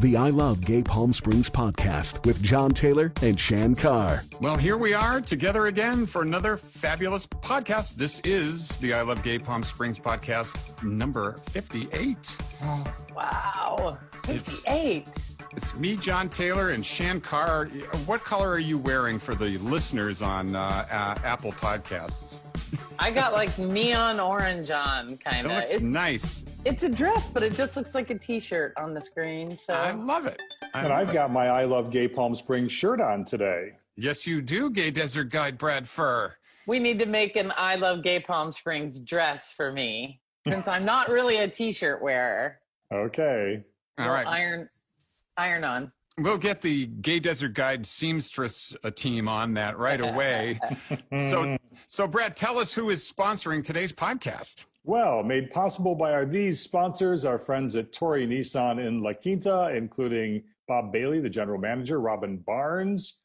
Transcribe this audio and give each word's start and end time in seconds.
The 0.00 0.16
I 0.16 0.30
Love 0.30 0.60
Gay 0.60 0.84
Palm 0.84 1.12
Springs 1.12 1.50
podcast 1.50 2.24
with 2.24 2.40
John 2.40 2.70
Taylor 2.70 3.12
and 3.20 3.38
Shan 3.38 3.74
Carr. 3.74 4.22
Well, 4.40 4.56
here 4.56 4.76
we 4.76 4.94
are 4.94 5.20
together 5.20 5.66
again 5.66 6.06
for 6.06 6.22
another 6.22 6.56
fabulous 6.56 7.26
podcast. 7.26 7.96
This 7.96 8.20
is 8.20 8.78
the 8.78 8.94
I 8.94 9.02
Love 9.02 9.24
Gay 9.24 9.40
Palm 9.40 9.64
Springs 9.64 9.98
podcast 9.98 10.56
number 10.84 11.36
58. 11.50 12.38
Wow. 13.12 13.98
58. 14.24 15.08
It's, 15.08 15.12
it's 15.56 15.74
me, 15.74 15.96
John 15.96 16.28
Taylor, 16.28 16.70
and 16.70 16.86
Shan 16.86 17.20
Carr. 17.20 17.66
What 18.06 18.22
color 18.22 18.50
are 18.50 18.60
you 18.60 18.78
wearing 18.78 19.18
for 19.18 19.34
the 19.34 19.58
listeners 19.58 20.22
on 20.22 20.54
uh, 20.54 20.86
uh, 20.88 21.18
Apple 21.24 21.50
Podcasts? 21.52 22.36
I 22.98 23.10
got 23.10 23.32
like 23.32 23.56
neon 23.58 24.20
orange 24.20 24.70
on, 24.70 25.16
kind 25.18 25.46
It 25.46 25.50
of. 25.50 25.56
looks 25.56 25.70
It's, 25.72 25.82
nice. 25.82 26.44
it's 26.64 26.82
a 26.82 26.88
dress, 26.88 27.28
but 27.28 27.42
it 27.42 27.54
just 27.54 27.76
looks 27.76 27.94
like 27.94 28.10
a 28.10 28.18
t-shirt 28.18 28.72
on 28.76 28.94
the 28.94 29.00
screen. 29.00 29.56
So 29.56 29.74
I 29.74 29.92
love 29.92 30.26
it. 30.26 30.40
I 30.74 30.80
And 30.80 30.88
love 30.90 30.98
I've 30.98 31.10
it. 31.10 31.12
got 31.14 31.30
my 31.32 31.48
I 31.48 31.64
Love 31.64 31.90
Gay 31.90 32.08
Palm 32.08 32.34
Springs 32.34 32.72
shirt 32.72 33.00
on 33.00 33.24
today. 33.24 33.72
Yes, 33.96 34.26
you 34.26 34.40
do, 34.42 34.70
Gay 34.70 34.90
Desert 34.90 35.24
Guide 35.30 35.58
Brad 35.58 35.84
Fuhr. 35.84 36.32
we 36.66 36.78
need 36.78 36.98
to 36.98 37.06
make 37.06 37.36
an 37.36 37.52
I 37.56 37.76
Love 37.76 38.02
Gay 38.02 38.20
Palm 38.20 38.52
Springs 38.52 39.00
dress 39.00 39.50
for 39.52 39.72
me, 39.72 40.20
since 40.46 40.68
I'm 40.68 40.84
not 40.84 41.08
really 41.08 41.36
a 41.38 41.48
t-shirt 41.48 42.02
wearer. 42.02 42.58
Okay. 42.92 43.62
All 43.98 44.06
Well, 44.06 44.14
right. 44.14 44.26
Iron, 44.26 44.68
iron 45.36 45.64
on. 45.64 45.92
We'll 46.18 46.38
get 46.38 46.60
the 46.60 46.86
Gay 46.86 47.20
Desert 47.20 47.54
Guide 47.54 47.86
seamstress 47.86 48.76
uh, 48.82 48.90
team 48.90 49.28
on 49.28 49.54
that 49.54 49.78
right 49.78 50.00
away. 50.00 50.58
so, 51.16 51.56
so 51.86 52.08
Brad, 52.08 52.36
tell 52.36 52.58
us 52.58 52.74
who 52.74 52.90
is 52.90 53.10
sponsoring 53.10 53.64
today's 53.64 53.92
podcast. 53.92 54.66
Well, 54.84 55.22
made 55.22 55.52
possible 55.52 55.94
by 55.94 56.12
our 56.12 56.26
these 56.26 56.60
sponsors, 56.60 57.24
our 57.24 57.38
friends 57.38 57.76
at 57.76 57.92
Torrey 57.92 58.26
Nissan 58.26 58.84
in 58.84 59.02
La 59.02 59.12
Quinta, 59.12 59.70
including 59.76 60.42
Bob 60.66 60.92
Bailey, 60.92 61.20
the 61.20 61.30
general 61.30 61.58
manager, 61.58 62.00
Robin 62.00 62.38
Barnes, 62.38 63.16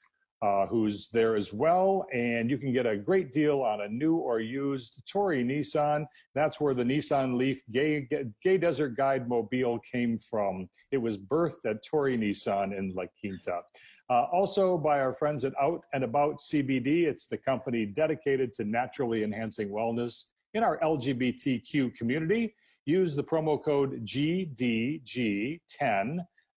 uh, 0.44 0.68
who's 0.68 1.08
there 1.10 1.36
as 1.38 1.54
well. 1.54 2.06
And 2.14 2.50
you 2.50 2.58
can 2.58 2.74
get 2.74 2.86
a 2.86 2.98
great 2.98 3.32
deal 3.32 3.62
on 3.62 3.80
a 3.82 3.88
new 3.88 4.18
or 4.18 4.42
used 4.42 5.02
Torrey 5.10 5.42
Nissan. 5.42 6.06
That's 6.36 6.60
where 6.60 6.74
the 6.74 6.84
Nissan 6.84 7.38
Leaf 7.38 7.64
Gay, 7.72 8.10
Gay 8.44 8.58
Desert 8.58 8.98
Guide 8.98 9.30
Mobile 9.30 9.80
came 9.80 10.18
from. 10.18 10.68
It 10.92 10.98
was 10.98 11.18
birthed 11.18 11.66
at 11.66 11.82
Torrey 11.86 12.18
Nissan 12.18 12.78
in 12.78 12.94
La 12.94 13.06
Quinta. 13.18 13.62
Uh, 14.10 14.24
also 14.34 14.78
by 14.78 15.00
our 15.00 15.14
friends 15.14 15.46
at 15.46 15.54
Out 15.62 15.80
and 15.94 16.04
About 16.04 16.40
CBD. 16.40 17.06
It's 17.06 17.26
the 17.26 17.38
company 17.38 17.86
dedicated 17.86 18.52
to 18.56 18.66
naturally 18.66 19.24
enhancing 19.24 19.70
wellness 19.70 20.26
in 20.54 20.62
our 20.62 20.78
LGBTQ 20.80 21.96
community. 21.96 22.54
Use 22.86 23.16
the 23.16 23.24
promo 23.24 23.64
code 23.64 24.06
GDG10 24.06 25.60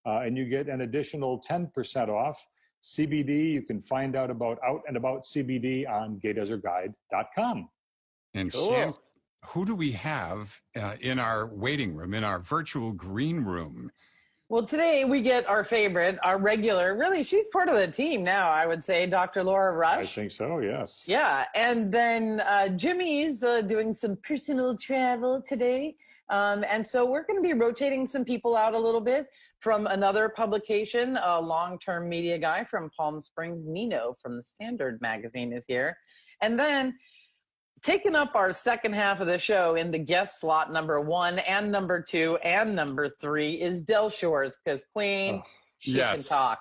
uh, 0.05 0.19
and 0.21 0.37
you 0.37 0.45
get 0.45 0.69
an 0.69 0.81
additional 0.81 1.41
10% 1.41 2.09
off. 2.09 2.45
CBD, 2.87 3.51
you 3.53 3.63
can 3.63 3.81
find 3.81 4.15
out 4.15 4.31
about 4.31 4.61
Out 4.65 4.83
and 4.87 4.97
About 4.97 5.25
CBD 5.25 5.91
on 5.91 6.21
gaydesertguide.com. 6.21 7.69
And 8.35 8.53
Cool. 8.53 8.71
Shan, 8.71 8.95
who 9.47 9.65
do 9.65 9.75
we 9.75 9.91
have 9.93 10.61
uh, 10.81 10.95
in 11.01 11.19
our 11.19 11.49
waiting 11.49 11.97
room, 11.97 12.15
in 12.15 12.23
our 12.23 12.39
virtual 12.39 12.93
green 12.93 13.41
room? 13.41 13.91
Well, 14.49 14.65
today 14.65 15.05
we 15.05 15.21
get 15.21 15.49
our 15.49 15.65
favorite, 15.65 16.17
our 16.23 16.39
regular. 16.39 16.97
Really, 16.97 17.25
she's 17.25 17.49
part 17.49 17.69
of 17.69 17.75
the 17.75 17.89
team 17.89 18.23
now. 18.23 18.51
I 18.51 18.67
would 18.67 18.85
say, 18.85 19.05
Dr. 19.07 19.43
Laura 19.43 19.73
Rush. 19.73 20.05
I 20.05 20.07
think 20.07 20.31
so, 20.31 20.61
yes. 20.61 21.07
Yeah, 21.09 21.47
and 21.57 21.91
then 21.91 22.41
uh, 22.47 22.69
Jimmy's 22.69 23.43
uh, 23.43 23.63
doing 23.63 23.93
some 23.95 24.17
personal 24.23 24.77
travel 24.77 25.43
today. 25.43 25.97
Um, 26.29 26.65
and 26.69 26.87
so 26.87 27.05
we're 27.05 27.25
going 27.25 27.43
to 27.43 27.43
be 27.43 27.53
rotating 27.53 28.07
some 28.07 28.25
people 28.25 28.57
out 28.57 28.75
a 28.75 28.79
little 28.79 29.01
bit 29.01 29.27
from 29.61 29.87
another 29.87 30.29
publication, 30.29 31.19
a 31.23 31.41
long 31.41 31.79
term 31.79 32.09
media 32.09 32.39
guy 32.39 32.65
from 32.65 32.91
Palm 32.97 33.21
Springs, 33.21 33.67
Nino 33.67 34.17
from 34.21 34.37
the 34.37 34.43
Standard 34.43 35.01
magazine 35.01 35.53
is 35.53 35.65
here. 35.67 35.97
And 36.43 36.59
then 36.59 36.95
taking 37.83 38.15
up 38.15 38.35
our 38.35 38.53
second 38.53 38.95
half 38.95 39.21
of 39.21 39.27
the 39.27 39.39
show 39.39 39.75
in 39.75 39.91
the 39.91 39.99
guest 39.99 40.41
slot 40.41 40.73
number 40.73 41.01
one 41.01 41.39
and 41.41 41.71
number 41.71 42.03
two 42.03 42.37
and 42.43 42.75
number 42.75 43.09
three 43.09 43.61
is 43.61 43.83
Del 43.83 44.09
Shores 44.09 44.59
because 44.65 44.83
Queen, 44.93 45.43
Oh, 45.45 45.49
she 45.79 45.93
yes. 45.93 46.29
can 46.29 46.39
talk. 46.39 46.59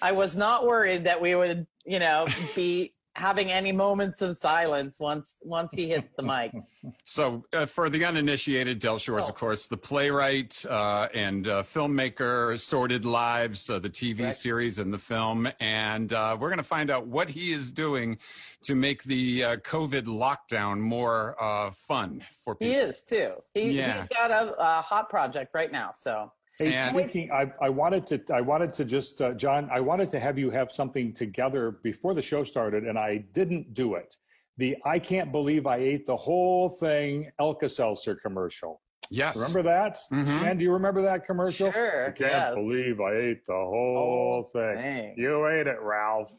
I 0.00 0.12
was 0.12 0.36
not 0.36 0.66
worried 0.66 1.04
that 1.04 1.20
we 1.20 1.34
would, 1.34 1.66
you 1.84 1.98
know, 1.98 2.26
be 2.54 2.92
having 3.14 3.50
any 3.52 3.72
moments 3.72 4.22
of 4.22 4.36
silence 4.36 4.98
once 4.98 5.36
once 5.42 5.72
he 5.74 5.88
hits 5.88 6.12
the 6.14 6.22
mic. 6.22 6.52
So, 7.04 7.44
uh, 7.52 7.66
for 7.66 7.88
the 7.88 8.04
uninitiated, 8.04 8.80
Del 8.80 8.98
Shores, 8.98 9.22
Oh. 9.26 9.28
of 9.28 9.36
course, 9.36 9.68
the 9.68 9.76
playwright 9.76 10.64
uh, 10.68 11.06
and 11.14 11.46
uh, 11.46 11.62
filmmaker, 11.62 12.58
Sordid 12.58 13.04
Lives, 13.04 13.70
uh, 13.70 13.78
the 13.78 13.88
TV 13.88 14.16
Correct. 14.18 14.36
series 14.38 14.80
and 14.80 14.92
the 14.92 14.98
film. 14.98 15.48
And 15.60 16.12
uh, 16.12 16.36
we're 16.40 16.48
going 16.48 16.58
to 16.58 16.64
find 16.64 16.90
out 16.90 17.06
what 17.06 17.28
he 17.28 17.52
is 17.52 17.70
doing 17.70 18.18
to 18.64 18.74
make 18.74 19.04
the 19.04 19.44
uh, 19.44 19.56
COVID 19.58 20.06
lockdown 20.06 20.80
more 20.80 21.36
uh, 21.40 21.70
fun 21.70 22.24
for 22.44 22.56
people. 22.56 22.74
He 22.74 22.80
is 22.80 23.02
too. 23.02 23.34
He, 23.54 23.70
Yeah. 23.70 23.98
He's 23.98 24.08
got 24.08 24.32
a, 24.32 24.52
a 24.58 24.82
hot 24.82 25.08
project 25.08 25.54
right 25.54 25.70
now. 25.70 25.90
So 25.94 26.32
Hey, 26.58 26.74
And- 26.74 26.94
speaking, 26.96 27.30
I, 27.32 27.50
I 27.60 27.68
wanted 27.70 28.06
to, 28.08 28.20
I 28.32 28.40
wanted 28.40 28.72
to 28.74 28.84
just, 28.84 29.20
uh, 29.22 29.32
John, 29.32 29.68
I 29.72 29.80
wanted 29.80 30.10
to 30.10 30.20
have 30.20 30.38
you 30.38 30.50
have 30.50 30.70
something 30.70 31.12
together 31.12 31.78
before 31.82 32.14
the 32.14 32.22
show 32.22 32.44
started, 32.44 32.84
and 32.84 32.98
I 32.98 33.18
didn't 33.32 33.72
do 33.74 33.94
it. 33.94 34.16
The 34.58 34.76
I 34.84 34.98
can't 34.98 35.32
believe 35.32 35.66
I 35.66 35.76
ate 35.78 36.04
the 36.04 36.16
whole 36.16 36.68
thing 36.68 37.30
Alka-Seltzer 37.40 38.16
commercial. 38.16 38.82
Yes. 39.10 39.36
Remember 39.36 39.62
that? 39.62 39.98
Shan, 40.10 40.58
do 40.58 40.64
you 40.64 40.72
remember 40.72 41.02
that 41.02 41.24
commercial? 41.24 41.72
Sure, 41.72 42.06
I 42.08 42.10
can't 42.10 42.30
yes. 42.32 42.54
believe 42.54 43.00
I 43.00 43.14
ate 43.16 43.46
the 43.46 43.52
whole 43.54 44.48
thing. 44.52 44.74
dang. 44.76 45.14
You 45.16 45.46
ate 45.48 45.66
it, 45.66 45.78
Ralph. 45.80 46.32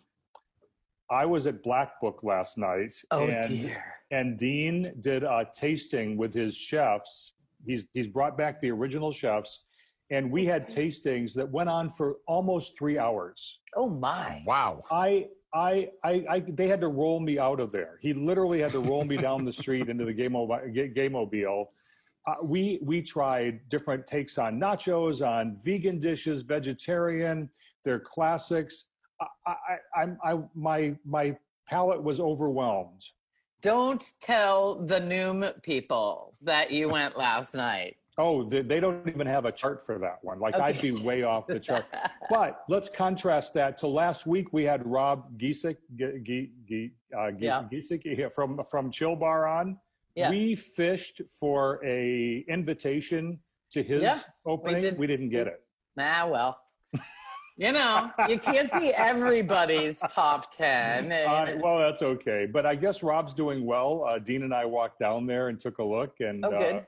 I 1.10 1.26
was 1.26 1.48
at 1.48 1.62
Black 1.64 2.00
Book 2.02 2.22
last 2.24 2.58
night. 2.58 2.94
oh 3.12 3.24
and 3.28 3.50
dear. 3.50 3.84
and 4.12 4.38
Dean 4.38 4.94
did 5.02 5.24
a 5.24 5.48
tasting 5.54 6.16
with 6.18 6.34
his 6.34 6.56
chefs. 6.56 7.34
He's 7.66 7.88
he's 7.94 8.08
brought 8.08 8.38
back 8.38 8.60
the 8.60 8.72
original 8.72 9.12
chefs, 9.12 9.62
and 10.14 10.30
we 10.30 10.46
had 10.46 10.70
tastings 10.70 11.34
that 11.34 11.50
went 11.50 11.70
on 11.70 11.90
for 11.90 12.18
almost 12.28 12.78
three 12.78 13.00
hours. 13.00 13.60
Oh 13.76 13.90
my. 13.90 14.44
Wow. 14.46 14.84
I 14.92 15.28
I 15.54 15.90
I, 16.04 16.26
I 16.30 16.40
they 16.48 16.68
had 16.68 16.82
to 16.82 16.88
roll 16.88 17.20
me 17.20 17.40
out 17.40 17.60
of 17.60 17.72
there. 17.72 17.98
He 18.00 18.14
literally 18.14 18.62
had 18.62 18.72
to 18.74 18.80
roll 18.80 19.06
me 19.06 19.18
down 19.18 19.44
the 19.44 19.52
street 19.52 19.90
into 19.90 20.06
the 20.06 20.14
game 20.14 20.34
mobile. 20.34 21.72
Uh, 22.28 22.36
we 22.44 22.80
we 22.84 23.02
tried 23.02 23.68
different 23.70 24.06
takes 24.06 24.38
on 24.38 24.60
nachos, 24.60 25.28
on 25.28 25.58
vegan 25.64 26.00
dishes, 26.00 26.44
vegetarian. 26.44 27.50
They're 27.84 28.00
classics. 28.00 28.86
I, 29.20 29.52
I, 29.52 30.02
I'm 30.02 30.18
I 30.24 30.40
my 30.54 30.96
my 31.06 31.36
palate 31.68 32.04
was 32.04 32.20
overwhelmed. 32.20 33.04
Don't 33.62 34.06
tell 34.22 34.86
the 34.86 35.00
Noom 35.00 35.62
people 35.64 36.36
that 36.42 36.72
you 36.72 36.90
went 36.90 37.18
last 37.18 37.56
night. 37.56 37.96
Oh, 38.18 38.44
they, 38.44 38.62
they 38.62 38.80
don't 38.80 39.08
even 39.08 39.26
have 39.26 39.46
a 39.46 39.52
chart 39.52 39.86
for 39.86 39.98
that 40.00 40.20
one. 40.22 40.40
Like 40.40 40.56
I'd 40.56 40.80
be 40.82 40.92
way 40.92 41.24
off 41.24 41.48
the 41.48 41.60
chart. 41.60 41.86
But 42.30 42.64
let's 42.70 42.88
contrast 42.90 43.54
that 43.56 43.78
to 43.80 43.88
last 43.88 44.26
week. 44.26 44.54
We 44.54 44.64
had 44.64 44.86
Rob 44.86 45.38
Giesek, 45.38 45.78
G- 45.96 46.52
G- 46.68 46.92
uh, 47.16 47.32
Gies- 47.32 47.40
Yeah. 47.42 48.14
Here 48.16 48.30
from 48.30 48.62
from 48.70 48.92
Chill 48.92 49.16
Bar 49.16 49.48
on. 49.48 49.78
Yes. 50.16 50.30
We 50.30 50.56
fished 50.56 51.22
for 51.40 51.84
a 51.86 52.46
invitation 52.48 53.40
to 53.72 53.82
his 53.84 54.04
Yeah, 54.04 54.20
opening. 54.46 54.84
did. 54.84 54.98
We 54.98 55.08
didn't 55.08 55.30
get 55.30 55.48
it. 55.48 55.62
Ah, 56.00 56.28
well. 56.30 56.60
You 57.56 57.72
know, 57.72 58.10
you 58.28 58.40
can't 58.40 58.72
be 58.74 58.92
everybody's 58.96 60.00
top 60.10 60.56
10. 60.56 61.12
Uh, 61.12 61.58
well, 61.62 61.78
that's 61.78 62.02
okay. 62.02 62.48
But 62.52 62.66
I 62.66 62.74
guess 62.76 63.04
Rob's 63.04 63.32
doing 63.36 63.64
well. 63.64 64.06
Uh, 64.08 64.18
Dean 64.18 64.42
and 64.42 64.54
I 64.56 64.66
walked 64.66 64.98
down 65.00 65.28
there 65.28 65.50
and 65.50 65.60
took 65.60 65.78
a 65.78 65.84
look, 65.84 66.16
and 66.20 66.44
Oh, 66.44 66.50
good. 66.50 66.76
uh, 66.78 66.82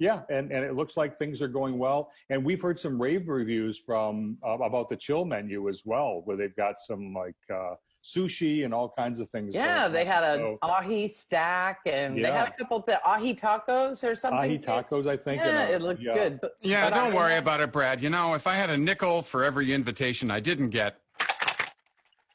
yeah, 0.00 0.22
and, 0.30 0.50
and 0.50 0.64
it 0.64 0.74
looks 0.74 0.96
like 0.96 1.16
things 1.16 1.40
are 1.42 1.48
going 1.48 1.78
well. 1.78 2.10
And 2.30 2.44
we've 2.44 2.60
heard 2.60 2.78
some 2.78 3.00
rave 3.00 3.28
reviews 3.28 3.78
from 3.78 4.38
uh, 4.44 4.58
about 4.58 4.88
the 4.88 4.96
chill 4.96 5.24
menu 5.24 5.68
as 5.68 5.82
well, 5.84 6.22
where 6.24 6.36
they've 6.36 6.56
got 6.56 6.80
some 6.80 7.12
like 7.14 7.36
uh, 7.54 7.74
sushi 8.02 8.64
and 8.64 8.72
all 8.72 8.92
kinds 8.96 9.18
of 9.18 9.28
things. 9.28 9.54
yeah, 9.54 9.80
going 9.82 9.92
they 9.92 10.00
on. 10.00 10.06
had 10.06 10.22
a 10.24 10.36
So, 10.38 10.58
ahi 10.62 11.06
stack 11.06 11.80
and 11.84 12.16
they 12.16 12.22
had 12.32 12.48
a 12.48 12.52
couple 12.58 12.78
of 12.78 12.86
the 12.86 12.98
ahi 13.06 13.34
tacos 13.34 14.02
or 14.08 14.14
something. 14.14 14.38
ahi 14.40 14.58
tacos, 14.58 15.06
I 15.06 15.16
think. 15.18 15.42
Yeah, 15.42 15.60
and, 15.60 15.70
uh, 15.70 15.76
it 15.76 15.82
looks 15.82 16.02
yeah. 16.04 16.14
good. 16.14 16.40
But, 16.40 16.52
Yeah, 16.62 16.88
but 16.88 16.96
don't 16.96 17.12
I- 17.12 17.14
worry 17.14 17.36
about 17.36 17.60
it, 17.60 17.70
Brad. 17.70 18.00
You 18.00 18.08
know, 18.10 18.32
if 18.34 18.46
I 18.46 18.54
had 18.54 18.70
a 18.70 18.76
nickel 18.78 19.20
for 19.22 19.44
every 19.44 19.72
invitation 19.72 20.30
I 20.30 20.40
didn't 20.40 20.70
get. 20.70 20.96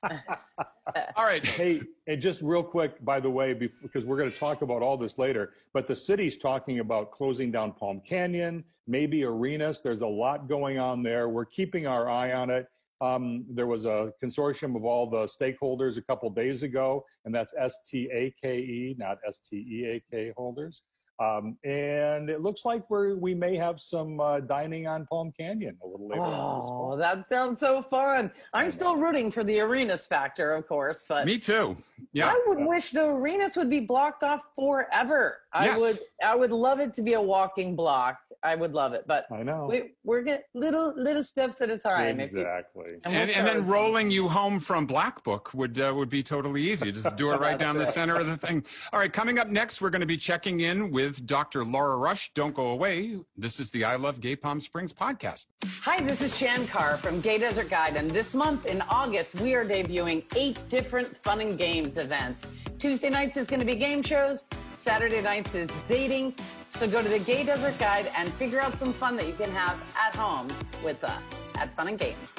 All 1.15 1.25
right. 1.25 1.45
Hey, 1.45 1.81
and 2.07 2.21
just 2.21 2.41
real 2.41 2.63
quick, 2.63 3.03
by 3.03 3.19
the 3.19 3.29
way, 3.29 3.53
because 3.53 4.05
we're 4.05 4.17
going 4.17 4.31
to 4.31 4.37
talk 4.37 4.61
about 4.61 4.81
all 4.81 4.97
this 4.97 5.17
later, 5.17 5.53
but 5.73 5.87
the 5.87 5.95
city's 5.95 6.37
talking 6.37 6.79
about 6.79 7.11
closing 7.11 7.51
down 7.51 7.73
Palm 7.73 8.01
Canyon, 8.01 8.63
maybe 8.87 9.23
arenas. 9.23 9.81
There's 9.81 10.01
a 10.01 10.07
lot 10.07 10.47
going 10.47 10.77
on 10.77 11.03
there. 11.03 11.29
We're 11.29 11.45
keeping 11.45 11.87
our 11.87 12.09
eye 12.09 12.33
on 12.33 12.49
it. 12.49 12.67
Um, 13.01 13.45
there 13.49 13.67
was 13.67 13.85
a 13.85 14.13
consortium 14.23 14.75
of 14.75 14.85
all 14.85 15.09
the 15.09 15.23
stakeholders 15.23 15.97
a 15.97 16.01
couple 16.01 16.29
days 16.29 16.63
ago, 16.63 17.05
and 17.25 17.35
that's 17.35 17.53
S 17.57 17.79
T 17.89 18.09
A 18.13 18.33
K 18.41 18.59
E, 18.59 18.95
not 18.97 19.17
S 19.27 19.39
T 19.39 19.57
E 19.57 19.85
A 19.85 20.03
K 20.09 20.33
holders. 20.37 20.81
Um, 21.17 21.57
and 21.63 22.29
it 22.29 22.41
looks 22.41 22.65
like 22.65 22.89
we're, 22.89 23.15
we 23.15 23.33
may 23.33 23.55
have 23.55 23.79
some 23.79 24.19
uh, 24.19 24.41
dining 24.41 24.85
on 24.85 25.05
Palm 25.05 25.31
Canyon 25.37 25.77
a 25.81 25.87
little 25.87 26.09
later 26.09 26.21
on 26.21 26.33
Oh, 26.33 26.61
fall. 26.61 26.97
that 26.97 27.25
sounds 27.31 27.61
so 27.61 27.81
fun. 27.81 28.31
I 28.53 28.63
I'm 28.63 28.71
still 28.71 28.97
rooting 28.97 29.31
for 29.31 29.43
the 29.43 29.61
Arenas 29.61 30.05
factor, 30.05 30.51
of 30.53 30.67
course, 30.67 31.05
but 31.07 31.25
Me 31.25 31.37
too. 31.37 31.77
Yeah. 32.11 32.27
I 32.27 32.43
would 32.47 32.67
wish 32.67 32.91
the 32.91 33.05
Arenas 33.05 33.55
would 33.55 33.69
be 33.69 33.79
blocked 33.79 34.23
off 34.23 34.41
forever. 34.55 35.39
I 35.53 35.65
Yes. 35.67 35.79
would 35.79 35.99
I 36.23 36.35
would 36.35 36.51
love 36.51 36.81
it 36.81 36.93
to 36.95 37.01
be 37.01 37.13
a 37.13 37.21
walking 37.21 37.75
block. 37.77 38.17
I 38.45 38.55
would 38.55 38.73
love 38.73 38.93
it. 38.93 39.03
But 39.07 39.25
I 39.31 39.43
know. 39.43 39.67
we, 39.69 39.91
we're 40.03 40.21
getting 40.21 40.45
little 40.53 40.93
little 40.95 41.23
steps 41.23 41.61
at 41.61 41.69
a 41.69 41.77
time. 41.77 42.19
If 42.19 42.31
you- 42.31 42.39
exactly. 42.39 42.83
we'll 43.05 43.13
And, 43.15 43.29
and 43.31 43.47
then 43.47 43.67
rolling 43.67 44.11
you 44.11 44.27
home 44.27 44.59
from 44.59 44.85
Black 44.85 45.23
Book 45.23 45.53
would 45.53 45.79
uh, 45.79 45.91
would 45.95 46.09
be 46.09 46.21
totally 46.23 46.61
easy. 46.61 46.91
Just 46.91 47.15
do 47.15 47.31
it 47.31 47.39
right 47.39 47.57
down 47.57 47.75
the 47.75 47.85
center 47.85 48.15
of 48.15 48.27
the 48.27 48.37
thing. 48.37 48.63
All 48.93 48.99
right, 48.99 49.11
coming 49.11 49.39
up 49.39 49.49
next, 49.49 49.81
we're 49.81 49.89
going 49.89 50.01
to 50.01 50.07
be 50.07 50.17
checking 50.17 50.59
in 50.61 50.91
with 50.91 51.25
Dr. 51.25 51.63
Laura 51.63 51.97
Rush. 51.97 52.31
Don't 52.33 52.53
go 52.53 52.67
away. 52.67 53.17
This 53.37 53.59
is 53.59 53.71
the 53.71 53.83
I 53.83 53.95
Love 53.95 54.21
Gay 54.21 54.35
Palm 54.35 54.61
Springs 54.61 54.93
podcast. 54.93 55.47
Hi, 55.81 56.01
this 56.01 56.21
is 56.21 56.37
Shan 56.37 56.67
Carr 56.67 56.97
from 56.97 57.21
Gay 57.21 57.37
Desert 57.39 57.69
Guide, 57.69 57.95
and 57.95 58.11
this 58.11 58.33
month 58.35 58.65
in 58.67 58.81
August, 58.89 59.35
we 59.35 59.55
are 59.55 59.63
debuting 59.65 60.23
eight 60.35 60.59
different 60.69 61.07
fun 61.17 61.41
and 61.41 61.57
games 61.57 61.97
events. 61.97 62.45
Tuesday 62.85 63.09
nights 63.09 63.35
is 63.35 63.47
going 63.47 63.59
to 63.59 63.65
be 63.65 63.73
game 63.73 64.03
shows, 64.03 64.45
Saturday 64.75 65.19
nights 65.19 65.55
is 65.55 65.71
dating. 65.87 66.35
So 66.69 66.87
go 66.87 67.01
to 67.01 67.09
the 67.09 67.17
Gay 67.17 67.43
Desert 67.43 67.79
Guide 67.79 68.11
and 68.15 68.31
figure 68.33 68.61
out 68.61 68.77
some 68.77 68.93
fun 68.93 69.15
that 69.15 69.25
you 69.25 69.33
can 69.33 69.49
have 69.49 69.81
at 69.99 70.13
home 70.15 70.47
with 70.83 71.03
us 71.03 71.23
at 71.55 71.75
Fun 71.75 71.87
and 71.87 71.97
Games. 71.97 72.31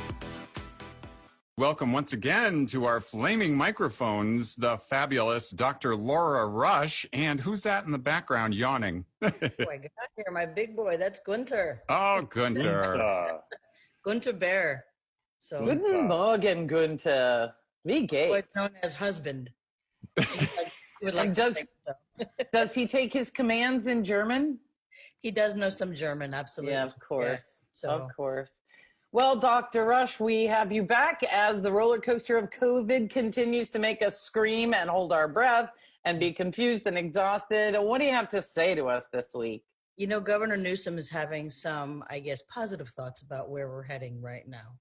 Welcome 1.59 1.93
once 1.93 2.13
again 2.13 2.65
to 2.67 2.85
our 2.85 3.01
flaming 3.01 3.57
microphones, 3.57 4.55
the 4.55 4.79
fabulous 4.79 5.51
Dr. 5.51 5.97
Laura 5.97 6.47
Rush. 6.47 7.05
And 7.13 7.41
who's 7.41 7.65
that 7.65 7.85
in 7.85 7.91
the 7.91 7.99
background 7.99 8.55
yawning? 8.55 9.05
Oh, 9.25 9.27
I 9.29 9.79
got 9.79 9.91
here, 10.15 10.27
my 10.31 10.47
big 10.47 10.77
boy. 10.77 10.97
That's 10.97 11.19
Gunter. 11.27 11.83
oh, 11.89 12.23
Gunter. 12.23 13.41
Gunter 14.05 14.33
Bear. 14.33 14.85
So 15.41 15.65
Guten 15.65 16.07
Morgen, 16.07 16.69
Günther. 16.69 17.53
Wie 17.85 18.03
boy 18.03 18.07
geht's? 18.07 18.55
known 18.55 18.71
as 18.85 18.95
husband. 18.95 19.51
Would 21.03 21.15
like 21.15 21.35
does- 21.35 21.67
so. 21.85 21.93
Does 22.53 22.73
he 22.73 22.87
take 22.87 23.13
his 23.13 23.31
commands 23.31 23.87
in 23.87 24.03
German? 24.03 24.59
He 25.19 25.31
does 25.31 25.55
know 25.55 25.69
some 25.69 25.95
German, 25.95 26.33
absolutely. 26.33 26.73
Yeah, 26.73 26.85
of 26.85 26.99
course. 26.99 27.59
so 27.73 27.91
Of 27.91 28.09
course. 28.17 28.61
Well, 29.13 29.37
Dr. 29.37 29.85
Rush, 29.85 30.19
we 30.19 30.45
have 30.47 30.73
you 30.73 30.83
back 30.83 31.23
as 31.31 31.61
the 31.61 31.71
roller 31.71 32.01
coaster 32.01 32.39
of 32.39 32.49
COVID 32.51 33.11
continues 33.11 33.69
to 33.71 33.79
make 33.79 34.03
us 34.03 34.21
scream 34.21 34.73
and 34.73 34.89
hold 34.89 35.13
our 35.13 35.29
breath 35.29 35.71
and 36.07 36.19
be 36.19 36.33
confused 36.33 36.87
and 36.87 36.97
exhausted. 36.97 37.79
What 37.79 37.99
do 38.01 38.07
you 38.07 38.13
have 38.13 38.29
to 38.29 38.41
say 38.41 38.75
to 38.75 38.87
us 38.87 39.09
this 39.09 39.33
week? 39.35 39.63
you 39.97 40.07
know, 40.07 40.21
Governor 40.21 40.57
Newsom 40.57 40.99
is 40.99 41.11
having 41.11 41.49
some, 41.49 42.05
I 42.11 42.21
guess, 42.21 42.43
positive 42.43 42.89
thoughts 42.91 43.23
about 43.23 43.51
where 43.51 43.69
we're 43.69 43.83
heading 43.83 44.21
right 44.21 44.47
now. 44.47 44.77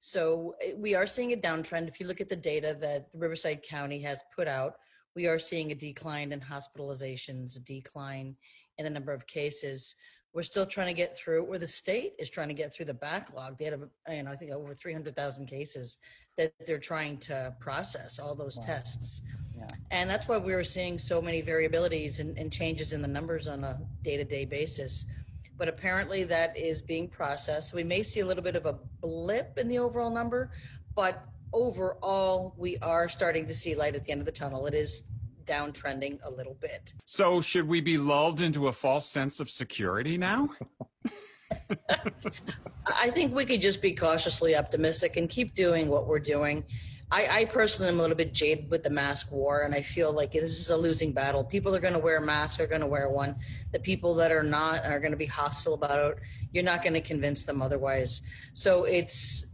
So 0.00 0.54
eh, 0.62 0.72
we 0.76 0.94
are 0.94 1.06
seeing 1.06 1.32
a 1.32 1.36
downtrend. 1.36 1.88
If 1.88 2.00
you 2.00 2.06
look 2.06 2.20
at 2.20 2.28
the 2.28 2.36
data 2.36 2.76
that 2.80 3.08
Riverside 3.14 3.62
County 3.62 4.00
has 4.02 4.22
put 4.34 4.48
out, 4.48 4.76
we 5.14 5.26
are 5.26 5.38
seeing 5.38 5.72
a 5.72 5.74
decline 5.74 6.32
in 6.32 6.40
hospitalizations, 6.40 7.56
a 7.56 7.60
decline 7.60 8.36
in 8.78 8.84
the 8.84 8.90
number 8.90 9.12
of 9.12 9.26
cases. 9.26 9.96
We're 10.34 10.42
still 10.42 10.66
trying 10.66 10.88
to 10.88 10.94
get 10.94 11.16
through, 11.16 11.44
or 11.44 11.58
the 11.58 11.66
state 11.66 12.12
is 12.18 12.28
trying 12.28 12.48
to 12.48 12.54
get 12.54 12.72
through 12.72 12.84
the 12.86 12.94
backlog. 12.94 13.56
They 13.56 13.64
had, 13.64 13.74
a, 13.74 14.14
you 14.14 14.22
know, 14.22 14.30
I 14.30 14.36
think 14.36 14.52
over 14.52 14.74
300,000 14.74 15.46
cases 15.46 15.96
that 16.36 16.52
they're 16.66 16.78
trying 16.78 17.16
to 17.18 17.54
process, 17.58 18.18
all 18.18 18.34
those 18.34 18.58
tests. 18.58 19.22
Yeah. 19.56 19.66
And 19.90 20.10
that's 20.10 20.28
why 20.28 20.36
we 20.36 20.54
were 20.54 20.64
seeing 20.64 20.98
so 20.98 21.22
many 21.22 21.42
variabilities 21.42 22.20
and, 22.20 22.36
and 22.36 22.52
changes 22.52 22.92
in 22.92 23.00
the 23.00 23.08
numbers 23.08 23.48
on 23.48 23.64
a 23.64 23.78
day 24.02 24.18
to 24.18 24.24
day 24.24 24.44
basis. 24.44 25.06
But 25.56 25.68
apparently 25.68 26.24
that 26.24 26.56
is 26.56 26.82
being 26.82 27.08
processed. 27.08 27.72
We 27.72 27.84
may 27.84 28.02
see 28.02 28.20
a 28.20 28.26
little 28.26 28.42
bit 28.42 28.56
of 28.56 28.66
a 28.66 28.78
blip 29.00 29.56
in 29.58 29.68
the 29.68 29.78
overall 29.78 30.10
number, 30.10 30.50
but 30.94 31.24
overall, 31.52 32.54
we 32.58 32.76
are 32.78 33.08
starting 33.08 33.46
to 33.46 33.54
see 33.54 33.74
light 33.74 33.94
at 33.94 34.04
the 34.04 34.12
end 34.12 34.20
of 34.20 34.26
the 34.26 34.32
tunnel. 34.32 34.66
It 34.66 34.74
is 34.74 35.04
downtrending 35.46 36.18
a 36.24 36.30
little 36.30 36.56
bit. 36.60 36.92
So, 37.06 37.40
should 37.40 37.66
we 37.68 37.80
be 37.80 37.98
lulled 37.98 38.40
into 38.40 38.68
a 38.68 38.72
false 38.72 39.06
sense 39.06 39.40
of 39.40 39.48
security 39.48 40.18
now? 40.18 40.50
I 41.88 42.10
I 42.86 43.10
think 43.10 43.34
we 43.34 43.44
could 43.44 43.60
just 43.60 43.80
be 43.80 43.92
cautiously 43.92 44.56
optimistic 44.56 45.16
and 45.16 45.28
keep 45.28 45.54
doing 45.54 45.88
what 45.88 46.06
we're 46.06 46.18
doing. 46.18 46.64
I, 47.10 47.40
I 47.40 47.44
personally 47.44 47.88
am 47.88 47.98
a 47.98 48.02
little 48.02 48.16
bit 48.16 48.32
jaded 48.32 48.68
with 48.68 48.82
the 48.82 48.90
mask 48.90 49.30
war, 49.30 49.62
and 49.62 49.74
I 49.74 49.82
feel 49.82 50.12
like 50.12 50.32
this 50.32 50.58
is 50.58 50.70
a 50.70 50.76
losing 50.76 51.12
battle. 51.12 51.44
People 51.44 51.74
are 51.74 51.80
going 51.80 51.92
to 51.92 52.00
wear 52.00 52.20
masks, 52.20 52.58
are 52.58 52.66
going 52.66 52.80
to 52.80 52.86
wear 52.86 53.08
one. 53.08 53.36
The 53.72 53.78
people 53.78 54.14
that 54.16 54.32
are 54.32 54.42
not 54.42 54.84
are 54.84 54.98
going 54.98 55.12
to 55.12 55.16
be 55.16 55.26
hostile 55.26 55.74
about 55.74 56.12
it. 56.12 56.18
You're 56.52 56.64
not 56.64 56.82
going 56.82 56.94
to 56.94 57.00
convince 57.00 57.44
them 57.44 57.62
otherwise. 57.62 58.22
So 58.54 58.84
it's 58.84 59.46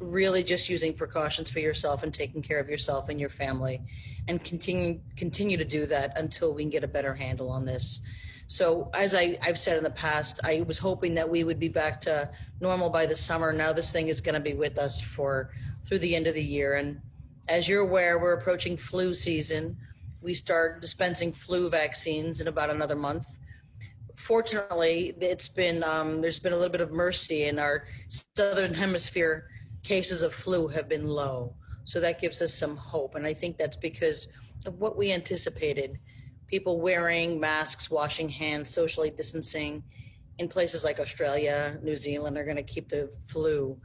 really 0.00 0.42
just 0.42 0.68
using 0.68 0.94
precautions 0.94 1.48
for 1.48 1.60
yourself 1.60 2.02
and 2.02 2.12
taking 2.12 2.42
care 2.42 2.58
of 2.58 2.68
yourself 2.68 3.08
and 3.08 3.20
your 3.20 3.30
family, 3.30 3.82
and 4.26 4.42
continue 4.42 5.00
continue 5.16 5.56
to 5.56 5.64
do 5.64 5.86
that 5.86 6.18
until 6.18 6.52
we 6.52 6.64
can 6.64 6.70
get 6.70 6.82
a 6.82 6.88
better 6.88 7.14
handle 7.14 7.50
on 7.50 7.64
this. 7.64 8.00
So, 8.48 8.90
as 8.94 9.14
I, 9.14 9.38
I've 9.42 9.58
said 9.58 9.76
in 9.76 9.82
the 9.82 9.90
past, 9.90 10.38
I 10.44 10.60
was 10.62 10.78
hoping 10.78 11.14
that 11.14 11.28
we 11.28 11.42
would 11.42 11.58
be 11.58 11.68
back 11.68 12.00
to 12.02 12.30
normal 12.60 12.90
by 12.90 13.06
the 13.06 13.16
summer. 13.16 13.52
Now, 13.52 13.72
this 13.72 13.90
thing 13.90 14.06
is 14.06 14.20
going 14.20 14.34
to 14.34 14.40
be 14.40 14.54
with 14.54 14.78
us 14.78 15.00
for 15.00 15.50
through 15.86 16.00
the 16.00 16.16
end 16.16 16.26
of 16.26 16.34
the 16.34 16.42
year. 16.42 16.74
And 16.74 17.00
as 17.48 17.68
you're 17.68 17.82
aware, 17.82 18.18
we're 18.18 18.34
approaching 18.34 18.76
flu 18.76 19.14
season. 19.14 19.76
We 20.20 20.34
start 20.34 20.80
dispensing 20.80 21.32
flu 21.32 21.70
vaccines 21.70 22.40
in 22.40 22.48
about 22.48 22.70
another 22.70 22.96
month. 22.96 23.26
Fortunately, 24.16 25.14
it's 25.20 25.48
been 25.48 25.84
um, 25.84 26.20
there's 26.20 26.40
been 26.40 26.52
a 26.52 26.56
little 26.56 26.72
bit 26.72 26.80
of 26.80 26.90
mercy 26.90 27.48
in 27.48 27.58
our 27.58 27.84
southern 28.08 28.74
hemisphere. 28.74 29.48
Cases 29.82 30.22
of 30.22 30.34
flu 30.34 30.66
have 30.68 30.88
been 30.88 31.06
low, 31.06 31.54
so 31.84 32.00
that 32.00 32.20
gives 32.20 32.42
us 32.42 32.52
some 32.52 32.76
hope. 32.76 33.14
And 33.14 33.26
I 33.26 33.34
think 33.34 33.56
that's 33.56 33.76
because 33.76 34.28
of 34.66 34.80
what 34.80 34.96
we 34.96 35.12
anticipated 35.12 35.98
people 36.48 36.80
wearing 36.80 37.38
masks, 37.38 37.90
washing 37.90 38.28
hands, 38.28 38.70
socially 38.70 39.10
distancing 39.10 39.82
in 40.38 40.48
places 40.48 40.84
like 40.84 40.98
Australia, 40.98 41.78
New 41.82 41.96
Zealand 41.96 42.36
are 42.36 42.44
going 42.44 42.56
to 42.56 42.62
keep 42.62 42.88
the 42.88 43.10
flu 43.26 43.78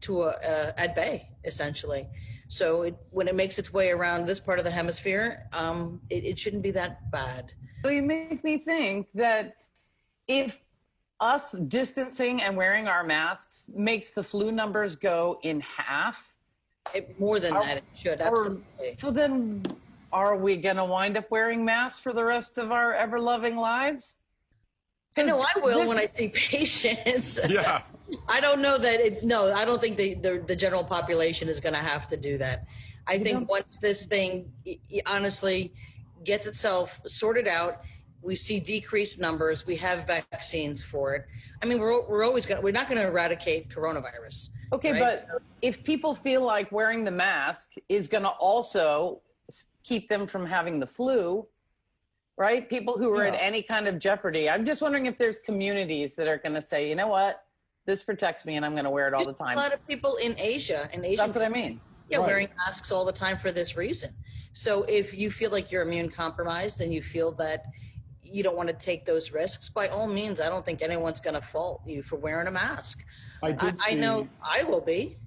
to 0.00 0.22
a, 0.22 0.28
uh, 0.30 0.72
at 0.76 0.94
bay, 0.94 1.28
essentially. 1.44 2.06
So 2.48 2.82
it, 2.82 2.96
when 3.10 3.26
it 3.28 3.34
makes 3.34 3.58
its 3.58 3.72
way 3.72 3.90
around 3.90 4.26
this 4.26 4.38
part 4.40 4.58
of 4.58 4.64
the 4.64 4.70
hemisphere, 4.70 5.48
um, 5.52 6.00
it, 6.10 6.24
it 6.24 6.38
shouldn't 6.38 6.62
be 6.62 6.70
that 6.72 7.10
bad. 7.10 7.50
So 7.82 7.90
you 7.90 8.02
make 8.02 8.44
me 8.44 8.58
think 8.58 9.08
that 9.14 9.56
if 10.28 10.60
us 11.20 11.52
distancing 11.52 12.42
and 12.42 12.56
wearing 12.56 12.86
our 12.88 13.02
masks 13.04 13.70
makes 13.74 14.10
the 14.12 14.22
flu 14.22 14.52
numbers 14.52 14.96
go 14.96 15.38
in 15.42 15.60
half, 15.60 16.34
It, 16.94 17.18
more 17.18 17.40
than 17.40 17.54
Are- 17.54 17.64
that, 17.64 17.76
it 17.78 17.84
should 17.94 18.20
or- 18.20 18.26
absolutely. 18.26 18.94
so 18.96 19.10
then 19.10 19.64
are 20.12 20.36
we 20.36 20.56
going 20.56 20.76
to 20.76 20.84
wind 20.84 21.16
up 21.16 21.30
wearing 21.30 21.64
masks 21.64 21.98
for 22.00 22.12
the 22.12 22.24
rest 22.24 22.58
of 22.58 22.70
our 22.72 22.94
ever 22.94 23.18
loving 23.18 23.56
lives? 23.56 24.18
I 25.16 25.22
know 25.22 25.40
I 25.40 25.58
will 25.60 25.78
this- 25.80 25.88
when 25.88 25.98
I 25.98 26.06
see 26.06 26.28
patients. 26.28 27.38
Yeah. 27.48 27.82
I 28.28 28.40
don't 28.40 28.60
know 28.60 28.78
that 28.78 29.00
it. 29.00 29.24
No, 29.24 29.52
I 29.52 29.64
don't 29.64 29.80
think 29.80 29.96
the 29.96 30.14
the, 30.14 30.44
the 30.46 30.56
general 30.56 30.84
population 30.84 31.48
is 31.48 31.60
going 31.60 31.74
to 31.74 31.80
have 31.80 32.08
to 32.08 32.16
do 32.16 32.38
that. 32.38 32.66
I 33.06 33.18
think 33.18 33.48
once 33.48 33.78
this 33.78 34.06
thing 34.06 34.50
honestly 35.06 35.72
gets 36.24 36.46
itself 36.46 37.00
sorted 37.06 37.46
out, 37.46 37.82
we 38.22 38.34
see 38.34 38.60
decreased 38.60 39.20
numbers. 39.20 39.66
We 39.66 39.76
have 39.76 40.06
vaccines 40.06 40.82
for 40.82 41.14
it. 41.14 41.26
I 41.62 41.66
mean, 41.66 41.78
we're 41.78 42.06
we're 42.06 42.24
always 42.24 42.46
going. 42.46 42.62
We're 42.62 42.72
not 42.72 42.88
going 42.88 43.00
to 43.00 43.06
eradicate 43.06 43.68
coronavirus. 43.68 44.50
Okay, 44.72 44.92
right? 44.92 45.26
but 45.28 45.42
if 45.62 45.84
people 45.84 46.14
feel 46.14 46.42
like 46.42 46.72
wearing 46.72 47.04
the 47.04 47.10
mask 47.10 47.74
is 47.88 48.08
going 48.08 48.24
to 48.24 48.30
also 48.30 49.20
keep 49.82 50.08
them 50.08 50.26
from 50.26 50.46
having 50.46 50.80
the 50.80 50.86
flu, 50.86 51.46
right? 52.36 52.68
People 52.68 52.98
who 52.98 53.14
are 53.14 53.24
at 53.24 53.34
any 53.34 53.62
kind 53.62 53.86
of 53.86 53.98
jeopardy. 53.98 54.48
I'm 54.48 54.64
just 54.64 54.80
wondering 54.80 55.06
if 55.06 55.18
there's 55.18 55.38
communities 55.38 56.14
that 56.16 56.26
are 56.26 56.38
going 56.38 56.54
to 56.54 56.62
say, 56.62 56.88
you 56.88 56.94
know 56.94 57.08
what, 57.08 57.43
this 57.86 58.02
protects 58.02 58.44
me 58.44 58.56
and 58.56 58.64
I'm 58.64 58.72
going 58.72 58.84
to 58.84 58.90
wear 58.90 59.08
it 59.08 59.14
all 59.14 59.24
the 59.24 59.32
time. 59.32 59.56
A 59.56 59.60
lot 59.60 59.72
of 59.72 59.86
people 59.86 60.16
in 60.16 60.34
Asia, 60.38 60.88
in 60.92 61.04
Asia, 61.04 61.22
That's 61.22 61.36
what 61.36 61.44
I 61.44 61.48
mean. 61.48 61.80
yeah, 62.08 62.18
Right. 62.18 62.26
wearing 62.26 62.48
masks 62.56 62.90
all 62.90 63.04
the 63.04 63.12
time 63.12 63.36
for 63.36 63.52
this 63.52 63.76
reason. 63.76 64.10
So 64.52 64.84
if 64.84 65.16
you 65.16 65.30
feel 65.30 65.50
like 65.50 65.70
you're 65.70 65.82
immune 65.82 66.10
compromised 66.10 66.80
and 66.80 66.92
you 66.92 67.02
feel 67.02 67.32
that 67.32 67.66
you 68.22 68.42
don't 68.42 68.56
want 68.56 68.68
to 68.68 68.74
take 68.74 69.04
those 69.04 69.32
risks, 69.32 69.68
by 69.68 69.88
all 69.88 70.06
means, 70.06 70.40
I 70.40 70.48
don't 70.48 70.64
think 70.64 70.80
anyone's 70.82 71.20
going 71.20 71.34
to 71.34 71.40
fault 71.40 71.82
you 71.86 72.02
for 72.02 72.16
wearing 72.16 72.46
a 72.46 72.50
mask. 72.50 73.04
I 73.42 73.48
I, 73.48 73.52
did 73.52 73.80
I 73.84 73.90
see, 73.90 73.94
know 73.96 74.28
I 74.42 74.62
will 74.64 74.80
be. 74.80 75.18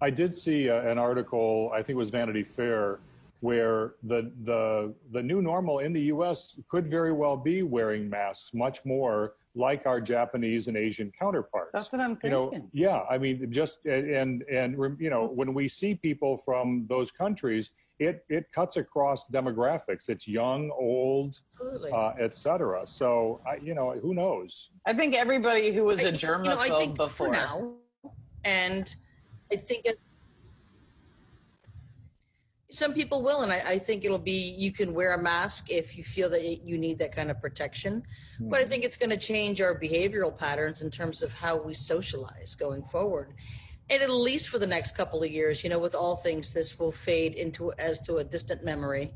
I 0.00 0.10
did 0.10 0.34
see 0.34 0.70
uh, 0.70 0.80
an 0.82 0.96
article, 0.96 1.70
I 1.74 1.78
think 1.78 1.90
it 1.90 1.94
was 1.96 2.10
Vanity 2.10 2.44
Fair, 2.44 3.00
where 3.40 3.94
the 4.04 4.32
the 4.44 4.94
the 5.10 5.22
new 5.22 5.42
normal 5.42 5.80
in 5.80 5.92
the 5.92 6.02
U.S. 6.02 6.56
could 6.68 6.86
very 6.86 7.12
well 7.12 7.36
be 7.36 7.62
wearing 7.62 8.08
masks 8.08 8.54
much 8.54 8.84
more 8.84 9.34
like 9.58 9.86
our 9.86 10.00
Japanese 10.00 10.68
and 10.68 10.76
Asian 10.76 11.12
counterparts. 11.18 11.70
That's 11.72 11.90
what 11.92 12.00
I'm 12.00 12.16
you 12.22 12.30
know, 12.30 12.50
thinking. 12.50 12.70
yeah. 12.72 13.00
I 13.10 13.18
mean, 13.18 13.50
just 13.52 13.84
and 13.84 14.42
and 14.44 14.76
you 14.98 15.10
know, 15.10 15.26
when 15.26 15.52
we 15.52 15.68
see 15.68 15.94
people 15.94 16.36
from 16.36 16.86
those 16.88 17.10
countries, 17.10 17.72
it 17.98 18.24
it 18.28 18.50
cuts 18.52 18.76
across 18.76 19.26
demographics. 19.28 20.08
It's 20.08 20.28
young, 20.28 20.70
old, 20.70 21.34
Absolutely. 21.48 21.90
uh, 21.90 22.12
et 22.20 22.34
cetera. 22.34 22.86
So, 22.86 23.40
I, 23.46 23.56
you 23.56 23.74
know, 23.74 23.90
who 23.92 24.14
knows? 24.14 24.70
I 24.86 24.92
think 24.94 25.14
everybody 25.14 25.72
who 25.74 25.84
was 25.84 26.04
a 26.04 26.08
I- 26.08 26.12
germaphobe 26.12 26.44
you 26.44 26.50
know, 26.50 26.60
I 26.60 26.78
think 26.78 26.96
before. 26.96 27.26
for 27.26 27.32
now, 27.32 27.74
and 28.44 28.94
I 29.52 29.56
think 29.56 29.84
it, 29.84 29.98
some 32.70 32.92
people 32.92 33.22
will, 33.22 33.42
and 33.42 33.52
I, 33.52 33.62
I 33.66 33.78
think 33.78 34.04
it'll 34.04 34.18
be 34.18 34.54
you 34.58 34.72
can 34.72 34.92
wear 34.92 35.14
a 35.14 35.22
mask 35.22 35.70
if 35.70 35.96
you 35.96 36.04
feel 36.04 36.28
that 36.30 36.42
you 36.42 36.76
need 36.76 36.98
that 36.98 37.14
kind 37.14 37.30
of 37.30 37.40
protection. 37.40 38.02
But 38.40 38.60
I 38.60 38.64
hmm. 38.64 38.68
think 38.68 38.84
it's 38.84 38.96
going 38.96 39.10
to 39.10 39.18
change 39.18 39.60
our 39.60 39.78
behavioral 39.78 40.36
patterns 40.36 40.82
in 40.82 40.90
terms 40.90 41.22
of 41.22 41.32
how 41.32 41.60
we 41.60 41.74
socialize 41.74 42.54
going 42.54 42.84
forward. 42.84 43.34
And 43.90 44.02
at 44.02 44.10
least 44.10 44.50
for 44.50 44.58
the 44.58 44.66
next 44.66 44.94
couple 44.94 45.22
of 45.22 45.30
years, 45.30 45.64
you 45.64 45.70
know, 45.70 45.78
with 45.78 45.94
all 45.94 46.14
things, 46.14 46.52
this 46.52 46.78
will 46.78 46.92
fade 46.92 47.34
into 47.34 47.72
as 47.78 48.00
to 48.02 48.16
a 48.16 48.24
distant 48.24 48.62
memory. 48.62 49.14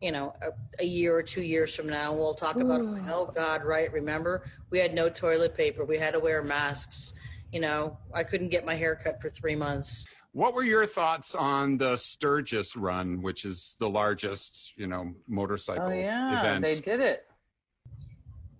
You 0.00 0.12
know, 0.12 0.32
a, 0.40 0.82
a 0.82 0.86
year 0.86 1.14
or 1.14 1.22
two 1.22 1.42
years 1.42 1.74
from 1.74 1.88
now, 1.88 2.14
we'll 2.14 2.34
talk 2.34 2.56
about, 2.56 2.80
hmm. 2.80 3.08
oh 3.10 3.30
God, 3.34 3.64
right? 3.64 3.92
Remember, 3.92 4.44
we 4.70 4.78
had 4.78 4.94
no 4.94 5.08
toilet 5.10 5.56
paper, 5.56 5.84
we 5.84 5.98
had 5.98 6.14
to 6.14 6.20
wear 6.20 6.42
masks. 6.42 7.12
You 7.52 7.60
know, 7.60 7.98
I 8.14 8.24
couldn't 8.24 8.48
get 8.48 8.64
my 8.64 8.74
hair 8.74 8.94
cut 8.96 9.20
for 9.20 9.28
three 9.28 9.56
months. 9.56 10.06
What 10.32 10.54
were 10.54 10.62
your 10.62 10.86
thoughts 10.86 11.34
on 11.34 11.78
the 11.78 11.96
Sturgis 11.96 12.76
run, 12.76 13.22
which 13.22 13.44
is 13.44 13.76
the 13.80 13.88
largest, 13.88 14.72
you 14.76 14.86
know, 14.86 15.14
motorcycle 15.26 15.88
Oh 15.88 15.92
yeah, 15.92 16.38
event? 16.38 16.64
they 16.64 16.80
did 16.80 17.00
it. 17.00 17.24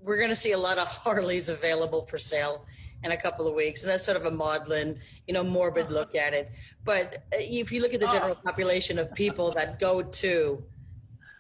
we're 0.01 0.17
going 0.17 0.31
to 0.31 0.37
see 0.37 0.53
a 0.53 0.59
lot 0.59 0.79
of 0.79 0.89
Harleys 1.05 1.49
available 1.49 2.07
for 2.07 2.19
sale 2.19 2.65
in 3.05 3.13
a 3.13 3.17
couple 3.17 3.47
of 3.47 3.55
weeks, 3.55 3.83
and 3.83 3.91
that's 3.91 4.05
sort 4.05 4.17
of 4.17 4.25
a 4.25 4.31
maudlin, 4.31 4.99
you 5.27 5.35
know, 5.35 5.45
morbid 5.45 5.91
look 5.93 6.15
at 6.17 6.33
it. 6.35 6.51
But 6.85 7.15
uh, 7.33 7.37
if 7.39 7.71
you 7.71 7.81
look 7.83 7.95
at 7.95 8.01
the 8.01 8.09
general 8.09 8.35
population 8.35 8.99
of 8.99 9.13
people 9.15 9.53
that 9.55 9.79
go 9.79 10.03
to 10.03 10.65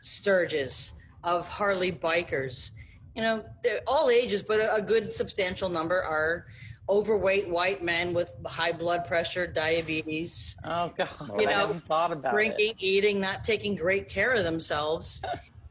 Sturgis, 0.02 0.94
of 1.24 1.48
Harley 1.48 1.90
bikers, 1.90 2.70
you 3.16 3.22
know, 3.22 3.44
they're 3.64 3.80
all 3.88 4.08
ages, 4.08 4.40
but 4.42 4.60
a, 4.60 4.76
a 4.76 4.82
good 4.82 5.12
substantial 5.12 5.68
number 5.68 6.00
are 6.00 6.46
overweight 6.88 7.48
white 7.48 7.82
men 7.82 8.14
with 8.14 8.34
high 8.46 8.72
blood 8.72 9.04
pressure, 9.06 9.46
diabetes, 9.46 10.56
Oh 10.64 10.92
god, 10.96 11.08
You 11.38 11.46
I 11.48 11.52
know, 11.52 11.66
hadn't 11.66 11.84
thought 11.86 12.12
about 12.12 12.32
drinking, 12.32 12.74
eating, 12.78 13.20
not 13.20 13.44
taking 13.44 13.74
great 13.74 14.08
care 14.08 14.32
of 14.32 14.44
themselves. 14.44 15.22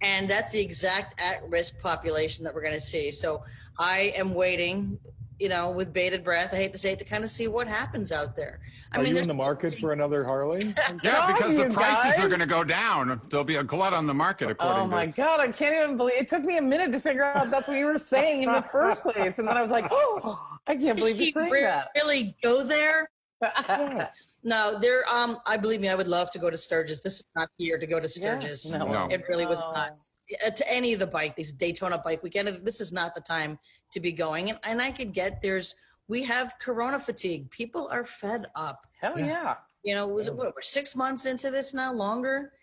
And 0.01 0.29
that's 0.29 0.51
the 0.51 0.59
exact 0.59 1.19
at 1.19 1.47
risk 1.49 1.79
population 1.79 2.43
that 2.45 2.53
we're 2.53 2.61
going 2.61 2.73
to 2.75 2.79
see. 2.79 3.11
So 3.11 3.43
I 3.79 4.13
am 4.15 4.33
waiting, 4.35 4.99
you 5.39 5.49
know, 5.49 5.71
with 5.71 5.91
bated 5.91 6.23
breath. 6.23 6.53
I 6.53 6.57
hate 6.57 6.71
to 6.73 6.77
say 6.77 6.93
it, 6.93 6.99
to 6.99 7.05
kind 7.05 7.23
of 7.23 7.31
see 7.31 7.47
what 7.47 7.67
happens 7.67 8.11
out 8.11 8.35
there. 8.35 8.59
I 8.91 8.99
Are 8.99 9.03
you 9.03 9.17
in 9.17 9.27
the 9.27 9.33
market 9.33 9.77
for 9.79 9.91
another 9.93 10.23
Harley? 10.23 10.73
yeah, 11.03 11.33
because 11.33 11.57
the 11.57 11.65
prices 11.65 12.15
guys. 12.15 12.19
are 12.19 12.27
going 12.29 12.39
to 12.39 12.45
go 12.45 12.63
down. 12.63 13.19
There'll 13.29 13.43
be 13.43 13.55
a 13.57 13.63
glut 13.63 13.91
on 13.93 14.05
the 14.07 14.13
market, 14.13 14.49
according 14.51 14.83
Oh 14.83 14.87
my 14.87 15.07
to. 15.07 15.11
god, 15.11 15.39
I 15.41 15.51
can't 15.51 15.75
even 15.83 15.97
believe 15.97 16.15
it 16.21 16.29
took 16.29 16.43
me 16.43 16.57
a 16.57 16.61
minute 16.61 16.91
to 16.93 16.99
figure 16.99 17.23
out 17.23 17.49
that's 17.51 17.67
what 17.67 17.77
you 17.77 17.85
were 17.85 17.97
saying 17.97 18.43
in 18.43 18.51
the 18.53 18.61
first 18.61 19.01
place. 19.03 19.39
And 19.39 19.47
then 19.47 19.57
I 19.57 19.61
was 19.61 19.71
like, 19.71 19.87
oh, 19.91 20.56
I 20.67 20.75
can't 20.75 20.97
believe 20.97 21.15
Does 21.15 21.19
you're 21.19 21.25
he 21.45 21.49
saying 21.49 21.63
that. 21.63 21.89
really 21.95 22.35
go 22.43 22.63
there? 22.63 23.09
yes. 23.41 24.39
No, 24.43 24.77
there. 24.79 25.07
Um, 25.09 25.39
I 25.45 25.57
believe 25.57 25.81
me, 25.81 25.89
I 25.89 25.95
would 25.95 26.07
love 26.07 26.31
to 26.31 26.39
go 26.39 26.49
to 26.49 26.57
Sturgis. 26.57 27.01
This 27.01 27.15
is 27.15 27.23
not 27.35 27.49
the 27.57 27.65
year 27.65 27.77
to 27.77 27.87
go 27.87 27.99
to 27.99 28.03
Yeah, 28.07 28.39
Sturgis. 28.39 28.73
no. 28.73 28.85
No. 28.87 29.07
It 29.09 29.23
really 29.29 29.45
was 29.45 29.63
not. 29.73 30.01
Uh, 30.45 30.49
To 30.49 30.71
any 30.71 30.93
of 30.93 30.99
the 30.99 31.07
bike, 31.07 31.35
these 31.35 31.51
Daytona 31.51 31.97
bike 31.97 32.23
weekend, 32.23 32.47
this 32.65 32.81
is 32.81 32.91
not 32.91 33.15
the 33.15 33.21
time 33.21 33.57
to 33.91 33.99
be 33.99 34.11
going. 34.11 34.49
And, 34.49 34.59
and 34.63 34.81
I 34.81 34.91
could 34.91 35.13
get 35.13 35.41
there's 35.41 35.75
we 36.09 36.23
have 36.23 36.55
Corona 36.59 36.97
fatigue. 36.99 37.49
People 37.51 37.89
are 37.91 38.05
fed 38.05 38.47
up. 38.55 38.87
Hell 39.01 39.19
yeah. 39.19 39.55
You 39.83 39.93
know, 39.95 40.07
was 40.07 40.29
what 40.31 40.55
we're 40.55 40.61
six 40.61 40.95
months 40.95 41.25
into 41.25 41.51
this 41.51 41.73
now, 41.73 41.93
longer. 41.93 42.53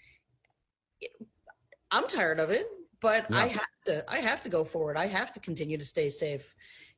I'm 1.90 2.06
tired 2.08 2.40
of 2.40 2.50
it, 2.50 2.66
but 3.00 3.26
I 3.32 3.48
have 3.48 3.66
to. 3.84 4.04
I 4.10 4.18
have 4.18 4.40
to 4.42 4.48
go 4.48 4.64
forward. 4.64 4.96
I 4.96 5.06
have 5.06 5.32
to 5.34 5.40
continue 5.40 5.76
to 5.78 5.84
stay 5.84 6.08
safe. 6.08 6.54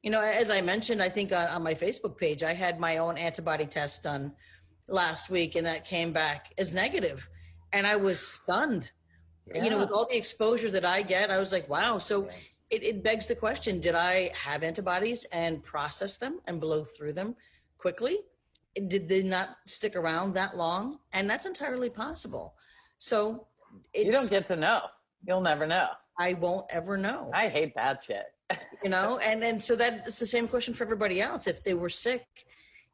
You 0.06 0.12
know, 0.12 0.20
as 0.20 0.52
I 0.52 0.60
mentioned, 0.60 1.02
I 1.02 1.08
think 1.08 1.32
on, 1.32 1.48
on 1.48 1.64
my 1.64 1.74
Facebook 1.74 2.16
page, 2.16 2.44
I 2.44 2.54
had 2.54 2.78
my 2.78 2.98
own 2.98 3.18
antibody 3.18 3.66
test 3.66 4.04
done 4.04 4.32
last 4.86 5.30
week, 5.30 5.56
and 5.56 5.66
that 5.66 5.84
came 5.84 6.12
back 6.12 6.54
as 6.58 6.72
negative, 6.72 7.28
and 7.72 7.88
I 7.88 7.96
was 7.96 8.20
stunned. 8.20 8.92
You 9.52 9.68
know, 9.68 9.78
with 9.78 9.90
all 9.90 10.06
the 10.08 10.16
exposure 10.16 10.70
that 10.70 10.84
I 10.84 11.02
get, 11.02 11.32
I 11.32 11.38
was 11.38 11.50
like, 11.50 11.68
wow. 11.68 11.98
So 11.98 12.28
it, 12.70 12.84
it 12.84 13.02
begs 13.02 13.26
the 13.26 13.34
question: 13.34 13.80
Did 13.80 13.96
I 13.96 14.30
have 14.32 14.62
antibodies 14.62 15.24
and 15.32 15.60
process 15.64 16.18
them 16.18 16.38
and 16.46 16.60
blow 16.60 16.84
through 16.84 17.14
them 17.14 17.34
quickly? 17.76 18.18
Did 18.86 19.08
they 19.08 19.24
not 19.24 19.56
stick 19.64 19.96
around 19.96 20.34
that 20.34 20.56
long? 20.56 21.00
And 21.14 21.28
that's 21.28 21.46
entirely 21.46 21.90
possible. 21.90 22.54
So 22.98 23.48
it's, 23.92 24.06
You 24.06 24.12
don't 24.12 24.30
get 24.30 24.46
to 24.46 24.54
know. 24.54 24.82
You'll 25.26 25.40
never 25.40 25.66
know. 25.66 25.88
I 26.16 26.34
won't 26.34 26.66
ever 26.70 26.96
know. 26.96 27.32
I 27.34 27.48
hate 27.48 27.74
that 27.74 28.04
shit. 28.04 28.26
You 28.82 28.90
know, 28.90 29.18
and 29.18 29.42
and 29.42 29.62
so 29.62 29.76
that's 29.76 30.18
the 30.18 30.26
same 30.26 30.48
question 30.48 30.74
for 30.74 30.84
everybody 30.84 31.20
else. 31.20 31.46
If 31.46 31.62
they 31.64 31.74
were 31.74 31.88
sick, 31.88 32.26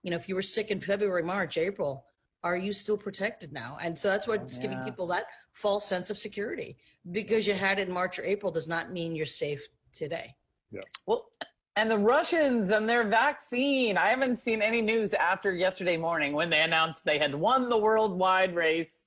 you 0.03 0.11
know, 0.11 0.17
if 0.17 0.29
you 0.29 0.35
were 0.35 0.43
sick 0.43 0.71
in 0.71 0.81
February, 0.81 1.23
March, 1.23 1.57
April, 1.59 2.07
are 2.43 2.57
you 2.57 2.73
still 2.73 2.97
protected 2.97 3.53
now? 3.53 3.79
And 3.81 3.97
so 3.97 4.09
that's 4.09 4.27
what's 4.27 4.59
giving 4.59 4.79
Yeah. 4.79 4.85
people 4.85 5.07
that 5.09 5.27
false 5.53 5.85
sense 5.87 6.11
of 6.11 6.19
security. 6.19 6.77
Because 7.11 7.47
you 7.47 7.55
had 7.55 7.79
it 7.79 7.89
in 7.89 7.95
March 7.95 8.19
or 8.19 8.25
April 8.25 8.51
does 8.51 8.69
not 8.69 8.93
mean 8.93 9.15
you're 9.15 9.27
safe 9.27 9.69
today. 9.93 10.35
Yeah. 10.71 10.81
Well, 11.07 11.31
and 11.77 11.91
the 11.91 11.99
Russians 11.99 12.71
and 12.71 12.89
their 12.89 13.05
vaccine. 13.05 13.97
I 13.97 14.09
haven't 14.09 14.39
seen 14.39 14.61
any 14.61 14.83
news 14.83 15.15
after 15.15 15.53
yesterday 15.55 15.97
morning 15.97 16.33
when 16.35 16.51
they 16.51 16.61
announced 16.61 17.05
they 17.05 17.19
had 17.19 17.35
won 17.35 17.69
the 17.69 17.79
worldwide 17.79 18.55
race 18.55 19.02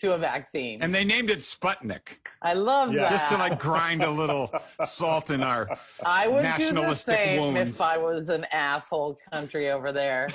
to 0.00 0.12
a 0.14 0.18
vaccine. 0.18 0.82
And 0.82 0.94
they 0.94 1.04
named 1.04 1.30
it 1.30 1.38
Sputnik, 1.40 2.18
I 2.42 2.54
love 2.54 2.92
Yeah. 2.92 3.02
that. 3.02 3.10
just 3.10 3.28
to 3.32 3.36
like 3.38 3.58
grind 3.58 4.02
a 4.02 4.10
little 4.10 4.50
salt 4.84 5.30
in 5.30 5.42
our. 5.42 5.68
I 6.04 6.26
would 6.26 6.42
do 6.58 6.72
the 6.72 6.94
same 6.94 7.40
wounds. 7.40 7.76
if 7.76 7.80
I 7.82 7.98
was 7.98 8.28
an 8.30 8.44
asshole 8.50 9.18
country 9.32 9.70
over 9.70 9.92
there, 9.92 10.28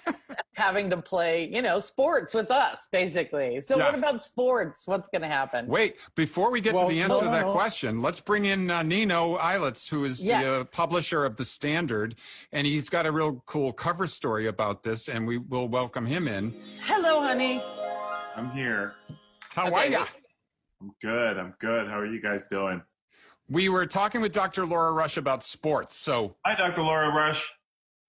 having 0.54 0.88
to 0.90 0.96
play, 0.96 1.48
you 1.52 1.62
know, 1.62 1.78
sports 1.80 2.32
with 2.32 2.50
us, 2.50 2.86
basically. 2.92 3.60
So, 3.60 3.76
Yeah. 3.76 3.86
what 3.86 3.94
about 3.96 4.22
sports? 4.22 4.84
What's 4.86 5.08
going 5.08 5.22
to 5.22 5.28
happen? 5.28 5.66
Wait, 5.66 5.96
before 6.14 6.50
we 6.52 6.60
get 6.60 6.74
Well, 6.74 6.88
to 6.88 6.94
the 6.94 7.00
answer 7.00 7.14
no, 7.14 7.20
to 7.22 7.28
that 7.30 7.46
no. 7.46 7.52
question, 7.52 8.00
let's 8.02 8.20
bring 8.20 8.44
in 8.44 8.70
uh, 8.70 8.82
Nino 8.82 9.36
Eilitz, 9.38 9.88
who 9.88 10.04
is 10.04 10.24
the 10.24 10.34
uh, 10.34 10.64
publisher 10.72 11.24
of 11.24 11.36
The 11.36 11.44
Standard. 11.44 12.14
And 12.52 12.66
he's 12.66 12.88
got 12.88 13.04
a 13.06 13.12
real 13.12 13.42
cool 13.46 13.72
cover 13.72 14.06
story 14.06 14.46
about 14.46 14.82
this, 14.84 15.08
and 15.08 15.26
we 15.26 15.38
will 15.38 15.68
welcome 15.68 16.06
him 16.06 16.28
in. 16.28 16.52
Hello, 16.84 17.20
honey. 17.20 17.60
I'm 18.38 18.48
here. 18.50 18.94
How 19.52 19.66
Okay. 19.66 19.74
are 19.74 19.86
ya? 19.86 20.06
I'm 20.80 20.92
good. 21.02 21.38
I'm 21.38 21.54
good. 21.58 21.88
How 21.88 21.98
are 21.98 22.06
you 22.06 22.20
guys 22.22 22.46
doing? 22.46 22.80
We 23.48 23.68
were 23.68 23.84
talking 23.84 24.20
with 24.20 24.30
Dr. 24.30 24.64
Laura 24.64 24.92
Rush 24.92 25.16
about 25.16 25.42
sports. 25.42 25.96
So, 25.96 26.36
Hi, 26.46 26.54
Dr. 26.54 26.82
Laura 26.82 27.08
Rush. 27.12 27.52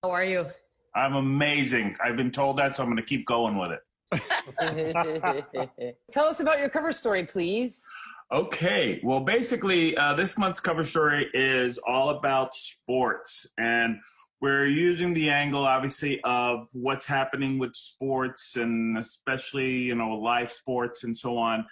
How 0.04 0.12
are 0.12 0.24
you? 0.24 0.46
I'm 0.94 1.16
amazing. 1.16 1.98
I've 2.04 2.16
been 2.16 2.30
told 2.30 2.58
that, 2.58 2.78
so 2.78 2.84
I'm 2.84 2.90
going 2.90 2.98
to 2.98 3.04
keep 3.04 3.26
going 3.26 3.58
with 3.58 3.72
it. 3.72 3.82
Tell 6.12 6.26
us 6.26 6.42
about 6.42 6.60
your 6.60 6.70
cover 6.70 6.92
story, 6.92 7.26
please. 7.26 7.84
Okay. 8.32 9.00
Well, 9.04 9.22
basically, 9.22 9.98
uh, 9.98 10.14
this 10.14 10.38
month's 10.38 10.60
cover 10.60 10.84
story 10.84 11.28
is 11.34 11.80
all 11.88 12.10
about 12.12 12.54
sports. 12.54 13.52
And 13.58 13.98
we're 14.42 14.68
using 14.68 15.14
the 15.14 15.30
angle, 15.30 15.66
obviously, 15.66 16.22
of 16.24 16.68
what's 16.72 17.06
happening 17.06 17.60
with 17.60 17.76
sports 17.76 18.56
and 18.56 18.98
especially, 18.98 19.80
you 19.80 19.96
know, 19.96 20.12
live 20.16 20.50
sports 20.52 21.04
and 21.04 21.18
so 21.18 21.38
on 21.38 21.66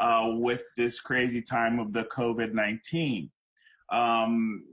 uh, 0.00 0.30
with 0.34 0.62
this 0.76 1.00
crazy 1.00 1.42
time 1.42 1.78
of 1.78 1.92
the 1.92 2.04
COVID 2.04 2.52
19. 2.52 3.30
Um, 3.90 4.64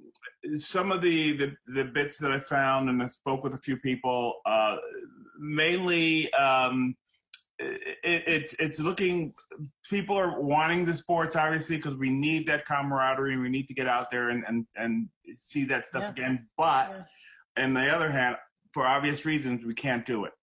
some 0.55 0.91
of 0.91 1.01
the, 1.01 1.33
the, 1.33 1.55
the 1.67 1.85
bits 1.85 2.17
that 2.19 2.31
I 2.31 2.39
found, 2.39 2.89
and 2.89 3.01
I 3.01 3.07
spoke 3.07 3.43
with 3.43 3.53
a 3.53 3.57
few 3.57 3.77
people, 3.77 4.35
uh, 4.45 4.77
mainly 5.39 6.31
um, 6.33 6.95
it, 7.59 7.97
it's 8.03 8.53
it's 8.59 8.79
looking 8.79 9.33
people 9.89 10.17
are 10.17 10.39
wanting 10.39 10.85
the 10.85 10.93
sports 10.93 11.35
obviously 11.35 11.75
because 11.75 11.95
we 11.97 12.09
need 12.09 12.47
that 12.47 12.63
camaraderie 12.65 13.33
and 13.33 13.41
we 13.41 13.49
need 13.49 13.67
to 13.67 13.73
get 13.73 13.87
out 13.87 14.09
there 14.09 14.29
and 14.29 14.45
and, 14.47 14.65
and 14.77 15.09
see 15.33 15.65
that 15.65 15.85
stuff 15.85 16.03
Yeah. 16.03 16.09
again 16.11 16.47
but 16.57 17.05
on 17.57 17.73
the 17.73 17.93
other 17.93 18.11
hand 18.11 18.37
for 18.73 18.85
obvious 18.85 19.25
reasons 19.25 19.65
we 19.65 19.73
can't 19.73 20.05
do 20.05 20.25
it. 20.25 20.33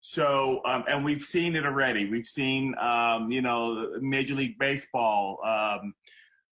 So 0.00 0.60
um, 0.64 0.84
and 0.88 1.04
we've 1.04 1.22
seen 1.22 1.56
it 1.56 1.66
already. 1.66 2.08
We've 2.08 2.26
seen 2.26 2.74
um, 2.78 3.30
you 3.30 3.42
know 3.42 3.90
major 4.00 4.34
league 4.34 4.58
baseball 4.58 5.38
um, 5.44 5.94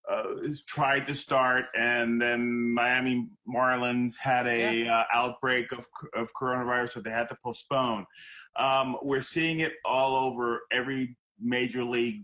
uh, 0.09 0.23
tried 0.67 1.05
to 1.07 1.15
start, 1.15 1.65
and 1.77 2.21
then 2.21 2.73
Miami 2.73 3.27
Marlins 3.47 4.17
had 4.17 4.47
a 4.47 4.87
uh, 4.87 5.03
outbreak 5.13 5.71
of 5.71 5.85
of 6.13 6.29
coronavirus, 6.39 6.93
so 6.93 6.99
they 7.01 7.09
had 7.09 7.29
to 7.29 7.37
postpone. 7.43 8.05
Um, 8.57 8.97
we're 9.01 9.21
seeing 9.21 9.59
it 9.61 9.73
all 9.85 10.15
over 10.15 10.61
every 10.71 11.15
major 11.39 11.83
league 11.83 12.23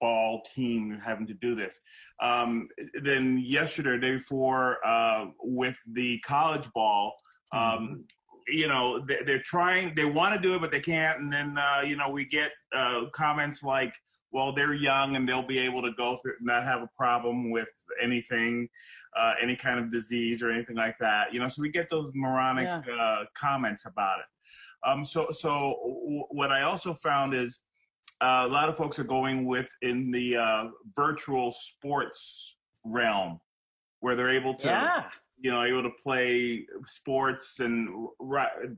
ball 0.00 0.42
team 0.54 1.00
having 1.04 1.26
to 1.26 1.34
do 1.34 1.54
this. 1.54 1.80
Um, 2.20 2.68
then 3.02 3.38
yesterday, 3.38 3.98
day 3.98 4.16
before, 4.16 4.78
uh, 4.86 5.26
with 5.40 5.76
the 5.92 6.18
college 6.20 6.70
ball, 6.72 7.14
um, 7.52 7.60
mm-hmm. 7.60 7.94
you 8.48 8.68
know, 8.68 9.04
they, 9.06 9.32
are 9.32 9.38
trying, 9.40 9.94
they 9.94 10.04
want 10.04 10.34
to 10.34 10.40
do 10.40 10.54
it, 10.54 10.60
but 10.60 10.70
they 10.70 10.80
can't. 10.80 11.20
And 11.20 11.32
then, 11.32 11.58
uh, 11.58 11.82
you 11.84 11.96
know, 11.96 12.10
we 12.10 12.24
get 12.24 12.52
uh, 12.76 13.02
comments 13.12 13.62
like, 13.62 13.94
well, 14.32 14.52
they're 14.52 14.74
young 14.74 15.16
and 15.16 15.28
they'll 15.28 15.42
be 15.42 15.58
able 15.58 15.82
to 15.82 15.92
go 15.92 16.16
through, 16.16 16.34
not 16.40 16.64
have 16.64 16.80
a 16.80 16.88
problem 16.96 17.50
with 17.50 17.68
anything, 18.00 18.68
uh, 19.14 19.34
any 19.40 19.54
kind 19.54 19.78
of 19.78 19.90
disease 19.90 20.42
or 20.42 20.50
anything 20.50 20.76
like 20.76 20.96
that. 21.00 21.34
You 21.34 21.40
know, 21.40 21.48
so 21.48 21.60
we 21.60 21.70
get 21.70 21.90
those 21.90 22.10
moronic 22.14 22.64
yeah. 22.64 22.94
Uh, 22.94 23.24
comments 23.36 23.84
about 23.84 24.20
it. 24.20 24.24
Um, 24.84 25.04
so, 25.04 25.28
so 25.30 25.76
what 26.30 26.50
I 26.50 26.62
also 26.62 26.94
found 26.94 27.34
is 27.34 27.60
a 28.22 28.48
lot 28.48 28.68
of 28.68 28.76
folks 28.76 28.98
are 28.98 29.04
going 29.04 29.46
with 29.46 29.68
in 29.82 30.10
the 30.10 30.36
uh, 30.36 30.64
virtual 30.94 31.52
sports 31.52 32.56
realm, 32.84 33.40
where 34.00 34.14
they're 34.14 34.30
able 34.30 34.54
to, 34.54 34.68
yeah. 34.68 35.04
you 35.40 35.50
know, 35.50 35.62
able 35.62 35.82
to 35.82 35.90
play 35.90 36.66
sports 36.86 37.60
and 37.60 37.88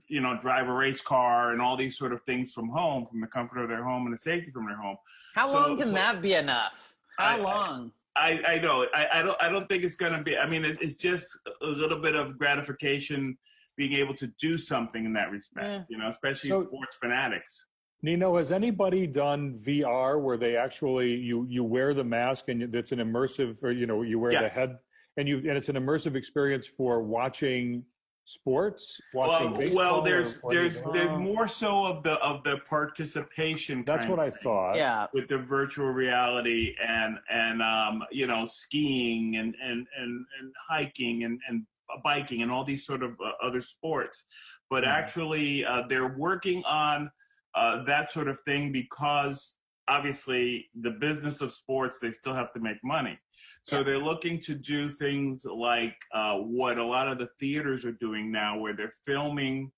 you 0.08 0.20
know 0.20 0.36
drive 0.38 0.68
a 0.68 0.72
race 0.72 1.00
car 1.00 1.52
and 1.52 1.60
all 1.60 1.76
these 1.76 1.96
sort 1.96 2.12
of 2.12 2.22
things 2.22 2.52
from 2.52 2.68
home, 2.68 3.06
from 3.06 3.20
the 3.20 3.26
comfort 3.26 3.62
of 3.62 3.68
their 3.68 3.84
home 3.84 4.06
and 4.06 4.14
the 4.14 4.18
safety 4.18 4.50
from 4.50 4.66
their 4.66 4.76
home. 4.76 4.96
How 5.34 5.46
so, 5.46 5.54
long 5.54 5.78
can 5.78 5.88
so 5.88 5.94
that 5.94 6.22
be 6.22 6.34
enough? 6.34 6.94
How 7.18 7.36
I, 7.36 7.40
long? 7.40 7.92
I, 8.16 8.42
I 8.46 8.58
know. 8.58 8.86
I, 8.94 9.08
I 9.14 9.22
don't. 9.22 9.42
I 9.42 9.48
don't 9.48 9.68
think 9.68 9.84
it's 9.84 9.96
going 9.96 10.12
to 10.12 10.22
be. 10.22 10.38
I 10.38 10.46
mean, 10.46 10.64
it, 10.64 10.78
it's 10.80 10.96
just 10.96 11.26
a 11.62 11.66
little 11.66 11.98
bit 11.98 12.14
of 12.14 12.38
gratification 12.38 13.36
being 13.76 13.92
able 13.94 14.14
to 14.14 14.28
do 14.38 14.56
something 14.56 15.04
in 15.04 15.12
that 15.14 15.30
respect. 15.30 15.66
Yeah. 15.66 15.82
You 15.88 15.98
know, 15.98 16.08
especially 16.08 16.50
so, 16.50 16.64
sports 16.64 16.96
fanatics. 16.96 17.66
Nino, 18.04 18.36
has 18.36 18.52
anybody 18.52 19.06
done 19.06 19.58
VR 19.58 20.20
where 20.20 20.36
they 20.36 20.56
actually 20.56 21.14
you 21.14 21.46
you 21.48 21.64
wear 21.64 21.94
the 21.94 22.04
mask 22.04 22.48
and 22.48 22.74
it's 22.74 22.92
an 22.92 22.98
immersive, 22.98 23.62
or 23.64 23.70
you 23.70 23.86
know, 23.86 24.02
you 24.02 24.18
wear 24.18 24.32
yeah. 24.32 24.42
the 24.42 24.48
head 24.50 24.76
and 25.16 25.26
you 25.26 25.38
and 25.38 25.56
it's 25.56 25.70
an 25.70 25.76
immersive 25.76 26.14
experience 26.14 26.66
for 26.66 27.02
watching 27.02 27.82
sports 28.26 29.00
watching 29.12 29.52
well, 29.52 29.74
well 29.74 30.02
there's 30.02 30.40
there's 30.48 30.80
there's 30.94 31.18
more 31.18 31.46
so 31.46 31.84
of 31.84 32.02
the 32.02 32.12
of 32.22 32.42
the 32.42 32.58
participation 32.66 33.84
that's 33.86 34.06
what 34.06 34.18
i 34.18 34.30
thought. 34.30 34.76
Yeah. 34.76 35.06
with 35.12 35.28
the 35.28 35.36
virtual 35.36 35.88
reality 35.88 36.74
and 36.82 37.18
and 37.28 37.60
um 37.60 38.02
you 38.10 38.26
know 38.26 38.46
skiing 38.46 39.36
and 39.36 39.54
and 39.62 39.86
and, 39.98 40.26
and 40.40 40.54
hiking 40.68 41.24
and 41.24 41.38
and 41.48 41.66
biking 42.02 42.42
and 42.42 42.50
all 42.50 42.64
these 42.64 42.86
sort 42.86 43.02
of 43.02 43.12
uh, 43.24 43.32
other 43.42 43.60
sports. 43.60 44.26
But 44.70 44.84
mm 44.84 44.94
actually 44.94 45.64
uh, 45.64 45.82
they're 45.88 46.16
working 46.16 46.62
on 46.64 47.10
uh, 47.54 47.84
that 47.84 48.10
sort 48.10 48.28
of 48.28 48.38
thing 48.40 48.72
because 48.72 49.54
obviously 49.86 50.68
the 50.80 50.90
business 50.90 51.42
of 51.42 51.52
sports 51.52 51.98
they 51.98 52.12
still 52.12 52.34
have 52.34 52.52
to 52.52 52.60
make 52.60 52.78
money. 52.82 53.18
So 53.62 53.82
they're 53.82 53.98
looking 53.98 54.38
to 54.40 54.54
do 54.54 54.88
things 54.88 55.44
like 55.44 55.96
uh, 56.12 56.38
what 56.38 56.78
a 56.78 56.84
lot 56.84 57.08
of 57.08 57.18
the 57.18 57.28
theaters 57.38 57.84
are 57.84 57.92
doing 57.92 58.30
now 58.30 58.58
where 58.58 58.74
they're 58.74 58.92
filming 59.04 59.72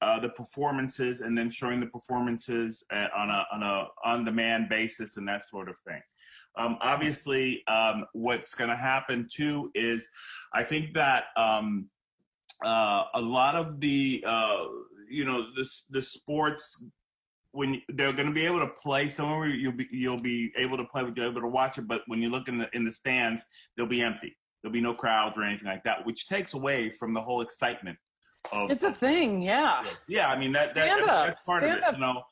uh, 0.00 0.18
the 0.20 0.28
performances 0.28 1.20
and 1.20 1.36
then 1.36 1.50
showing 1.50 1.80
the 1.80 1.86
performances 1.86 2.84
uh, 2.92 3.08
on 3.16 3.30
a 3.30 3.46
on 3.52 3.62
a 3.62 3.86
on 4.04 4.24
demand 4.24 4.68
basis 4.68 5.16
and 5.16 5.26
that 5.28 5.48
sort 5.48 5.68
of 5.68 5.78
thing. 5.78 6.00
Um, 6.56 6.78
obviously, 6.80 7.66
um, 7.66 8.04
what's 8.12 8.54
going 8.54 8.70
to 8.70 8.76
happen 8.76 9.28
too 9.32 9.70
is 9.74 10.08
I 10.52 10.62
think 10.62 10.94
that 10.94 11.24
um, 11.36 11.88
uh, 12.64 13.04
a 13.14 13.20
lot 13.20 13.54
of 13.54 13.80
the, 13.80 14.22
uh, 14.26 14.64
you 15.08 15.24
know, 15.24 15.46
the, 15.54 15.68
the 15.90 16.02
sports 16.02 16.84
when 17.54 17.80
they're 17.88 18.12
going 18.12 18.28
to 18.28 18.34
be 18.34 18.44
able 18.44 18.60
to 18.60 18.72
play 18.82 19.08
somewhere 19.08 19.46
you'll 19.46 19.72
be 19.72 19.88
you'll 19.90 20.20
be 20.20 20.52
able 20.56 20.76
to 20.76 20.84
play 20.84 21.02
you'll 21.02 21.12
be 21.12 21.22
able 21.22 21.40
to 21.40 21.48
watch 21.48 21.78
it 21.78 21.86
but 21.86 22.02
when 22.06 22.20
you 22.20 22.28
look 22.28 22.48
in 22.48 22.58
the 22.58 22.68
in 22.74 22.84
the 22.84 22.92
stands 22.92 23.44
they'll 23.76 23.86
be 23.86 24.02
empty 24.02 24.36
there'll 24.62 24.72
be 24.72 24.80
no 24.80 24.94
crowds 24.94 25.38
or 25.38 25.42
anything 25.42 25.68
like 25.68 25.84
that 25.84 26.04
which 26.04 26.26
takes 26.26 26.54
away 26.54 26.90
from 26.90 27.14
the 27.14 27.20
whole 27.20 27.40
excitement 27.40 27.96
of, 28.52 28.70
it's 28.70 28.84
a 28.84 28.92
thing 28.92 29.40
yeah 29.40 29.84
yeah 30.08 30.28
i 30.28 30.38
mean 30.38 30.52
that, 30.52 30.74
that, 30.74 30.98
that 30.98 31.06
that's 31.06 31.44
part 31.46 31.62
Stand 31.62 31.72
of 31.72 31.78
it 31.78 31.84
up. 31.84 31.94
you 31.94 32.00
know 32.00 32.22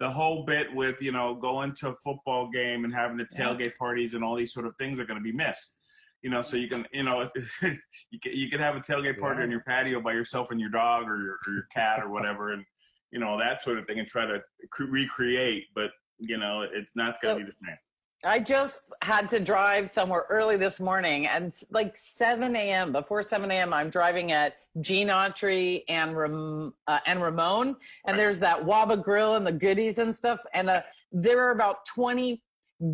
the 0.00 0.10
whole 0.10 0.44
bit 0.44 0.74
with 0.74 1.00
you 1.02 1.12
know 1.12 1.34
going 1.34 1.72
to 1.72 1.90
a 1.90 1.96
football 1.96 2.48
game 2.50 2.84
and 2.84 2.94
having 2.94 3.16
the 3.16 3.26
tailgate 3.26 3.60
yeah. 3.60 3.78
parties 3.78 4.14
and 4.14 4.24
all 4.24 4.34
these 4.34 4.52
sort 4.52 4.66
of 4.66 4.74
things 4.78 4.98
are 4.98 5.04
going 5.04 5.18
to 5.18 5.22
be 5.22 5.32
missed 5.32 5.76
you 6.22 6.30
know 6.30 6.42
so 6.42 6.56
you 6.56 6.68
can 6.68 6.86
you 6.92 7.02
know 7.02 7.28
you 7.62 8.18
can, 8.20 8.32
you 8.32 8.48
can 8.48 8.58
have 8.60 8.76
a 8.76 8.80
tailgate 8.80 9.20
party 9.20 9.38
yeah. 9.38 9.44
on 9.44 9.50
your 9.50 9.60
patio 9.60 10.00
by 10.00 10.12
yourself 10.12 10.50
and 10.50 10.60
your 10.60 10.70
dog 10.70 11.04
or 11.04 11.22
your, 11.22 11.38
or 11.46 11.52
your 11.52 11.66
cat 11.72 12.02
or 12.02 12.10
whatever 12.10 12.52
and 12.52 12.64
you 13.10 13.18
know 13.18 13.38
that 13.38 13.62
sort 13.62 13.78
of 13.78 13.86
thing 13.86 13.98
and 13.98 14.08
try 14.08 14.26
to 14.26 14.40
recreate 14.78 15.66
but 15.74 15.90
you 16.18 16.36
know 16.36 16.62
it's 16.62 16.94
not 16.96 17.20
going 17.20 17.36
to 17.36 17.40
so, 17.40 17.44
be 17.44 17.50
the 17.50 17.66
same 17.66 17.76
I 18.22 18.38
just 18.38 18.82
had 19.02 19.30
to 19.30 19.40
drive 19.40 19.90
somewhere 19.90 20.26
early 20.28 20.58
this 20.58 20.78
morning 20.78 21.26
and 21.26 21.54
like 21.70 21.96
7 21.96 22.54
a.m. 22.54 22.92
Before 22.92 23.22
7 23.22 23.50
a.m., 23.50 23.72
I'm 23.72 23.88
driving 23.88 24.30
at 24.32 24.56
Gene 24.82 25.08
Autry 25.08 25.84
and 25.88 26.14
Ram- 26.14 26.74
uh, 26.86 26.98
and 27.06 27.22
Ramon, 27.22 27.76
and 28.04 28.18
there's 28.18 28.38
that 28.40 28.62
Waba 28.62 29.02
Grill 29.02 29.36
and 29.36 29.46
the 29.46 29.52
goodies 29.52 29.96
and 29.96 30.14
stuff. 30.14 30.40
And 30.52 30.68
uh, 30.68 30.82
there 31.12 31.42
are 31.46 31.52
about 31.52 31.86
20 31.86 32.42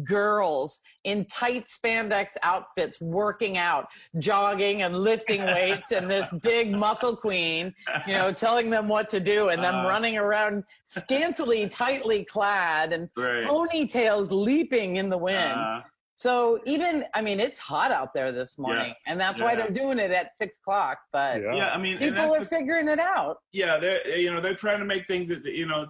girls 0.04 0.80
in 1.04 1.24
tight 1.26 1.66
spandex 1.66 2.36
outfits 2.42 3.00
working 3.00 3.56
out, 3.58 3.86
jogging 4.18 4.82
and 4.82 4.96
lifting 4.96 5.44
weights, 5.44 5.92
and 5.92 6.10
this 6.10 6.32
big 6.42 6.72
muscle 6.72 7.16
queen, 7.16 7.74
you 8.06 8.14
know, 8.14 8.32
telling 8.32 8.70
them 8.70 8.88
what 8.88 9.08
to 9.10 9.20
do, 9.20 9.48
and 9.48 9.62
them 9.62 9.76
uh, 9.76 9.88
running 9.88 10.16
around 10.16 10.64
scantily, 10.84 11.68
tightly 11.68 12.24
clad, 12.24 12.92
and 12.92 13.08
right. 13.16 13.46
ponytails 13.46 14.30
leaping 14.30 14.96
in 14.96 15.08
the 15.08 15.18
wind. 15.18 15.58
Uh, 15.58 15.80
so 16.18 16.60
even, 16.64 17.04
I 17.14 17.20
mean, 17.20 17.40
it's 17.40 17.58
hot 17.58 17.92
out 17.92 18.14
there 18.14 18.32
this 18.32 18.56
morning, 18.56 18.88
yeah, 18.88 19.12
and 19.12 19.20
that's 19.20 19.38
yeah. 19.38 19.44
why 19.44 19.54
they're 19.54 19.68
doing 19.68 19.98
it 19.98 20.10
at 20.10 20.34
six 20.34 20.56
o'clock. 20.56 20.98
But 21.12 21.42
yeah, 21.42 21.54
yeah 21.54 21.70
I 21.74 21.78
mean, 21.78 21.98
people 21.98 22.34
are 22.34 22.40
the, 22.40 22.46
figuring 22.46 22.88
it 22.88 22.98
out. 22.98 23.36
Yeah, 23.52 23.76
they're 23.76 24.16
you 24.16 24.32
know 24.32 24.40
they're 24.40 24.54
trying 24.54 24.78
to 24.78 24.86
make 24.86 25.06
things 25.06 25.30
you 25.44 25.66
know 25.66 25.88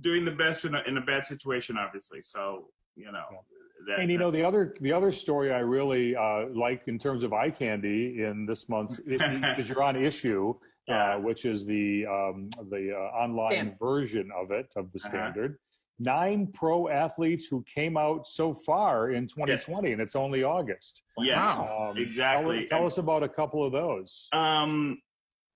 doing 0.00 0.24
the 0.24 0.30
best 0.30 0.64
in 0.64 0.76
a, 0.76 0.82
in 0.86 0.98
a 0.98 1.00
bad 1.00 1.26
situation, 1.26 1.76
obviously. 1.76 2.22
So 2.22 2.68
you 2.96 3.12
know. 3.12 3.44
That, 3.86 4.00
and 4.00 4.10
you 4.10 4.18
know 4.18 4.30
the 4.30 4.42
other 4.42 4.74
the 4.80 4.92
other 4.92 5.12
story 5.12 5.52
I 5.52 5.58
really 5.58 6.16
uh, 6.16 6.46
like 6.52 6.82
in 6.86 6.98
terms 6.98 7.22
of 7.22 7.32
eye 7.32 7.50
candy 7.50 8.24
in 8.24 8.46
this 8.46 8.68
month 8.68 8.98
because 9.06 9.68
you're 9.68 9.82
on 9.82 10.02
issue, 10.02 10.54
uh, 10.88 10.92
yeah. 10.92 11.16
which 11.16 11.44
is 11.44 11.64
the 11.66 12.06
um, 12.06 12.50
the 12.70 12.92
uh, 12.92 13.16
online 13.16 13.76
version 13.78 14.30
of 14.34 14.50
it 14.50 14.72
of 14.76 14.90
the 14.92 14.98
uh-huh. 14.98 15.08
standard. 15.08 15.52
Uh-huh. 15.52 15.60
Nine 15.98 16.48
pro 16.52 16.88
athletes 16.88 17.46
who 17.46 17.62
came 17.62 17.96
out 17.96 18.28
so 18.28 18.52
far 18.52 19.12
in 19.12 19.26
2020, 19.26 19.88
yes. 19.88 19.92
and 19.94 20.02
it's 20.02 20.14
only 20.14 20.42
August. 20.42 21.02
Yeah, 21.16 21.54
um, 21.54 21.96
exactly. 21.96 22.66
Tell, 22.66 22.80
tell 22.80 22.86
us 22.86 22.98
about 22.98 23.22
a 23.22 23.28
couple 23.28 23.64
of 23.64 23.72
those. 23.72 24.28
Um, 24.32 25.00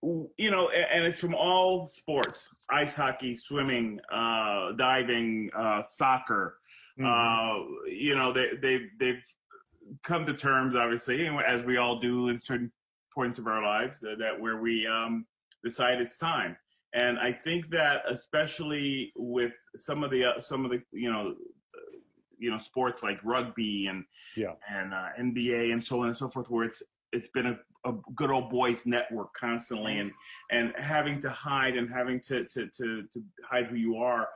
you 0.03 0.51
know, 0.51 0.71
and 0.71 1.05
it's 1.05 1.19
from 1.19 1.35
all 1.35 1.87
sports: 1.89 2.49
ice 2.71 2.95
hockey, 2.95 3.37
swimming, 3.37 4.01
uh, 4.11 4.73
diving, 4.73 5.51
uh, 5.55 5.83
soccer, 5.83 6.60
Mm-hmm. 7.01 7.07
Uh, 7.07 7.87
you 7.87 8.15
know, 8.15 8.33
they 8.33 8.51
they 8.61 8.87
they've 8.99 9.23
come 10.03 10.27
to 10.27 10.35
terms, 10.35 10.75
obviously, 10.75 11.27
as 11.47 11.65
we 11.65 11.77
all 11.77 11.99
do 11.99 12.29
in 12.29 12.41
certain 12.41 12.71
points 13.15 13.39
of 13.39 13.47
our 13.47 13.63
lives, 13.63 14.01
that, 14.01 14.19
that 14.19 14.39
where 14.41 14.59
we 14.59 14.87
um, 14.87 15.27
decide 15.65 16.01
it's 16.01 16.17
time. 16.17 16.57
And 16.93 17.19
I 17.19 17.33
think 17.33 17.71
that 17.71 18.03
especially 18.09 19.13
with 19.17 19.53
some 19.77 20.03
of 20.03 20.11
the 20.11 20.25
uh, 20.25 20.41
some 20.41 20.65
of 20.65 20.71
the 20.71 20.83
you 20.93 21.11
know 21.11 21.35
you 22.39 22.51
know 22.51 22.59
sports 22.59 23.03
like 23.03 23.21
rugby 23.23 23.87
and 23.87 24.05
yeah. 24.37 24.55
and 24.69 24.93
uh, 24.93 25.09
NBA 25.19 25.73
and 25.73 25.83
so 25.83 26.01
on 26.01 26.09
and 26.09 26.17
so 26.17 26.29
forth, 26.29 26.51
where 26.51 26.65
it's 26.65 26.83
it's 27.13 27.29
been 27.29 27.47
a, 27.47 27.59
a, 27.89 27.93
good 28.15 28.31
old 28.31 28.51
boys 28.51 28.87
network 28.87 29.33
constantly 29.35 29.99
and 29.99 30.11
and 30.51 30.73
having 30.79 31.21
to 31.21 31.31
hide 31.31 31.77
and 31.77 31.89
having 31.93 32.21
to 32.21 32.45
to 32.45 32.67
to, 32.69 33.05
to 33.13 33.23
hide 33.49 33.67
who 33.67 33.77
you 33.77 33.97
are 33.97 34.29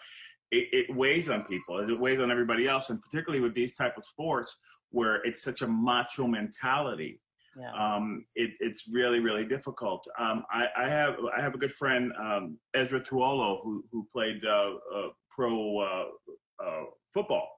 it, 0.54 0.68
it 0.72 0.94
weighs 0.94 1.28
on 1.28 1.44
people. 1.44 1.78
It 1.78 1.98
weighs 1.98 2.20
on 2.20 2.30
everybody 2.30 2.68
else, 2.68 2.90
and 2.90 3.00
particularly 3.02 3.40
with 3.40 3.54
these 3.54 3.74
type 3.74 3.96
of 3.96 4.04
sports 4.04 4.56
where 4.90 5.16
it's 5.24 5.42
such 5.42 5.62
a 5.62 5.66
macho 5.66 6.26
mentality. 6.26 7.20
Yeah. 7.58 7.72
Um, 7.72 8.24
it, 8.34 8.52
it's 8.60 8.88
really, 8.92 9.20
really 9.20 9.44
difficult. 9.44 10.06
Um, 10.18 10.44
I, 10.52 10.66
I, 10.76 10.88
have 10.88 11.16
I 11.36 11.40
have 11.40 11.54
a 11.54 11.58
good 11.58 11.72
friend, 11.72 12.12
um, 12.18 12.58
Esera 12.76 13.06
Tuaolo, 13.06 13.62
who 13.62 13.84
who 13.92 14.06
played 14.12 14.44
uh, 14.44 14.72
uh, 14.94 15.08
pro 15.30 15.78
uh, 15.78 16.04
uh 16.64 16.84
football, 17.12 17.48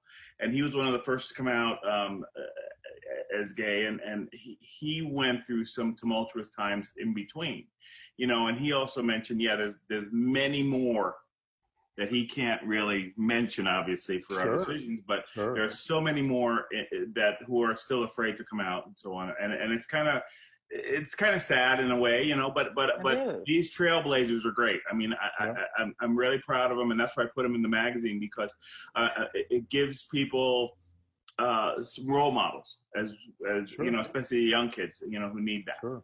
and 0.41 0.53
he 0.53 0.63
was 0.63 0.75
one 0.75 0.87
of 0.87 0.93
the 0.93 1.03
first 1.03 1.29
to 1.29 1.35
come 1.35 1.49
out 1.49 1.79
um, 1.91 2.25
as 3.39 3.55
gay, 3.55 3.87
and 3.87 4.01
and 4.01 4.29
he 4.33 4.59
he 4.61 5.03
went 5.03 5.47
through 5.47 5.65
some 5.65 5.97
tumultuous 5.97 6.51
times 6.51 6.93
in 6.99 7.15
between, 7.15 7.67
you 8.19 8.27
know. 8.27 8.49
And 8.49 8.59
he 8.59 8.73
also 8.73 9.03
mentioned, 9.03 9.41
yeah, 9.41 9.57
there's 9.57 9.79
there's 9.89 10.09
many 10.13 10.63
more 10.63 11.17
that 11.97 12.11
he 12.11 12.27
can't 12.27 12.63
really 12.63 13.15
mention, 13.17 13.67
obviously 13.67 14.21
for 14.21 14.35
sure. 14.35 14.43
obvious 14.43 14.69
reasons. 14.69 15.01
But 15.07 15.25
sure. 15.33 15.55
there 15.55 15.65
are 15.65 15.71
so 15.71 16.01
many 16.01 16.23
more 16.23 16.67
eh, 16.75 16.85
eh, 16.93 17.05
that 17.15 17.39
who 17.47 17.63
are 17.63 17.75
still 17.75 18.05
afraid 18.05 18.37
to 18.37 18.45
come 18.45 18.61
out 18.61 18.87
and 18.87 18.97
so 18.97 19.15
on. 19.15 19.33
And 19.41 19.53
and 19.53 19.73
it's 19.73 19.87
kind 19.87 20.09
of 20.09 20.23
it's 20.69 21.15
kind 21.15 21.35
of 21.35 21.43
sad 21.43 21.81
in 21.81 21.91
a 21.91 21.99
way, 21.99 22.23
you 22.23 22.37
know. 22.37 22.51
But 22.51 22.75
but 22.75 22.91
it 22.91 22.97
but 23.03 23.19
is. 23.19 23.43
these 23.47 23.77
trailblazers 23.77 24.45
are 24.45 24.51
great. 24.51 24.81
I 24.91 24.95
mean, 24.95 25.15
I, 25.15 25.47
yeah. 25.47 25.53
I, 25.53 25.83
I'm 25.83 25.95
I'm 26.01 26.17
really 26.17 26.41
proud 26.41 26.71
of 26.71 26.79
them, 26.79 26.91
and 26.91 27.01
that's 27.01 27.17
why 27.17 27.25
I 27.25 27.27
put 27.35 27.45
them 27.45 27.55
in 27.55 27.63
the 27.63 27.69
magazine 27.69 28.21
because 28.21 28.55
uh, 28.95 29.09
uh 29.17 29.25
it 29.35 29.69
gives 29.69 30.05
people 30.05 30.77
uh, 31.39 31.73
role 32.05 32.33
models 32.33 32.79
as 32.97 33.15
as 33.49 33.71
Sure. 33.71 33.85
you 33.85 33.91
know, 33.91 34.01
especially 34.01 34.41
young 34.41 34.71
kids, 34.71 35.03
you 35.07 35.19
know, 35.19 35.29
who 35.29 35.41
need 35.41 35.65
that. 35.67 35.77
Sure. 35.81 36.03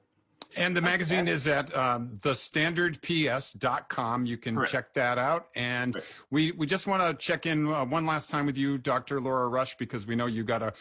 And 0.56 0.76
the 0.76 0.82
magazine 0.82 1.28
is 1.28 1.46
at 1.46 1.74
um, 1.76 2.10
thestandardps.com. 2.20 4.26
You 4.26 4.36
can 4.36 4.54
Correct. 4.56 4.72
check 4.72 4.92
that 4.94 5.16
out. 5.18 5.48
And 5.54 5.94
Correct. 5.94 6.08
we, 6.30 6.50
we 6.52 6.66
just 6.66 6.86
want 6.86 7.02
to 7.02 7.14
check 7.24 7.46
in 7.46 7.66
uh, 7.66 7.84
one 7.86 8.04
last 8.06 8.28
time 8.30 8.46
with 8.46 8.58
you, 8.58 8.78
Dr. 8.78 9.20
Laura 9.20 9.48
Rush, 9.48 9.76
because 9.76 10.06
we 10.06 10.14
know 10.16 10.26
you 10.26 10.44
got 10.44 10.58
to 10.58 10.72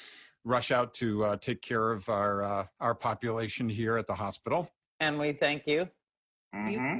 rush 0.44 0.72
out 0.72 0.94
to 0.96 1.24
uh, 1.24 1.38
take 1.38 1.62
care 1.62 1.92
of 1.92 2.10
our, 2.10 2.44
uh, 2.44 2.66
our 2.80 2.96
population 2.96 3.70
here 3.70 3.96
at 3.98 4.08
the 4.08 4.16
hospital. 4.16 4.70
And 5.00 5.20
we 5.20 5.34
thank 5.34 5.68
you. 5.68 5.88
Mhm. 6.56 7.00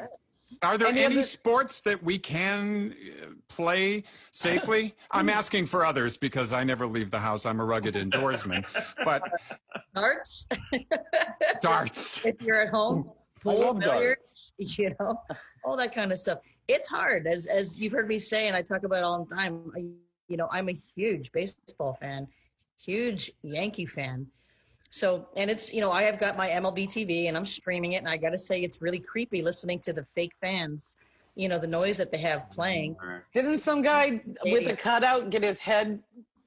Are 0.64 0.78
there 0.78 0.90
Any 0.90 1.02
any, 1.04 1.16
other- 1.16 1.24
sports 1.24 1.80
that 1.82 2.04
we 2.04 2.18
can 2.20 2.94
uh, 3.24 3.28
play 3.48 4.04
safely? 4.32 4.94
I'm 5.12 5.30
asking 5.30 5.68
for 5.68 5.86
others 5.86 6.18
because 6.18 6.52
I 6.52 6.66
never 6.66 6.86
leave 6.86 7.10
the 7.10 7.20
house. 7.20 7.46
I'm 7.46 7.62
a 7.62 7.66
rugged 7.66 7.96
indoorsman. 8.04 8.66
But 9.06 9.24
Darts, 9.94 10.48
darts. 11.62 12.26
if 12.26 12.42
you're 12.42 12.62
at 12.62 12.70
home, 12.70 13.10
I 13.10 13.40
pool, 13.42 13.60
love 13.60 13.80
billiards, 13.80 14.54
you 14.58 14.96
know, 15.00 15.22
all 15.66 15.76
that 15.78 15.94
kind 15.94 16.12
of 16.12 16.20
stuff. 16.20 16.40
It's 16.68 16.88
hard, 16.88 17.28
as 17.28 17.48
as 17.48 17.80
you've 17.80 17.92
heard 17.92 18.08
me 18.08 18.18
say, 18.18 18.48
and 18.48 18.56
I 18.56 18.62
talk 18.62 18.84
about 18.84 19.00
it 19.00 19.04
all 19.04 19.26
the 19.26 19.36
time. 19.36 19.72
I, 19.76 19.80
you 20.30 20.38
know, 20.38 20.48
I'm 20.50 20.70
a 20.70 20.74
huge 20.74 21.32
baseball 21.34 21.98
fan, 22.00 22.28
huge 22.80 23.32
Yankee 23.42 23.86
fan. 23.86 24.28
So, 24.92 25.28
and 25.36 25.50
it's 25.50 25.74
you 25.74 25.82
know, 25.82 25.92
I 25.92 26.04
have 26.04 26.20
got 26.20 26.38
my 26.38 26.48
MLB 26.48 26.88
TV 26.88 27.28
and 27.28 27.36
I'm 27.36 27.46
streaming 27.46 27.94
it, 27.94 27.98
and 27.98 28.08
I 28.08 28.16
got 28.16 28.30
to 28.30 28.40
say, 28.40 28.62
it's 28.62 28.82
really 28.82 29.00
creepy 29.00 29.42
listening 29.42 29.80
to 29.80 29.94
the 29.94 30.06
fake 30.06 30.34
fans. 30.40 30.96
You 31.36 31.50
know, 31.50 31.58
the 31.58 31.68
noise 31.68 31.98
that 31.98 32.12
they 32.12 32.18
have 32.20 32.50
playing. 32.52 32.96
Didn't 33.34 33.62
some 33.62 33.82
guy 33.82 34.22
with 34.44 34.68
a 34.70 34.76
cutout 34.76 35.30
get 35.30 35.44
his 35.44 35.60
head 35.60 36.00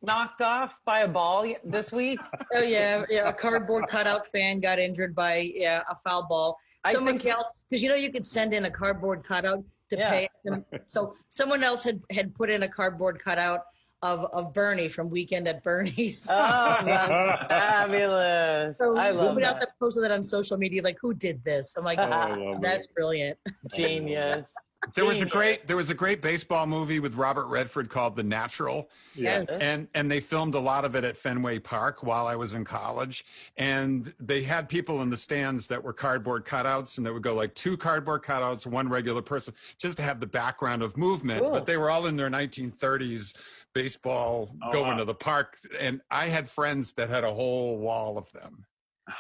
knocked 0.05 0.41
off 0.43 0.81
by 0.85 1.01
a 1.01 1.09
ball 1.09 1.47
this 1.65 1.93
week? 1.93 2.21
Oh 2.55 2.61
yeah, 2.63 3.05
yeah. 3.09 3.29
A 3.29 3.33
cardboard 3.33 3.85
cutout 3.89 4.27
fan 4.27 4.61
got 4.61 4.79
injured 4.79 5.15
by 5.15 5.51
yeah 5.55 5.83
a 5.91 5.95
foul 5.97 6.27
ball. 6.29 6.57
Someone 6.91 7.21
else, 7.27 7.65
because 7.69 7.83
you 7.83 7.89
know 7.89 7.95
you 7.95 8.13
could 8.13 8.25
send 8.25 8.53
in 8.53 8.67
a 8.67 8.71
cardboard 8.71 9.25
cutout 9.25 9.65
to 9.91 9.97
Yeah. 9.97 10.11
pay 10.11 10.29
them. 10.45 10.65
So 10.87 11.15
someone 11.31 11.65
else 11.65 11.83
had 11.85 12.01
had 12.11 12.35
put 12.35 12.51
in 12.51 12.63
a 12.63 12.69
cardboard 12.69 13.19
cutout 13.23 13.61
of 14.03 14.21
of 14.35 14.53
Bernie 14.53 14.89
from 14.91 15.09
Weekend 15.09 15.49
at 15.49 15.63
Bernie's. 15.63 16.29
Oh, 16.31 16.79
that's 16.85 17.47
fabulous. 17.49 18.77
so 18.79 18.97
I 18.99 19.11
love 19.11 19.19
somebody 19.27 19.47
out 19.47 19.55
that. 19.55 19.61
there 19.61 19.75
posted 19.81 20.05
that 20.05 20.11
on 20.11 20.23
social 20.23 20.59
media, 20.59 20.83
like, 20.83 20.99
"Who 21.01 21.15
did 21.15 21.43
this?" 21.43 21.75
I'm 21.77 21.85
like, 21.85 21.99
Oh, 21.99 22.59
"That's 22.63 22.85
it. 22.85 22.95
brilliant." 22.95 23.39
Genius. 23.75 24.53
There 24.95 25.05
was 25.05 25.23
a 25.23 25.27
great 25.27 25.67
there 25.67 25.77
was 25.77 25.91
a 25.91 25.95
great 25.95 26.21
baseball 26.21 26.67
movie 26.67 27.01
with 27.01 27.15
Robert 27.15 27.47
Redford 27.47 27.89
called 27.89 28.17
The 28.17 28.23
Natural. 28.23 28.89
Yes. 29.15 29.47
Yes. 29.49 29.59
and 29.61 29.89
and 29.95 30.11
they 30.11 30.21
filmed 30.21 30.55
a 30.55 30.59
lot 30.61 30.85
of 30.85 30.95
it 30.95 31.05
at 31.05 31.17
Fenway 31.17 31.59
Park 31.61 32.03
while 32.03 32.27
I 32.27 32.37
was 32.37 32.55
in 32.55 32.65
college. 32.65 33.25
And 33.57 34.13
they 34.21 34.43
had 34.43 34.69
people 34.69 35.01
in 35.03 35.11
the 35.11 35.17
stands 35.17 35.69
that 35.69 35.83
were 35.83 35.93
cardboard 35.93 36.45
cutouts, 36.45 36.99
and 36.99 37.07
they 37.07 37.11
would 37.11 37.23
go 37.23 37.35
like 37.35 37.55
two 37.55 37.77
cardboard 37.77 38.23
cutouts, 38.23 38.67
one 38.67 38.89
regular 38.89 39.23
person, 39.23 39.55
just 39.79 39.97
to 39.97 40.03
have 40.03 40.21
the 40.21 40.27
background 40.27 40.83
of 40.83 40.97
movement. 40.97 41.41
Cool. 41.41 41.51
But 41.51 41.67
they 41.67 41.77
were 41.77 41.91
all 41.91 42.07
in 42.07 42.17
their 42.17 42.31
1930s 42.31 43.35
baseball 43.73 44.55
Oh, 44.63 44.71
going 44.73 44.93
wow. 44.93 44.97
to 44.99 45.05
the 45.05 45.15
park, 45.15 45.57
and 45.81 46.01
I 46.11 46.27
had 46.27 46.49
friends 46.49 46.93
that 46.95 47.09
had 47.11 47.25
a 47.25 47.33
whole 47.33 47.79
wall 47.79 48.19
of 48.19 48.31
them 48.33 48.65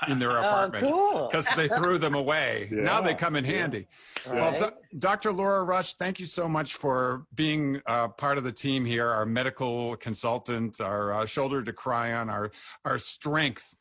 in 0.09 0.19
their 0.19 0.31
Oh, 0.39 0.41
apartment. 0.41 0.85
cool. 0.85 1.29
Because 1.31 1.47
they 1.57 1.69
threw 1.69 1.99
them 1.99 2.15
away. 2.15 2.69
Now 2.71 3.01
they 3.01 3.15
come 3.15 3.37
in 3.37 3.45
yeah. 3.45 3.53
handy. 3.53 3.87
Right. 4.27 4.61
Well, 4.61 4.73
Dr. 4.99 5.33
Laura 5.33 5.65
Rush, 5.65 5.95
thank 5.95 6.21
you 6.21 6.27
so 6.27 6.49
much 6.49 6.75
for 6.75 7.27
being 7.35 7.81
uh, 7.87 8.09
part 8.09 8.39
of 8.39 8.45
the 8.45 8.53
team 8.53 8.85
here, 8.85 9.09
our 9.09 9.27
medical 9.27 9.97
consultant, 9.97 10.81
our 10.81 11.13
uh, 11.13 11.27
shoulder 11.27 11.63
to 11.63 11.73
cry 11.73 12.15
on, 12.15 12.31
our 12.31 12.51
our 12.85 12.99
strength. 12.99 13.77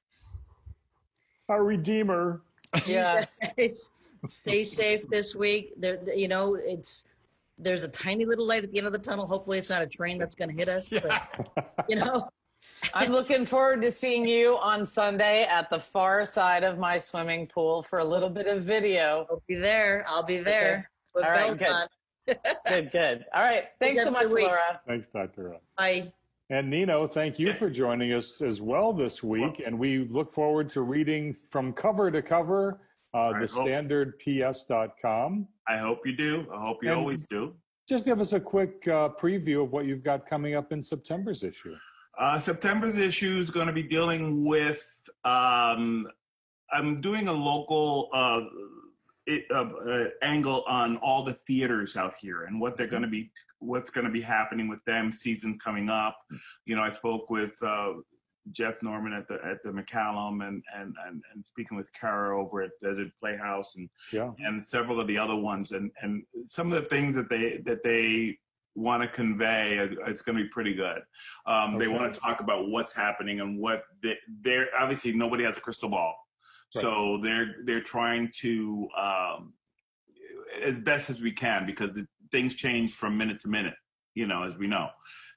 Our 1.49 1.63
redeemer. 1.63 2.41
yes. 2.87 3.39
stay 4.25 4.63
safe 4.63 5.07
this 5.09 5.35
week. 5.35 5.73
There, 5.77 5.99
you 6.15 6.27
know, 6.27 6.55
it's 6.55 7.03
there's 7.59 7.83
a 7.83 7.87
tiny 7.87 8.25
little 8.25 8.47
light 8.47 8.63
at 8.63 8.71
the 8.71 8.77
end 8.77 8.87
of 8.87 8.93
the 8.93 8.99
tunnel. 8.99 9.27
Hopefully, 9.27 9.59
it's 9.59 9.69
not 9.69 9.81
a 9.81 9.87
train 9.87 10.17
that's 10.17 10.35
going 10.35 10.49
to 10.49 10.55
hit 10.55 10.67
us. 10.67 10.89
But, 10.89 11.85
you 11.87 11.95
know, 11.95 12.27
I'm 12.93 13.11
looking 13.11 13.45
forward 13.45 13.81
to 13.83 13.91
seeing 13.91 14.27
you 14.27 14.57
on 14.57 14.85
Sunday 14.85 15.43
at 15.43 15.69
the 15.69 15.79
far 15.79 16.25
side 16.25 16.63
of 16.63 16.77
my 16.77 16.97
swimming 16.97 17.47
pool 17.47 17.83
for 17.83 17.99
a 17.99 18.03
little 18.03 18.29
bit 18.29 18.47
of 18.47 18.63
video. 18.63 19.25
I'll 19.29 19.43
be 19.47 19.55
there. 19.55 20.03
I'll 20.07 20.23
be 20.23 20.39
there. 20.39 20.89
With 21.15 21.25
All 21.25 21.31
right, 21.31 21.57
good. 21.57 21.67
on. 21.67 21.87
Good, 22.69 22.89
good. 22.93 23.25
All 23.33 23.41
right. 23.43 23.65
Thanks 23.81 24.01
so 24.01 24.09
much, 24.09 24.31
week. 24.31 24.45
Laura. 24.47 24.79
Thanks, 24.87 25.09
Dr. 25.09 25.49
Rush. 25.49 25.59
Bye. 25.77 26.13
And 26.49 26.69
Nino, 26.69 27.05
thank 27.05 27.37
you 27.37 27.51
for 27.51 27.69
joining 27.69 28.13
us 28.13 28.41
as 28.41 28.61
well 28.61 28.93
this 28.93 29.21
week. 29.21 29.61
And 29.65 29.77
we 29.77 30.05
look 30.09 30.31
forward 30.31 30.69
to 30.69 30.83
reading 30.83 31.33
from 31.33 31.73
cover 31.73 32.09
to 32.11 32.21
cover 32.21 32.79
uh, 33.13 33.33
I 33.35 33.39
the 33.41 33.47
hope- 33.47 33.67
standardps.com. 33.67 35.47
I 35.67 35.77
hope 35.77 36.07
you 36.07 36.15
do. 36.15 36.47
I 36.53 36.61
hope 36.65 36.81
you 36.81 36.91
And- 36.91 36.99
always 36.99 37.25
do. 37.27 37.53
Just 37.89 38.05
give 38.05 38.21
us 38.21 38.31
a 38.31 38.39
quick 38.39 38.87
uh, 38.87 39.09
preview 39.19 39.61
of 39.63 39.73
what 39.73 39.85
you've 39.85 40.03
got 40.03 40.25
coming 40.25 40.55
up 40.55 40.71
in 40.71 40.81
September's 40.81 41.43
issue. 41.43 41.75
Uh, 42.17 42.39
September's 42.39 42.97
issue 42.97 43.39
is 43.39 43.49
going 43.49 43.67
to 43.67 43.73
be 43.73 43.83
dealing 43.83 44.47
with. 44.47 44.85
Um, 45.25 46.07
I'm 46.71 47.01
doing 47.01 47.27
a 47.27 47.31
local 47.33 48.09
uh, 48.13 48.41
it, 49.25 49.45
uh, 49.51 49.69
uh, 49.89 50.05
angle 50.21 50.63
on 50.67 50.97
all 50.97 51.23
the 51.23 51.33
theaters 51.33 51.95
out 51.97 52.15
here 52.19 52.43
and 52.43 52.59
what 52.59 52.77
they're 52.77 52.87
going 52.87 53.03
to 53.03 53.07
be, 53.07 53.31
what's 53.59 53.89
going 53.89 54.05
to 54.05 54.11
be 54.11 54.21
happening 54.21 54.67
with 54.67 54.83
them. 54.85 55.11
Season 55.11 55.57
coming 55.63 55.89
up. 55.89 56.17
You 56.65 56.75
know, 56.75 56.81
I 56.83 56.89
spoke 56.91 57.29
with 57.29 57.53
uh, 57.63 57.93
Jeff 58.51 58.83
Norman 58.83 59.13
at 59.13 59.27
the 59.27 59.39
at 59.45 59.63
the 59.63 59.69
McCallum 59.69 60.45
and 60.47 60.61
and 60.75 60.93
and, 61.07 61.21
and 61.33 61.45
speaking 61.45 61.77
with 61.77 61.89
Kara 61.99 62.39
over 62.39 62.61
at 62.61 62.71
Desert 62.81 63.09
Playhouse 63.19 63.75
and 63.75 63.89
Yeah. 64.11 64.31
and 64.39 64.63
several 64.63 64.99
of 64.99 65.07
the 65.07 65.17
other 65.17 65.35
ones 65.35 65.71
and 65.71 65.89
and 66.01 66.23
some 66.45 66.71
of 66.73 66.83
the 66.83 66.89
things 66.89 67.15
that 67.15 67.29
they 67.29 67.61
that 67.65 67.83
they 67.83 68.37
want 68.75 69.03
to 69.03 69.07
convey 69.07 69.79
uh, 69.79 69.87
it's 70.07 70.21
going 70.21 70.37
to 70.37 70.43
be 70.43 70.49
pretty 70.49 70.73
good. 70.73 71.01
Um, 71.45 71.77
they 71.77 71.87
want 71.87 72.13
to 72.13 72.19
talk 72.19 72.39
about 72.39 72.69
what's 72.69 72.93
happening 72.93 73.41
and 73.41 73.59
what 73.59 73.83
they, 74.01 74.17
they're 74.41 74.67
obviously 74.77 75.13
nobody 75.13 75.43
has 75.43 75.57
a 75.57 75.61
crystal 75.61 75.89
ball. 75.89 76.15
So 76.69 77.19
they're 77.19 77.57
they're 77.65 77.81
trying 77.81 78.31
to 78.39 78.87
um, 78.97 79.53
as 80.61 80.79
best 80.79 81.09
as 81.09 81.21
we 81.21 81.31
can 81.31 81.65
because 81.65 81.91
the, 81.91 82.07
things 82.31 82.55
change 82.55 82.93
from 82.93 83.17
minute 83.17 83.39
to 83.39 83.47
minute 83.47 83.75
you 84.15 84.25
know 84.25 84.43
as 84.43 84.57
we 84.57 84.67
know 84.67 84.89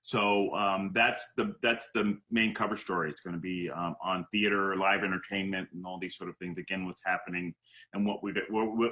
so 0.07 0.55
um, 0.55 0.93
that's 0.95 1.33
the 1.37 1.57
that's 1.63 1.91
the 1.93 2.17
main 2.31 2.55
cover 2.55 2.77
story. 2.77 3.11
It's 3.11 3.21
going 3.21 3.35
to 3.35 3.41
be 3.41 3.69
um, 3.69 3.97
on 4.01 4.25
theater 4.31 4.77
live 4.77 5.03
entertainment 5.03 5.69
and 5.73 5.85
all 5.85 5.99
these 5.99 6.17
sort 6.17 6.31
of 6.31 6.37
things. 6.37 6.59
Again 6.59 6.87
what's 6.87 7.03
happening 7.05 7.53
and 7.93 8.07
what 8.07 8.23
we 8.23 8.33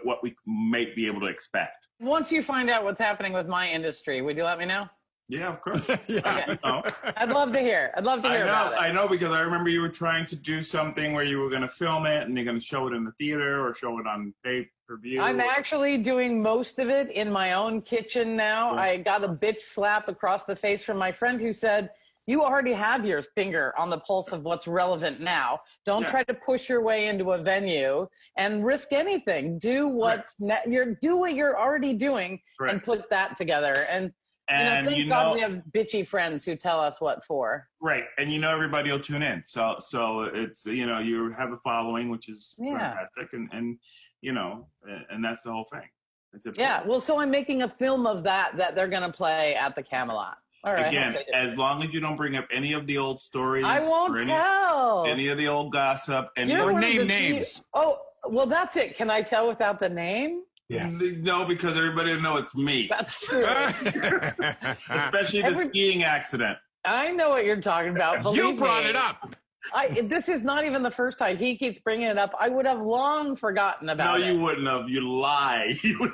what 0.03 0.25
we 0.25 0.35
might 0.45 0.97
be 0.97 1.07
able 1.07 1.21
to 1.21 1.29
expect. 1.29 1.87
Once 2.01 2.33
you 2.33 2.43
find 2.43 2.69
out 2.69 2.83
what's 2.83 2.99
happening 2.99 3.33
with 3.33 3.47
my 3.47 3.71
industry, 3.71 4.23
would 4.23 4.37
you 4.37 4.43
let 4.43 4.59
me 4.59 4.65
know? 4.65 4.89
Yeah 5.29 5.49
of 5.49 5.61
course 5.63 5.89
yeah. 6.09 6.21
I 6.25 6.59
know. 6.69 6.83
I'd 7.17 7.31
love 7.31 7.53
to 7.53 7.61
hear. 7.61 7.93
I'd 7.97 8.05
love 8.05 8.23
to 8.23 8.29
I 8.29 8.37
hear 8.37 8.45
know, 8.47 8.51
about 8.53 8.73
it. 8.75 8.79
I 8.81 8.93
know, 8.93 9.09
because 9.09 9.33
I 9.33 9.41
remember 9.41 9.71
you 9.71 9.81
were 9.81 9.89
trying 9.89 10.27
to 10.27 10.37
do 10.37 10.63
something 10.63 11.13
where 11.13 11.25
you 11.25 11.39
were 11.39 11.49
going 11.49 11.63
to 11.63 11.69
film 11.69 12.07
it 12.07 12.27
and 12.27 12.37
you're 12.37 12.45
going 12.45 12.59
to 12.59 12.65
show 12.65 12.87
it 12.89 12.93
in 12.95 13.05
the 13.05 13.13
theater 13.13 13.67
or 13.67 13.75
show 13.75 13.99
it 13.99 14.07
on 14.07 14.35
pay 14.45 14.69
per 14.87 14.99
view. 14.99 15.21
I'm 15.23 15.41
actually 15.41 15.97
doing 15.99 16.43
most 16.43 16.79
of 16.79 16.89
it 16.91 17.11
in 17.11 17.31
my 17.33 17.55
own 17.55 17.81
kitchen 17.81 18.37
now. 18.37 18.71
Cool. 18.71 18.79
I 18.79 18.97
got 18.99 19.25
a 19.25 19.29
bitch 19.29 19.63
slap 19.63 20.09
across 20.09 20.45
the 20.45 20.57
face 20.57 20.85
from 20.85 20.99
my 20.99 21.11
friend 21.11 21.41
who 21.41 21.53
said, 21.53 21.89
You 22.27 22.43
already 22.43 22.73
have 22.75 23.07
your 23.07 23.23
finger 23.23 23.73
on 23.79 23.89
the 23.89 23.99
pulse 24.01 24.31
of 24.33 24.43
what's 24.43 24.67
relevant 24.67 25.21
now. 25.21 25.61
Don't 25.87 26.03
Yeah. 26.03 26.11
try 26.11 26.23
to 26.25 26.35
push 26.35 26.69
your 26.69 26.83
way 26.83 27.09
into 27.09 27.33
a 27.33 27.39
venue 27.39 28.07
and 28.37 28.65
risk 28.65 28.93
anything. 28.93 29.59
Do 29.59 29.89
what's 29.89 30.35
ne- 30.39 30.61
you're 30.69 30.95
do 31.01 31.17
what 31.17 31.35
you're 31.35 31.59
already 31.59 31.95
doing 31.95 32.41
and 32.69 32.83
put 32.83 33.09
that 33.09 33.37
together. 33.39 33.87
And, 33.91 34.13
and 34.49 34.91
you 34.91 34.91
know, 34.91 34.91
thank 34.91 35.05
you 35.05 35.09
God 35.11 35.35
we 35.37 35.41
have 35.41 35.63
bitchy 35.73 36.07
friends 36.07 36.45
who 36.45 36.57
tell 36.57 36.81
us 36.81 37.01
what 37.01 37.25
for. 37.25 37.69
right, 37.81 38.05
and 38.19 38.31
you 38.31 38.41
know 38.41 38.51
everybody 38.53 38.91
will 38.91 38.99
tune 39.01 39.23
in. 39.23 39.43
So, 39.47 39.77
so 39.81 40.23
it's 40.23 40.67
you 40.67 40.87
know 40.87 40.99
you 40.99 41.31
have 41.33 41.53
a 41.53 41.59
following, 41.59 42.09
which 42.11 42.29
is 42.29 42.55
Yeah. 42.59 42.79
fantastic, 42.79 43.33
and 43.33 43.49
and 43.53 43.79
you 44.21 44.33
know, 44.33 44.67
and- 44.89 45.05
and 45.11 45.25
that's 45.25 45.43
the 45.43 45.53
whole 45.53 45.65
thing. 45.65 45.89
It's 46.33 46.47
Yeah. 46.59 46.83
Well, 46.85 47.01
so 47.01 47.21
I'm 47.21 47.31
making 47.31 47.63
a 47.63 47.69
film 47.69 48.07
of 48.07 48.23
that 48.25 48.57
that 48.57 48.75
they're 48.75 48.89
going 48.89 49.03
to 49.03 49.13
play 49.13 49.55
at 49.55 49.75
the 49.75 49.83
Camelot. 49.83 50.37
All 50.65 50.73
right. 50.73 50.87
Again, 50.89 51.17
as 51.35 51.55
long 51.57 51.83
as 51.83 51.93
you 51.93 52.01
don't 52.01 52.17
bring 52.17 52.37
up 52.37 52.47
any 52.51 52.73
of 52.73 52.87
the 52.87 52.97
old 52.99 53.21
stories, 53.21 53.65
I 53.67 53.87
won't 53.87 54.17
any, 54.17 54.27
tell. 54.27 55.05
any 55.07 55.29
of 55.29 55.37
the 55.39 55.47
old 55.47 55.73
gossip, 55.73 56.31
any 56.37 56.53
You're 56.53 56.63
Or 56.63 56.71
of 56.71 56.73
one 56.73 56.83
of 56.85 56.89
name 56.89 56.97
few- 57.01 57.05
names. 57.05 57.63
Oh, 57.75 58.01
well, 58.27 58.47
that's 58.47 58.75
it. 58.77 58.97
Can 58.97 59.11
I 59.11 59.21
tell 59.23 59.47
without 59.47 59.79
the 59.79 59.91
name? 59.91 60.43
No, 60.71 61.45
because 61.45 61.77
everybody 61.77 62.15
will 62.15 62.23
know 62.23 62.37
it's 62.37 62.55
me, 62.55 62.87
That's 62.89 63.21
true. 63.21 63.45
especially 64.89 65.41
the 65.43 65.47
Every- 65.47 65.65
skiing 65.67 66.03
accident. 66.05 66.59
I 66.85 67.13
know 67.13 67.31
what 67.31 67.45
you're 67.45 67.61
talking 67.61 67.91
about. 67.91 68.35
you 68.35 68.53
brought 68.55 68.85
me. 68.85 68.91
it 68.91 68.97
up. 68.97 69.37
I, 69.75 69.89
this 70.03 70.29
is 70.29 70.43
not 70.45 70.67
even 70.67 70.83
the 70.83 70.91
first 70.91 71.17
time 71.19 71.39
he 71.39 71.57
keeps 71.57 71.79
bringing 71.79 72.07
it 72.09 72.19
up. 72.19 72.35
I 72.39 72.51
would 72.51 72.67
have 72.67 72.83
long 72.83 73.35
forgotten 73.35 73.87
No, 73.87 73.95
about 73.95 74.21
it. 74.21 74.27
No, 74.27 74.33
you 74.33 74.39
wouldn't 74.41 74.69
have. 74.69 74.91
You 74.91 75.01
lie. 75.11 75.75
You. 75.83 76.11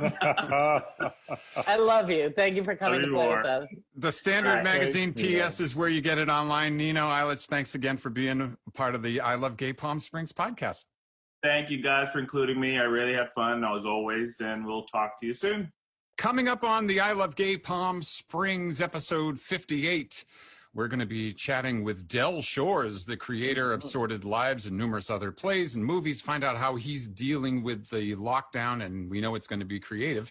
I 1.66 1.76
love 1.76 2.10
you. 2.10 2.32
Thank 2.36 2.54
you 2.54 2.62
for 2.62 2.74
oh, 2.74 2.76
coming 2.76 3.00
Love 3.02 3.08
to 3.10 3.14
play 3.16 3.26
more. 3.26 3.36
with 3.38 3.46
us. 3.46 3.68
The 3.96 4.12
Standard 4.12 4.54
Right. 4.56 4.64
Magazine 4.64 5.12
PS 5.12 5.58
is 5.58 5.74
where 5.74 5.88
you 5.88 6.00
get 6.00 6.18
it 6.18 6.28
online. 6.28 6.76
Nino 6.76 7.08
Eilitz, 7.08 7.46
thanks 7.46 7.74
again 7.74 7.96
for 7.96 8.10
being 8.10 8.40
a 8.40 8.70
part 8.70 8.94
of 8.94 9.02
the 9.02 9.20
I 9.20 9.34
Love 9.34 9.56
Gay 9.56 9.72
Palm 9.72 9.98
Springs 9.98 10.32
podcast. 10.32 10.84
Thank 11.42 11.70
you 11.70 11.78
guys 11.78 12.12
for 12.12 12.18
including 12.18 12.60
me. 12.60 12.78
I 12.78 12.84
really 12.84 13.14
had 13.14 13.32
fun 13.32 13.64
as 13.64 13.86
always, 13.86 14.40
and 14.40 14.66
we'll 14.66 14.84
talk 14.84 15.18
to 15.20 15.26
you 15.26 15.32
soon. 15.32 15.72
Coming 16.18 16.48
up 16.48 16.64
on 16.64 16.86
the 16.86 17.00
I 17.00 17.12
Love 17.12 17.34
Gay 17.34 17.56
Palm 17.56 18.02
Springs 18.02 18.82
episode 18.82 19.40
58, 19.40 20.26
we're 20.74 20.86
going 20.86 21.00
to 21.00 21.06
be 21.06 21.32
chatting 21.32 21.82
with 21.82 22.06
Del 22.06 22.42
Shores, 22.42 23.06
the 23.06 23.16
creator 23.16 23.72
of 23.72 23.82
Sordid 23.82 24.26
Lives 24.26 24.66
and 24.66 24.76
numerous 24.76 25.08
other 25.08 25.32
plays 25.32 25.76
and 25.76 25.84
movies, 25.84 26.20
find 26.20 26.44
out 26.44 26.58
how 26.58 26.76
he's 26.76 27.08
dealing 27.08 27.62
with 27.62 27.88
the 27.88 28.14
lockdown, 28.16 28.84
and 28.84 29.10
we 29.10 29.22
know 29.22 29.34
it's 29.34 29.46
going 29.46 29.60
to 29.60 29.66
be 29.66 29.80
creative. 29.80 30.30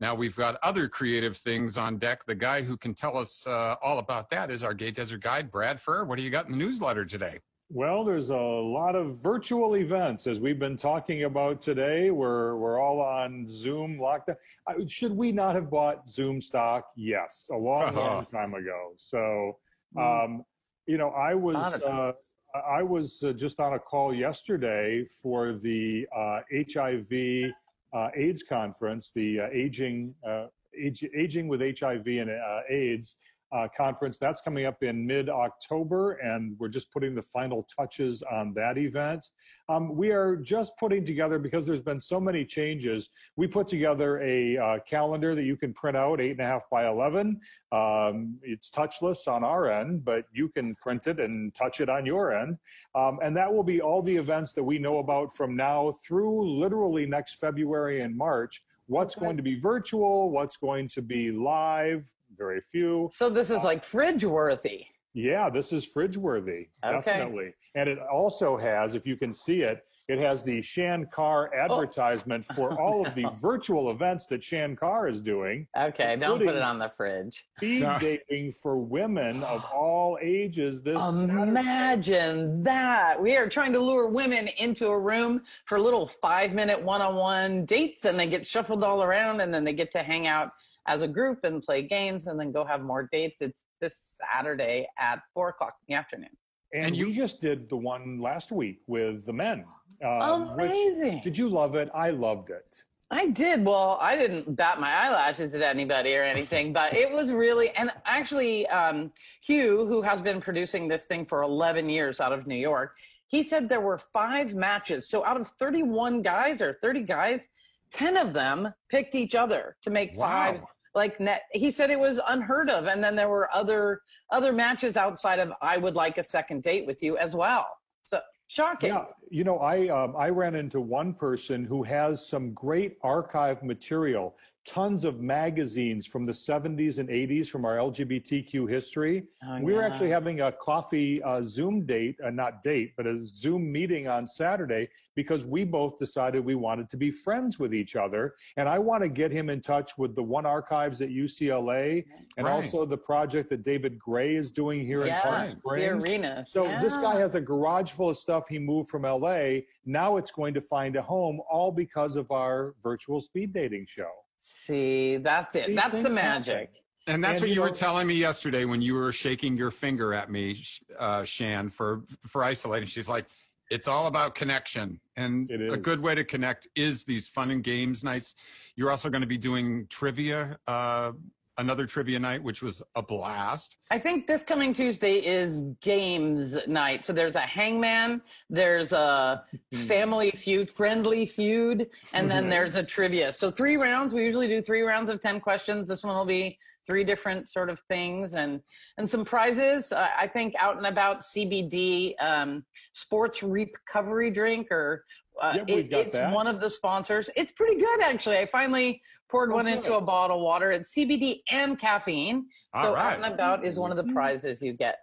Now 0.00 0.14
we've 0.14 0.36
got 0.36 0.58
other 0.62 0.86
creative 0.86 1.38
things 1.38 1.78
on 1.78 1.96
deck. 1.96 2.26
The 2.26 2.34
guy 2.34 2.60
who 2.60 2.76
can 2.76 2.92
tell 2.92 3.16
us 3.16 3.46
uh, 3.46 3.76
all 3.82 3.98
about 3.98 4.28
that 4.30 4.50
is 4.50 4.62
our 4.62 4.74
Gay 4.74 4.90
Desert 4.90 5.22
Guide, 5.22 5.50
Brad 5.50 5.78
Fuhr. 5.78 6.06
What 6.06 6.18
do 6.18 6.22
you 6.22 6.28
got 6.28 6.44
in 6.44 6.52
the 6.52 6.58
newsletter 6.58 7.06
today? 7.06 7.38
Well, 7.68 8.04
there's 8.04 8.30
a 8.30 8.36
lot 8.36 8.94
of 8.94 9.16
virtual 9.20 9.74
events 9.76 10.28
as 10.28 10.38
we've 10.38 10.58
been 10.58 10.76
talking 10.76 11.24
about 11.24 11.60
today. 11.60 12.12
We're 12.12 12.56
we're 12.56 12.78
all 12.80 13.00
on 13.00 13.44
Zoom 13.48 13.98
lockdown. 13.98 14.36
I- 14.68 14.86
Should 14.86 15.12
we 15.12 15.32
not 15.32 15.56
have 15.56 15.68
bought 15.68 16.08
Zoom 16.08 16.40
stock? 16.40 16.88
Yes, 16.96 17.48
a 17.52 17.56
long, 17.56 17.94
long 17.96 18.24
time 18.26 18.54
ago. 18.54 18.92
So, 18.98 19.58
um, 19.98 20.44
you 20.86 20.96
know, 20.96 21.08
I 21.10 21.34
was 21.34 21.56
uh, 21.82 22.12
I 22.54 22.84
was 22.84 23.24
uh, 23.24 23.32
just 23.32 23.58
on 23.58 23.72
a 23.72 23.80
call 23.80 24.14
yesterday 24.14 25.04
for 25.20 25.52
the 25.54 26.06
uh, 26.16 26.40
HIV 26.72 27.50
uh, 27.92 28.10
AIDS 28.14 28.44
conference, 28.44 29.10
the 29.12 29.40
uh, 29.40 29.48
aging 29.52 30.14
uh, 30.24 30.46
age, 30.80 31.04
aging 31.16 31.48
with 31.48 31.60
HIV 31.60 32.06
and 32.06 32.30
uh, 32.30 32.60
AIDS 32.70 33.16
uh, 33.52 33.68
conference. 33.76 34.18
That's 34.18 34.40
coming 34.40 34.66
up 34.66 34.82
in 34.82 35.06
mid 35.06 35.28
October, 35.28 36.12
and 36.14 36.56
we're 36.58 36.68
just 36.68 36.92
putting 36.92 37.14
the 37.14 37.22
final 37.22 37.66
touches 37.76 38.22
on 38.22 38.52
that 38.54 38.78
event. 38.78 39.26
Um, 39.68 39.96
we 39.96 40.10
are 40.10 40.36
just 40.36 40.76
putting 40.76 41.04
together 41.04 41.38
because 41.38 41.66
there's 41.66 41.80
been 41.80 41.98
so 41.98 42.20
many 42.20 42.44
changes. 42.44 43.10
We 43.34 43.48
put 43.48 43.66
together 43.66 44.20
a 44.22 44.56
uh, 44.56 44.78
calendar 44.80 45.34
that 45.34 45.42
you 45.42 45.56
can 45.56 45.72
print 45.72 45.96
out, 45.96 46.20
eight 46.20 46.32
and 46.32 46.40
a 46.40 46.44
half 46.44 46.68
by 46.70 46.88
11. 46.88 47.40
Um, 47.72 48.38
it's 48.42 48.70
touchless 48.70 49.26
on 49.26 49.42
our 49.42 49.68
end, 49.68 50.04
but 50.04 50.26
you 50.32 50.48
can 50.48 50.74
print 50.76 51.08
it 51.08 51.18
and 51.18 51.52
touch 51.54 51.80
it 51.80 51.88
on 51.88 52.06
your 52.06 52.32
end. 52.32 52.58
Um, 52.94 53.18
and 53.22 53.36
that 53.36 53.52
will 53.52 53.64
be 53.64 53.80
all 53.80 54.02
the 54.02 54.16
events 54.16 54.52
that 54.52 54.62
we 54.62 54.78
know 54.78 54.98
about 54.98 55.34
from 55.34 55.56
now 55.56 55.90
through 56.06 56.58
literally 56.60 57.06
next 57.06 57.40
February 57.40 58.02
and 58.02 58.16
March. 58.16 58.62
What's 58.86 59.16
going 59.16 59.36
to 59.36 59.42
be 59.42 59.58
virtual? 59.58 60.30
What's 60.30 60.56
going 60.56 60.86
to 60.88 61.02
be 61.02 61.32
live? 61.32 62.06
Very 62.36 62.60
few. 62.60 63.10
So 63.12 63.30
this 63.30 63.50
is 63.50 63.64
like 63.64 63.82
fridge 63.84 64.24
worthy. 64.24 64.86
Yeah, 65.14 65.48
this 65.48 65.72
is 65.72 65.84
fridge 65.84 66.16
worthy, 66.16 66.68
Okay. 66.84 67.00
definitely. 67.02 67.54
And 67.74 67.88
it 67.88 67.98
also 68.12 68.56
has, 68.56 68.94
if 68.94 69.06
you 69.06 69.16
can 69.16 69.32
see 69.32 69.62
it, 69.62 69.82
it 70.08 70.18
has 70.18 70.44
the 70.44 70.60
Shan 70.62 71.06
Carr 71.10 71.52
advertisement 71.52 72.44
for 72.44 72.78
all 72.80 73.04
of 73.06 73.14
the 73.14 73.26
virtual 73.40 73.90
events 73.90 74.26
that 74.28 74.44
Shan 74.44 74.76
Carr 74.76 75.08
is 75.08 75.20
doing. 75.22 75.66
Okay, 75.76 76.16
don't 76.16 76.38
put 76.38 76.54
it 76.54 76.62
on 76.62 76.78
the 76.78 76.90
fridge. 76.90 77.46
Speed 77.56 77.80
No. 77.80 77.98
dating 77.98 78.52
for 78.52 78.76
women 78.76 79.42
of 79.42 79.64
all 79.74 80.18
ages 80.22 80.82
this 80.82 81.02
Um, 81.02 81.20
Saturday. 81.26 81.42
Imagine 81.48 82.62
that. 82.62 83.20
We 83.20 83.36
are 83.36 83.48
trying 83.48 83.72
to 83.72 83.80
lure 83.80 84.06
women 84.08 84.48
into 84.58 84.88
a 84.88 84.98
room 84.98 85.42
for 85.64 85.78
little 85.80 86.06
five 86.06 86.52
minute 86.52 86.80
one 86.80 87.00
on 87.00 87.16
one 87.16 87.64
dates, 87.64 88.04
and 88.04 88.18
they 88.18 88.28
get 88.28 88.46
shuffled 88.46 88.84
all 88.84 89.02
around, 89.02 89.40
and 89.40 89.52
then 89.52 89.64
they 89.64 89.72
get 89.72 89.90
to 89.92 90.02
hang 90.02 90.26
out 90.26 90.52
as 90.86 91.02
a 91.02 91.08
group 91.08 91.40
and 91.44 91.62
play 91.62 91.82
games 91.82 92.26
and 92.26 92.38
then 92.38 92.52
go 92.52 92.64
have 92.64 92.82
more 92.82 93.08
dates. 93.12 93.40
It's 93.40 93.64
this 93.80 94.18
Saturday 94.32 94.86
at 94.98 95.20
four 95.34 95.48
o'clock 95.50 95.74
in 95.86 95.94
the 95.94 95.98
afternoon. 95.98 96.30
And, 96.72 96.86
And 96.86 96.96
you- 96.96 97.06
we 97.06 97.12
just 97.12 97.40
did 97.40 97.68
the 97.68 97.76
one 97.76 98.20
last 98.20 98.52
week 98.52 98.80
with 98.86 99.24
the 99.26 99.32
men. 99.32 99.64
um, 100.04 100.54
which- 100.58 100.70
Amazing. 100.70 101.22
did 101.24 101.38
you 101.38 101.48
love 101.48 101.74
it? 101.74 101.88
I 101.94 102.10
loved 102.10 102.50
it. 102.50 102.84
I 103.10 103.28
did. 103.28 103.64
Well, 103.64 103.96
I 104.00 104.14
didn't 104.16 104.54
bat 104.56 104.78
my 104.78 104.92
eyelashes 104.92 105.54
at 105.54 105.62
anybody 105.62 106.14
or 106.16 106.22
anything, 106.22 106.72
but 106.74 106.94
it 106.94 107.10
was 107.10 107.30
really, 107.32 107.70
and 107.70 107.90
actually, 108.04 108.66
um, 108.66 109.12
Hugh, 109.42 109.86
who 109.86 110.02
has 110.02 110.20
been 110.20 110.38
producing 110.40 110.86
this 110.88 111.06
thing 111.06 111.24
for 111.24 111.42
11 111.42 111.88
years 111.88 112.20
out 112.20 112.32
of 112.32 112.46
New 112.46 112.56
York, 112.56 112.96
he 113.28 113.42
said 113.42 113.68
there 113.70 113.80
were 113.80 113.96
five 113.96 114.54
matches. 114.54 115.08
So 115.08 115.24
out 115.24 115.40
of 115.40 115.48
31 115.48 116.20
guys 116.20 116.60
or 116.60 116.72
30 116.74 117.02
guys, 117.02 117.48
10 117.92 118.16
of 118.18 118.34
them 118.34 118.74
picked 118.90 119.14
each 119.14 119.34
other 119.34 119.76
to 119.82 119.90
make 119.90 120.14
five. 120.14 120.60
Like 120.96 121.20
net, 121.20 121.42
he 121.52 121.70
said 121.70 121.90
it 121.90 121.98
was 121.98 122.18
unheard 122.26 122.70
of, 122.70 122.86
and 122.86 123.04
then 123.04 123.14
there 123.14 123.28
were 123.28 123.50
other 123.54 124.00
other 124.30 124.50
matches 124.50 124.96
outside 124.96 125.38
of 125.38 125.52
"I 125.60 125.76
would 125.76 125.94
like 125.94 126.16
a 126.16 126.24
second 126.24 126.62
date 126.62 126.86
with 126.86 127.02
you" 127.02 127.18
as 127.18 127.36
well. 127.36 127.66
So 128.02 128.18
shocking. 128.48 128.94
Yeah, 128.94 129.04
you 129.30 129.44
know, 129.44 129.58
I 129.58 129.88
um, 129.88 130.16
I 130.16 130.30
ran 130.30 130.54
into 130.54 130.80
one 130.80 131.12
person 131.12 131.66
who 131.66 131.82
has 131.82 132.26
some 132.26 132.54
great 132.54 132.96
archive 133.02 133.62
material, 133.62 134.36
tons 134.64 135.04
of 135.04 135.20
magazines 135.20 136.06
from 136.06 136.24
the 136.24 136.32
70s 136.32 136.98
and 136.98 137.10
80s 137.10 137.48
from 137.48 137.66
our 137.66 137.76
LGBTQ 137.76 138.66
history. 138.66 139.24
Oh, 139.46 139.60
we 139.60 139.74
were 139.74 139.82
actually 139.82 140.10
having 140.10 140.40
a 140.40 140.50
coffee 140.50 141.22
uh, 141.22 141.42
Zoom 141.42 141.84
date, 141.84 142.16
uh, 142.24 142.30
not 142.30 142.62
date, 142.62 142.94
but 142.96 143.06
a 143.06 143.18
Zoom 143.20 143.70
meeting 143.70 144.08
on 144.08 144.26
Saturday 144.26 144.88
because 145.16 145.44
we 145.46 145.64
both 145.64 145.98
decided 145.98 146.44
we 146.44 146.54
wanted 146.54 146.88
to 146.90 146.96
be 146.96 147.10
friends 147.10 147.58
with 147.58 147.74
each 147.74 147.96
other. 147.96 148.34
And 148.56 148.68
I 148.68 148.78
want 148.78 149.02
to 149.02 149.08
get 149.08 149.32
him 149.32 149.50
in 149.50 149.60
touch 149.60 149.98
with 149.98 150.14
the 150.14 150.22
One 150.22 150.46
Archives 150.46 151.00
at 151.00 151.08
UCLA 151.08 152.04
and 152.36 152.46
Right. 152.46 152.52
also 152.52 152.84
the 152.84 152.98
project 152.98 153.48
that 153.48 153.64
David 153.64 153.98
Gray 153.98 154.36
is 154.36 154.52
doing 154.52 154.86
here 154.86 155.04
yeah, 155.06 155.16
in 155.46 155.50
Palm 155.56 155.62
the 155.64 155.88
arena. 155.88 156.44
So 156.44 156.64
this 156.80 156.96
guy 156.98 157.18
has 157.18 157.34
a 157.34 157.40
garage 157.40 157.90
full 157.90 158.10
of 158.10 158.18
stuff 158.18 158.46
he 158.48 158.58
moved 158.58 158.90
from 158.90 159.02
LA. 159.02 159.60
Now 159.86 160.18
it's 160.18 160.30
going 160.30 160.52
to 160.54 160.60
find 160.60 160.94
a 160.96 161.02
home, 161.02 161.40
all 161.50 161.72
because 161.72 162.16
of 162.16 162.30
our 162.30 162.74
virtual 162.82 163.20
speed 163.20 163.52
dating 163.54 163.86
show. 163.88 164.10
See, 164.36 165.16
that's 165.16 165.54
it. 165.54 165.68
These 165.68 165.76
That's 165.76 166.02
the 166.02 166.10
magic. 166.10 166.54
happen. 166.54 166.68
And 167.08 167.22
that's 167.24 167.34
And, 167.34 167.42
what 167.42 167.48
you 167.50 167.54
you 167.56 167.60
were 167.62 167.70
telling 167.70 168.06
me 168.06 168.14
yesterday 168.14 168.64
when 168.64 168.82
you 168.82 168.94
were 168.94 169.12
shaking 169.12 169.56
your 169.56 169.70
finger 169.70 170.12
at 170.12 170.28
me, 170.30 170.64
uh, 170.98 171.24
Shan, 171.24 171.70
for 171.70 172.02
for 172.26 172.42
isolating. 172.44 172.88
She's 172.88 173.08
like, 173.08 173.26
it's 173.70 173.88
all 173.88 174.06
about 174.06 174.34
connection, 174.34 175.00
and 175.16 175.50
a 175.50 175.76
good 175.76 176.00
way 176.00 176.14
to 176.14 176.24
connect 176.24 176.68
is 176.76 177.04
these 177.04 177.28
fun 177.28 177.50
and 177.50 177.62
games 177.64 178.04
nights. 178.04 178.36
You're 178.76 178.90
also 178.90 179.08
going 179.10 179.22
to 179.22 179.26
be 179.26 179.38
doing 179.38 179.86
trivia, 179.88 180.58
uh, 180.66 181.12
another 181.58 181.86
trivia 181.86 182.18
night, 182.18 182.42
which 182.42 182.62
was 182.62 182.82
a 182.94 183.02
blast. 183.02 183.78
I 183.90 183.98
think 183.98 184.26
this 184.26 184.42
coming 184.42 184.72
Tuesday 184.72 185.18
is 185.18 185.62
games 185.80 186.58
night. 186.66 187.04
So 187.04 187.12
there's 187.12 187.36
a 187.36 187.40
hangman, 187.40 188.20
there's 188.50 188.92
a 188.92 189.44
family 189.86 190.30
feud, 190.30 190.68
friendly 190.70 191.26
feud, 191.26 191.88
and 192.12 192.30
then 192.30 192.48
there's 192.48 192.74
a 192.74 192.82
trivia. 192.82 193.32
So 193.32 193.50
three 193.50 193.76
rounds. 193.76 194.12
We 194.12 194.22
usually 194.22 194.48
do 194.48 194.60
three 194.60 194.82
rounds 194.82 195.10
of 195.10 195.20
10 195.20 195.40
questions. 195.40 195.88
This 195.88 196.04
one 196.04 196.16
will 196.16 196.24
be 196.24 196.58
three 196.86 197.04
different 197.04 197.48
sort 197.48 197.68
of 197.68 197.80
things 197.88 198.34
and 198.34 198.60
and 198.96 199.08
some 199.08 199.24
prizes. 199.24 199.92
Uh, 199.92 200.08
I 200.16 200.28
think 200.28 200.54
out 200.60 200.76
and 200.76 200.86
about 200.86 201.20
CBD 201.20 202.14
um, 202.20 202.64
sports 202.92 203.42
recovery 203.42 204.30
drink 204.30 204.70
or 204.70 205.04
uh, 205.40 205.52
Yep, 205.56 205.66
we've 205.68 205.78
it- 205.78 205.90
got 205.90 206.00
it's 206.00 206.14
that. 206.14 206.32
one 206.32 206.46
of 206.46 206.60
the 206.60 206.70
sponsors. 206.70 207.30
It's 207.36 207.52
pretty 207.52 207.76
good 207.76 208.00
actually. 208.02 208.38
I 208.38 208.46
finally 208.46 209.02
poured 209.28 209.50
Oh, 209.52 209.56
one 209.56 209.64
good. 209.66 209.74
into 209.74 209.94
a 209.96 210.00
bottle 210.00 210.36
of 210.36 210.42
water. 210.42 210.72
It's 210.72 210.92
CBD 210.94 211.42
and 211.50 211.78
caffeine. 211.78 212.46
All 212.74 212.84
So 212.84 212.94
right. 212.94 213.12
out 213.18 213.22
and 213.24 213.32
about 213.34 213.64
is 213.64 213.78
one 213.78 213.90
of 213.90 213.96
the 213.96 214.12
prizes 214.12 214.62
you 214.62 214.72
get. 214.72 214.94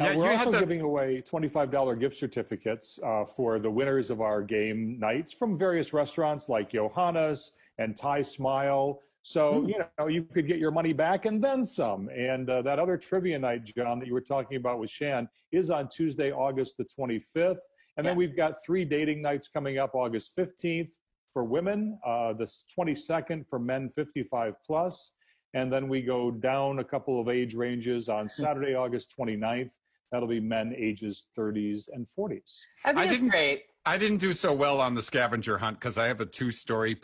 Uh, 0.00 0.04
Yeah, 0.04 0.16
we're 0.16 0.24
you 0.24 0.30
also 0.38 0.44
had 0.46 0.54
the, 0.54 0.60
giving 0.60 0.80
away 0.80 1.22
$25 1.22 1.96
gift 1.98 2.16
certificates 2.16 2.98
uh, 3.04 3.24
for 3.24 3.58
the 3.58 3.70
winners 3.70 4.10
of 4.10 4.20
our 4.20 4.42
game 4.42 4.98
nights 4.98 5.32
from 5.32 5.58
various 5.58 5.92
restaurants 5.92 6.48
like 6.48 6.70
Johanna's 6.72 7.52
and 7.78 7.96
Thai 7.96 8.22
Smile. 8.22 9.00
So, 9.24 9.66
you 9.68 9.76
know, 9.98 10.08
you 10.08 10.24
could 10.24 10.48
get 10.48 10.58
your 10.58 10.72
money 10.72 10.92
back 10.92 11.26
and 11.26 11.42
then 11.44 11.64
some. 11.64 12.08
And 12.08 12.48
uh, 12.50 12.62
that 12.62 12.78
other 12.80 12.96
trivia 12.96 13.38
night, 13.38 13.64
John, 13.64 13.98
that 14.00 14.06
you 14.08 14.14
were 14.14 14.20
talking 14.20 14.56
about 14.56 14.80
with 14.80 14.90
Shan 14.90 15.28
is 15.52 15.70
on 15.70 15.88
Tuesday, 15.88 16.32
August 16.32 16.76
the 16.76 16.84
25th. 16.84 17.58
And 17.96 18.06
then 18.06 18.16
we've 18.16 18.36
got 18.36 18.54
three 18.64 18.84
dating 18.84 19.20
nights 19.22 19.48
coming 19.48 19.78
up 19.78 19.94
August 19.94 20.36
15th 20.36 20.92
for 21.32 21.44
women, 21.44 21.98
uh, 22.06 22.32
the 22.32 22.44
22nd 22.78 23.48
for 23.48 23.58
men 23.58 23.88
55 23.90 24.54
plus. 24.66 25.12
And 25.54 25.70
then 25.72 25.88
we 25.88 26.00
go 26.02 26.30
down 26.30 26.78
a 26.78 26.84
couple 26.84 27.20
of 27.20 27.28
age 27.28 27.54
ranges 27.54 28.08
on 28.08 28.28
Saturday, 28.28 28.74
August 28.74 29.14
29th. 29.18 29.72
That'll 30.10 30.28
be 30.28 30.40
men 30.40 30.74
ages 30.76 31.26
30s 31.38 31.88
and 31.92 32.06
40s. 32.06 32.60
I 32.84 32.92
think 32.92 32.98
I 32.98 33.06
didn't- 33.06 33.28
great. 33.28 33.64
I 33.84 33.98
didn't 33.98 34.18
do 34.18 34.32
so 34.32 34.52
well 34.52 34.80
on 34.80 34.94
the 34.94 35.02
scavenger 35.02 35.58
hunt 35.58 35.80
because 35.80 35.98
I 35.98 36.06
have 36.06 36.20
a 36.20 36.26
two 36.26 36.50
story 36.50 36.94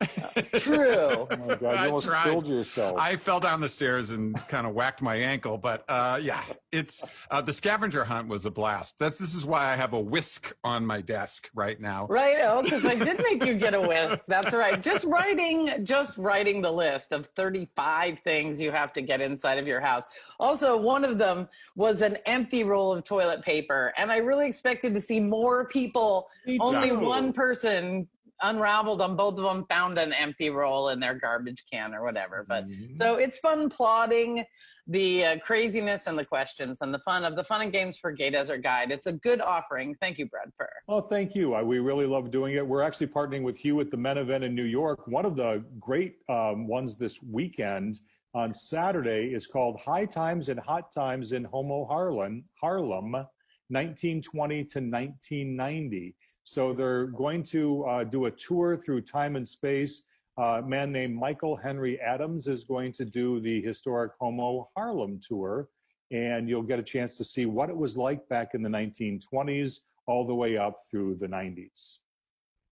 place. 0.00 0.62
True. 0.62 0.86
Oh 0.96 1.26
my 1.30 1.54
God, 1.54 1.60
you 1.62 1.66
I 1.68 1.86
almost 1.86 2.06
tried. 2.06 2.24
killed 2.24 2.46
yourself. 2.48 2.96
I 2.98 3.16
fell 3.16 3.40
down 3.40 3.60
the 3.60 3.68
stairs 3.68 4.10
and 4.10 4.34
kind 4.48 4.66
of 4.66 4.74
whacked 4.74 5.02
my 5.02 5.16
ankle, 5.16 5.58
but 5.58 5.84
uh, 5.88 6.18
yeah, 6.22 6.42
it's 6.72 7.02
uh, 7.30 7.40
the 7.40 7.52
scavenger 7.52 8.04
hunt 8.04 8.28
was 8.28 8.46
a 8.46 8.50
blast. 8.50 8.94
That's 8.98 9.18
this 9.18 9.34
is 9.34 9.46
why 9.46 9.72
I 9.72 9.76
have 9.76 9.92
a 9.92 10.00
whisk 10.00 10.54
on 10.64 10.84
my 10.86 11.00
desk 11.00 11.50
right 11.54 11.80
now. 11.80 12.06
Right. 12.08 12.36
Oh, 12.42 12.62
because 12.62 12.84
I 12.84 12.94
did 12.94 13.22
make 13.22 13.44
you 13.44 13.54
get 13.54 13.74
a 13.74 13.80
whisk. 13.80 14.24
That's 14.28 14.52
right. 14.52 14.80
Just 14.82 15.04
writing, 15.04 15.84
just 15.84 16.18
writing 16.18 16.60
the 16.62 16.70
list 16.70 17.12
of 17.12 17.26
35 17.26 18.18
things 18.20 18.60
you 18.60 18.70
have 18.72 18.92
to 18.94 19.02
get 19.02 19.20
inside 19.20 19.58
of 19.58 19.66
your 19.66 19.80
house. 19.80 20.04
Also, 20.38 20.76
one 20.76 21.04
of 21.04 21.18
them 21.18 21.48
was 21.76 22.02
an 22.02 22.18
empty 22.26 22.64
roll 22.64 22.92
of 22.94 23.04
toilet 23.04 23.42
paper. 23.42 23.92
And 23.96 24.12
I 24.12 24.18
really 24.18 24.46
expected 24.46 24.92
to 24.94 25.00
see 25.00 25.20
more 25.20 25.66
people. 25.66 26.28
Me 26.46 26.58
Only 26.60 26.90
too. 26.90 26.98
one 26.98 27.32
person 27.32 28.06
unraveled 28.42 29.00
them. 29.00 29.16
Both 29.16 29.38
of 29.38 29.44
them 29.44 29.64
found 29.68 29.98
an 29.98 30.12
empty 30.12 30.50
roll 30.50 30.90
in 30.90 31.00
their 31.00 31.14
garbage 31.14 31.64
can 31.72 31.94
or 31.94 32.02
whatever. 32.04 32.44
But 32.48 32.66
Mhm. 32.68 32.96
so 32.96 33.14
it's 33.16 33.38
fun 33.38 33.68
plotting 33.70 34.44
the 34.88 35.24
uh, 35.24 35.38
craziness 35.40 36.06
and 36.06 36.16
the 36.18 36.24
questions 36.24 36.80
and 36.82 36.92
the 36.94 36.98
fun 37.00 37.24
of 37.24 37.34
the 37.34 37.42
fun 37.42 37.62
and 37.62 37.72
games 37.72 37.96
for 37.96 38.12
Gay 38.12 38.30
Desert 38.30 38.62
Guide. 38.62 38.90
It's 38.92 39.06
a 39.06 39.12
good 39.12 39.40
offering. 39.40 39.96
Thank 40.00 40.18
you, 40.18 40.26
Brad 40.26 40.48
Fuhr. 40.60 40.68
Oh, 40.88 41.00
thank 41.00 41.34
you. 41.34 41.54
I, 41.54 41.62
we 41.62 41.78
really 41.80 42.06
love 42.06 42.30
doing 42.30 42.54
it. 42.54 42.66
We're 42.66 42.82
actually 42.82 43.08
partnering 43.08 43.42
with 43.42 43.58
Hugh 43.58 43.80
at 43.80 43.90
the 43.90 43.96
Men 43.96 44.18
event 44.18 44.44
in 44.44 44.54
New 44.54 44.64
York. 44.64 45.06
One 45.08 45.24
of 45.26 45.34
the 45.36 45.64
great 45.80 46.16
um, 46.28 46.66
ones 46.68 46.96
this 46.96 47.20
weekend 47.22 48.00
on 48.34 48.52
Saturday 48.52 49.32
is 49.32 49.46
called 49.46 49.80
High 49.80 50.04
Times 50.04 50.50
and 50.50 50.60
Hot 50.60 50.92
Times 50.92 51.32
in 51.32 51.42
Homo 51.44 51.84
Harlem, 51.86 52.44
Harlem, 52.60 53.12
1920 53.68 54.64
to 54.64 54.78
1990. 54.80 56.14
So 56.46 56.72
they're 56.72 57.06
going 57.06 57.42
to 57.44 57.84
uh, 57.86 58.04
do 58.04 58.26
a 58.26 58.30
tour 58.30 58.76
through 58.76 59.00
time 59.00 59.34
and 59.34 59.46
space. 59.46 60.02
Uh, 60.38 60.60
a 60.60 60.62
man 60.62 60.92
named 60.92 61.16
Michael 61.16 61.56
Henry 61.56 62.00
Adams 62.00 62.46
is 62.46 62.62
going 62.62 62.92
to 62.92 63.04
do 63.04 63.40
the 63.40 63.60
historic 63.62 64.12
Homo 64.20 64.70
Harlem 64.76 65.20
tour, 65.20 65.68
and 66.12 66.48
you'll 66.48 66.62
get 66.62 66.78
a 66.78 66.84
chance 66.84 67.16
to 67.16 67.24
see 67.24 67.46
what 67.46 67.68
it 67.68 67.76
was 67.76 67.96
like 67.96 68.28
back 68.28 68.54
in 68.54 68.62
the 68.62 68.68
1920s 68.68 69.80
all 70.06 70.24
the 70.24 70.34
way 70.34 70.56
up 70.56 70.76
through 70.88 71.16
the 71.16 71.26
90s. 71.26 71.98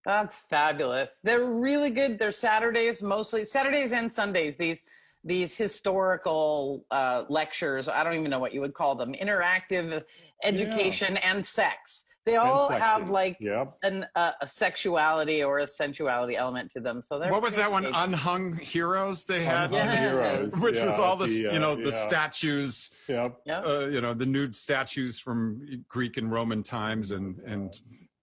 That's 0.05 0.37
fabulous. 0.37 1.19
They're 1.21 1.43
really 1.43 1.89
good. 1.89 2.17
They're 2.17 2.31
Saturdays 2.31 3.01
mostly, 3.01 3.43
Saturdays 3.43 3.91
and 3.91 4.11
Sundays. 4.11 4.55
These 4.55 4.83
these 5.25 5.55
historical 5.55 6.85
uh, 6.91 7.23
lectures. 7.29 7.89
I 7.89 8.03
don't 8.03 8.13
even 8.13 8.29
know 8.29 8.39
what 8.39 8.53
you 8.53 8.61
would 8.61 8.75
call 8.75 8.93
them. 8.95 9.13
Interactive 9.19 10.03
education 10.43 11.17
and 11.17 11.43
sex. 11.43 12.05
They 12.25 12.37
all 12.37 12.69
have 12.69 13.09
like 13.11 13.37
Yep. 13.39 13.77
an, 13.83 14.05
uh, 14.15 14.31
a 14.41 14.47
sexuality 14.47 15.43
or 15.43 15.59
a 15.59 15.67
sensuality 15.67 16.35
element 16.35 16.71
to 16.71 16.79
them. 16.79 17.01
So 17.03 17.19
they're 17.19 17.29
What 17.31 17.43
was 17.43 17.55
that 17.55 17.71
one? 17.71 17.83
educational. 17.85 18.13
Unhung 18.13 18.57
heroes 18.57 19.25
they 19.25 19.43
had, 19.43 19.69
Unhung 19.71 19.85
Yes. 19.85 19.99
Heroes. 19.99 20.51
which 20.59 20.81
was 20.81 20.99
all 20.99 21.15
the, 21.15 21.27
the, 21.27 21.49
uh, 21.49 21.53
you 21.53 21.59
know 21.59 21.75
the 21.75 21.91
yeah. 21.91 22.07
statues, 22.07 22.89
Yep. 23.07 23.41
Uh, 23.47 23.87
you 23.91 24.01
know 24.01 24.15
the 24.15 24.25
nude 24.25 24.55
statues 24.55 25.19
from 25.19 25.83
Greek 25.87 26.17
and 26.17 26.31
Roman 26.31 26.63
times, 26.63 27.11
and 27.11 27.37
and 27.45 27.75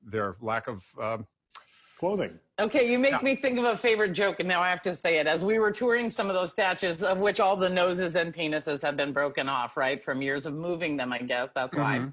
their 0.04 0.36
lack 0.40 0.66
of. 0.66 0.84
um 1.00 1.26
Clothing. 1.96 2.36
Okay, 2.58 2.90
you 2.90 2.98
make 2.98 3.12
Yeah. 3.12 3.20
me 3.22 3.36
think 3.36 3.56
of 3.60 3.64
a 3.64 3.76
favorite 3.76 4.12
joke, 4.12 4.40
and 4.40 4.48
now 4.48 4.60
I 4.60 4.68
have 4.70 4.82
to 4.82 4.92
say 4.96 5.18
it. 5.18 5.28
As 5.28 5.44
we 5.44 5.60
were 5.60 5.70
touring 5.70 6.10
some 6.10 6.28
of 6.28 6.34
those 6.34 6.50
statues, 6.50 7.04
of 7.04 7.18
which 7.18 7.38
all 7.38 7.54
the 7.56 7.68
noses 7.68 8.16
and 8.16 8.34
penises 8.34 8.82
have 8.82 8.96
been 8.96 9.12
broken 9.12 9.48
off, 9.48 9.76
right, 9.76 10.02
from 10.02 10.20
years 10.20 10.44
of 10.44 10.54
moving 10.54 10.96
them, 10.96 11.12
I 11.12 11.18
guess 11.18 11.52
that's 11.52 11.76
why. 11.76 11.98
Mhm. 12.00 12.12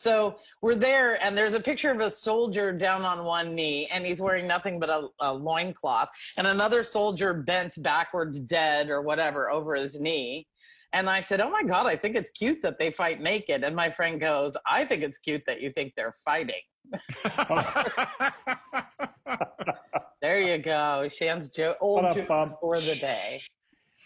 So 0.00 0.36
we're 0.62 0.76
there, 0.76 1.22
and 1.22 1.36
there's 1.36 1.52
a 1.52 1.60
picture 1.60 1.90
of 1.90 2.00
a 2.00 2.10
soldier 2.10 2.72
down 2.72 3.02
on 3.02 3.26
one 3.26 3.54
knee, 3.54 3.86
and 3.92 4.06
he's 4.06 4.18
wearing 4.18 4.46
nothing 4.46 4.80
but 4.80 4.88
a, 4.88 5.08
a 5.20 5.30
loincloth, 5.30 6.08
and 6.38 6.46
another 6.46 6.82
soldier 6.82 7.34
bent 7.34 7.74
backwards, 7.82 8.40
dead 8.40 8.88
or 8.88 9.02
whatever, 9.02 9.50
over 9.50 9.74
his 9.74 10.00
knee. 10.00 10.46
And 10.94 11.10
I 11.10 11.20
said, 11.20 11.42
Oh 11.42 11.50
my 11.50 11.64
God, 11.64 11.86
I 11.86 11.96
think 11.96 12.16
it's 12.16 12.30
cute 12.30 12.62
that 12.62 12.78
they 12.78 12.90
fight 12.90 13.20
naked. 13.20 13.62
And 13.62 13.76
my 13.76 13.90
friend 13.90 14.18
goes, 14.18 14.56
I 14.66 14.86
think 14.86 15.02
it's 15.02 15.18
cute 15.18 15.42
that 15.46 15.60
you 15.60 15.70
think 15.70 15.92
they're 15.96 16.16
fighting. 16.24 16.62
There 20.22 20.38
you 20.38 20.58
go. 20.58 21.08
Shan's 21.08 21.48
old 21.80 22.14
joke 22.14 22.58
for 22.60 22.78
the 22.78 22.94
day. 23.00 23.40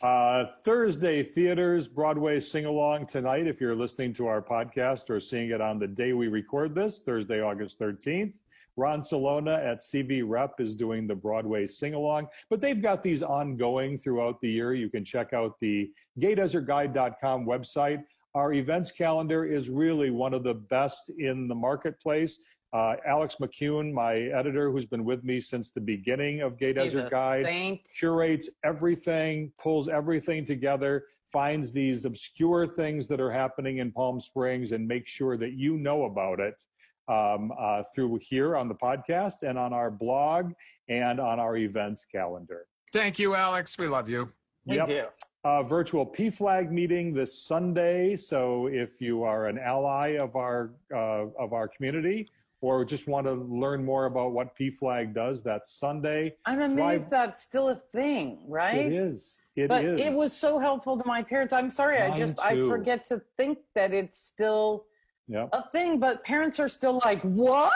Uh, 0.05 0.51
Thursday 0.63 1.23
theaters, 1.23 1.89
Broadway 1.89 2.39
sing 2.39 2.67
along 2.67 3.07
tonight. 3.07 3.47
If 3.47 3.59
you're 3.59 3.75
listening 3.75 4.13
to 4.15 4.27
our 4.27 4.43
podcast 4.43 5.09
or 5.09 5.19
seeing 5.19 5.49
it 5.49 5.63
on 5.63 5.79
the 5.79 5.87
day 5.87 6.13
we 6.13 6.29
record 6.29 6.75
this, 6.75 6.99
Thursday, 6.99 7.41
August 7.41 7.81
13th. 7.81 8.35
Ron 8.77 9.01
Salona 9.01 9.55
at 9.55 9.79
CV 9.79 10.23
Rep 10.23 10.61
is 10.61 10.77
doing 10.77 11.07
the 11.07 11.15
Broadway 11.15 11.67
sing 11.67 11.95
along, 11.95 12.27
but 12.51 12.61
they've 12.61 12.83
got 12.83 13.03
these 13.03 13.23
ongoing 13.23 13.97
throughout 13.97 14.43
the 14.43 14.51
year. 14.51 14.75
You 14.75 14.91
can 14.91 15.07
check 15.07 15.33
out 15.33 15.59
the 15.59 15.91
gaydesertguide.com 16.21 17.47
website. 17.47 18.05
Our 18.35 18.53
events 18.53 18.93
calendar 18.93 19.47
is 19.47 19.71
really 19.71 20.11
one 20.11 20.35
of 20.35 20.43
the 20.43 20.53
best 20.53 21.13
in 21.19 21.49
the 21.49 21.55
marketplace. 21.55 22.41
Uh, 22.75 22.97
Alex 23.07 23.37
McCune, 23.41 23.93
my 23.93 24.17
editor, 24.17 24.73
who's 24.73 24.85
been 24.85 25.05
with 25.05 25.23
me 25.23 25.39
since 25.41 25.71
the 25.71 25.81
beginning 25.81 26.41
of 26.41 26.59
Gay 26.59 26.73
Desert 26.73 27.09
Guide, 27.09 27.45
Saint. 27.45 27.81
curates 27.97 28.49
everything, 28.65 29.53
pulls 29.59 29.89
everything 29.89 30.45
together, 30.45 31.05
finds 31.31 31.71
these 31.71 32.05
obscure 32.05 32.67
things 32.67 33.07
that 33.07 33.21
are 33.21 33.31
happening 33.31 33.79
in 33.79 33.93
Palm 33.93 34.19
Springs, 34.19 34.73
and 34.73 34.89
makes 34.89 35.09
sure 35.09 35.37
that 35.37 35.53
you 35.53 35.77
know 35.77 36.07
about 36.07 36.41
it 36.41 36.61
um, 37.07 37.53
uh, 37.57 37.85
through 37.95 38.19
here 38.21 38.57
on 38.57 38.67
the 38.67 38.75
podcast 38.75 39.45
and 39.45 39.57
on 39.57 39.73
our 39.73 39.93
blog 39.93 40.53
and 40.89 41.21
on 41.21 41.39
our 41.39 41.57
events 41.57 42.05
calendar. 42.05 42.67
Thank 42.93 43.21
you, 43.21 43.37
Alex. 43.37 43.79
We 43.79 43.87
love 43.87 44.09
you. 44.09 44.33
We 44.67 44.77
Yep. 44.79 44.87
do. 44.89 45.05
Uh, 45.45 45.63
virtual 45.63 46.05
PFLAG 46.07 46.73
meeting 46.73 47.15
this 47.15 47.41
Sunday. 47.41 48.17
So 48.17 48.67
if 48.67 49.01
you 49.01 49.23
are 49.23 49.47
an 49.47 49.59
ally 49.61 50.17
of 50.19 50.35
our 50.35 50.73
uh, 50.93 51.27
of 51.39 51.53
our 51.53 51.69
community 51.69 52.31
or 52.65 52.83
just 52.83 53.07
want 53.07 53.27
to 53.27 53.33
learn 53.35 53.85
more 53.85 54.07
about 54.07 54.33
what 54.33 54.57
PFLAG 54.57 55.13
does, 55.15 55.43
that's 55.43 55.71
Sunday. 55.71 56.35
I'm 56.47 56.61
amazed 56.63 56.77
Drive- 56.77 57.11
that's 57.11 57.43
still 57.43 57.69
a 57.69 57.77
thing, 57.93 58.39
right? 58.49 58.87
It 58.87 58.93
is. 58.95 59.43
It 59.55 59.69
but 59.69 59.85
is. 59.85 60.01
it 60.01 60.13
was 60.15 60.33
so 60.33 60.59
helpful 60.59 60.97
to 60.97 61.07
my 61.07 61.23
parents. 61.23 61.53
I'm 61.53 61.69
sorry, 61.69 61.99
I 61.99 62.09
Mine 62.09 62.17
just 62.17 62.41
I 62.41 62.57
forget 62.57 63.07
to 63.09 63.21
think 63.37 63.59
that 63.75 63.93
it's 63.93 64.19
still 64.19 64.87
Yep. 65.29 65.49
a 65.53 65.63
thing, 65.71 65.99
but 66.01 66.25
parents 66.25 66.59
are 66.59 66.69
still 66.71 67.01
like, 67.05 67.21
"What?" 67.23 67.73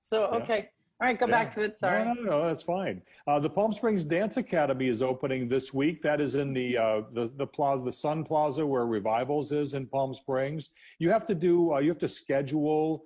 So 0.00 0.26
okay, 0.26 0.70
all 1.00 1.06
right, 1.08 1.18
go 1.18 1.26
Yeah. 1.26 1.32
back 1.38 1.54
to 1.54 1.60
it. 1.62 1.76
Sorry. 1.76 2.04
No, 2.04 2.12
no, 2.14 2.22
no, 2.22 2.46
that's 2.48 2.62
fine. 2.62 3.00
Uh, 3.28 3.38
the 3.40 3.50
Palm 3.50 3.72
Springs 3.72 4.04
Dance 4.04 4.36
Academy 4.38 4.88
is 4.88 5.02
opening 5.02 5.48
this 5.48 5.72
week. 5.72 6.02
That 6.02 6.20
is 6.20 6.34
in 6.34 6.52
the 6.52 6.76
uh, 6.78 7.02
the 7.12 7.28
the 7.36 7.46
plaza, 7.46 7.84
the 7.84 7.92
Sun 7.92 8.24
Plaza, 8.24 8.66
where 8.66 8.86
Revivals 8.86 9.52
is 9.52 9.74
in 9.74 9.86
Palm 9.86 10.12
Springs. 10.14 10.70
You 10.98 11.10
have 11.10 11.26
to 11.26 11.34
do 11.34 11.74
uh, 11.74 11.78
you 11.78 11.88
have 11.90 11.98
to 11.98 12.08
schedule 12.08 13.04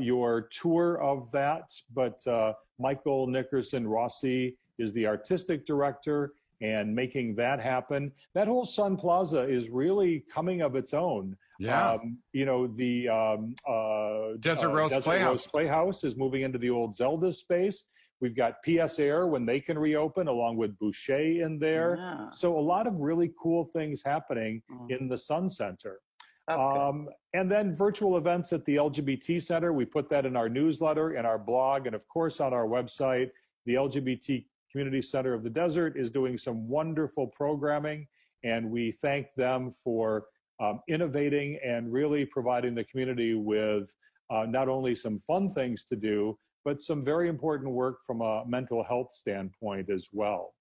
your 0.00 0.48
tour 0.60 1.00
of 1.02 1.30
that, 1.32 1.70
but 1.92 2.24
uh, 2.26 2.52
Michael 2.78 3.26
Nickerson 3.26 3.86
Rossi 3.86 4.56
is 4.78 4.92
the 4.92 5.06
artistic 5.06 5.64
director 5.66 6.32
and 6.60 6.94
making 6.94 7.34
that 7.36 7.60
happen. 7.60 8.12
That 8.34 8.48
whole 8.48 8.64
Sun 8.64 8.96
Plaza 8.96 9.42
is 9.42 9.68
really 9.70 10.24
coming 10.32 10.62
of 10.62 10.76
its 10.76 10.94
own. 10.94 11.36
Yeah. 11.58 11.92
Um, 11.92 12.18
you 12.32 12.44
know, 12.46 12.66
the 12.66 13.08
um, 13.08 13.54
uh, 13.68 14.36
Desert 14.40 14.70
uh, 14.70 14.74
Rose 14.74 14.96
Playhouse. 14.98 15.28
Rose 15.28 15.46
Playhouse 15.46 16.04
is 16.04 16.16
moving 16.16 16.42
into 16.42 16.58
the 16.58 16.70
old 16.70 16.94
Zelda 16.94 17.30
space. 17.32 17.84
We've 18.20 18.34
got 18.34 18.54
PS 18.62 18.98
Air 18.98 19.26
when 19.26 19.44
they 19.44 19.60
can 19.60 19.78
reopen, 19.78 20.28
along 20.28 20.56
with 20.56 20.78
Boucher 20.78 21.42
in 21.44 21.58
there. 21.58 21.96
Yeah. 21.98 22.30
So 22.32 22.58
a 22.58 22.60
lot 22.60 22.86
of 22.86 22.94
really 23.00 23.32
cool 23.40 23.66
things 23.66 24.02
happening 24.04 24.62
Mm, 24.70 24.90
in 24.90 25.08
the 25.08 25.18
Sun 25.18 25.50
Center. 25.50 26.00
Um, 26.48 27.08
and 27.32 27.50
then 27.50 27.74
virtual 27.74 28.16
events 28.16 28.52
at 28.52 28.64
the 28.64 28.76
LGBT 28.76 29.42
Center. 29.42 29.72
We 29.72 29.84
put 29.84 30.10
that 30.10 30.26
in 30.26 30.36
our 30.36 30.48
newsletter 30.48 31.16
in 31.16 31.24
our 31.24 31.38
blog, 31.38 31.86
and 31.86 31.94
of 31.94 32.06
course 32.08 32.40
on 32.40 32.52
our 32.52 32.66
website. 32.66 33.30
The 33.66 33.74
LGBT 33.74 34.44
Community 34.70 35.00
Center 35.00 35.32
of 35.32 35.42
the 35.42 35.50
Desert 35.50 35.96
is 35.96 36.10
doing 36.10 36.36
some 36.36 36.68
wonderful 36.68 37.26
programming, 37.28 38.06
and 38.42 38.70
we 38.70 38.92
thank 38.92 39.32
them 39.34 39.70
for 39.70 40.26
um, 40.60 40.80
innovating 40.88 41.58
and 41.64 41.92
really 41.92 42.26
providing 42.26 42.74
the 42.74 42.84
community 42.84 43.34
with 43.34 43.94
uh, 44.30 44.46
not 44.46 44.68
only 44.68 44.94
some 44.94 45.18
fun 45.18 45.50
things 45.50 45.82
to 45.84 45.96
do, 45.96 46.38
but 46.64 46.80
some 46.80 47.02
very 47.02 47.28
important 47.28 47.70
work 47.70 47.98
from 48.06 48.20
a 48.20 48.44
mental 48.46 48.82
health 48.82 49.12
standpoint 49.12 49.90
as 49.90 50.08
well. 50.12 50.54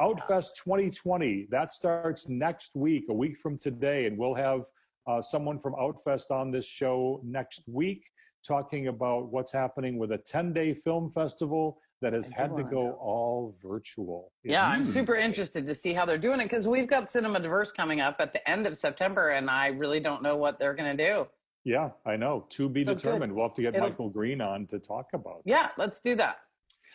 Outfest 0.00 0.50
2020, 0.62 1.48
that 1.50 1.72
starts 1.72 2.28
next 2.28 2.74
week, 2.74 3.04
a 3.10 3.14
week 3.14 3.36
from 3.36 3.58
today, 3.58 4.06
and 4.06 4.16
we'll 4.16 4.34
have 4.34 4.64
uh, 5.06 5.20
someone 5.22 5.58
from 5.58 5.74
Outfest 5.74 6.30
on 6.30 6.50
this 6.50 6.66
show 6.66 7.20
next 7.24 7.62
week 7.66 8.04
talking 8.46 8.88
about 8.88 9.30
what's 9.32 9.52
happening 9.52 9.98
with 9.98 10.12
a 10.12 10.18
10 10.18 10.52
day 10.52 10.72
film 10.72 11.10
festival 11.10 11.78
that 12.00 12.12
has 12.12 12.30
I 12.36 12.42
had 12.42 12.56
to 12.56 12.62
go 12.62 12.84
know. 12.84 12.92
all 13.00 13.54
virtual. 13.60 14.32
Yeah, 14.44 14.64
I'm 14.66 14.82
Mm. 14.82 14.86
super 14.92 15.16
interested 15.16 15.66
to 15.66 15.74
see 15.74 15.92
how 15.92 16.04
they're 16.06 16.16
doing 16.16 16.40
it 16.40 16.44
because 16.44 16.68
we've 16.68 16.86
got 16.86 17.10
Cinema 17.10 17.40
Diverse 17.40 17.72
coming 17.72 18.00
up 18.00 18.16
at 18.20 18.32
the 18.32 18.48
end 18.48 18.66
of 18.68 18.76
September, 18.76 19.30
and 19.30 19.50
I 19.50 19.68
really 19.68 19.98
don't 19.98 20.22
know 20.22 20.36
what 20.36 20.60
they're 20.60 20.74
going 20.74 20.96
to 20.96 21.04
do. 21.12 21.26
Yeah, 21.64 21.90
I 22.06 22.16
know. 22.16 22.46
To 22.50 22.68
be 22.68 22.84
So 22.84 22.92
good. 22.92 22.98
determined. 22.98 23.34
We'll 23.34 23.46
have 23.48 23.54
to 23.54 23.62
get 23.62 23.74
It'll- 23.74 23.88
Michael 23.88 24.10
Green 24.10 24.40
on 24.40 24.66
to 24.68 24.78
talk 24.78 25.06
about 25.12 25.38
it. 25.38 25.42
Yeah, 25.50 25.70
let's 25.76 26.00
do 26.00 26.14
that. 26.14 26.36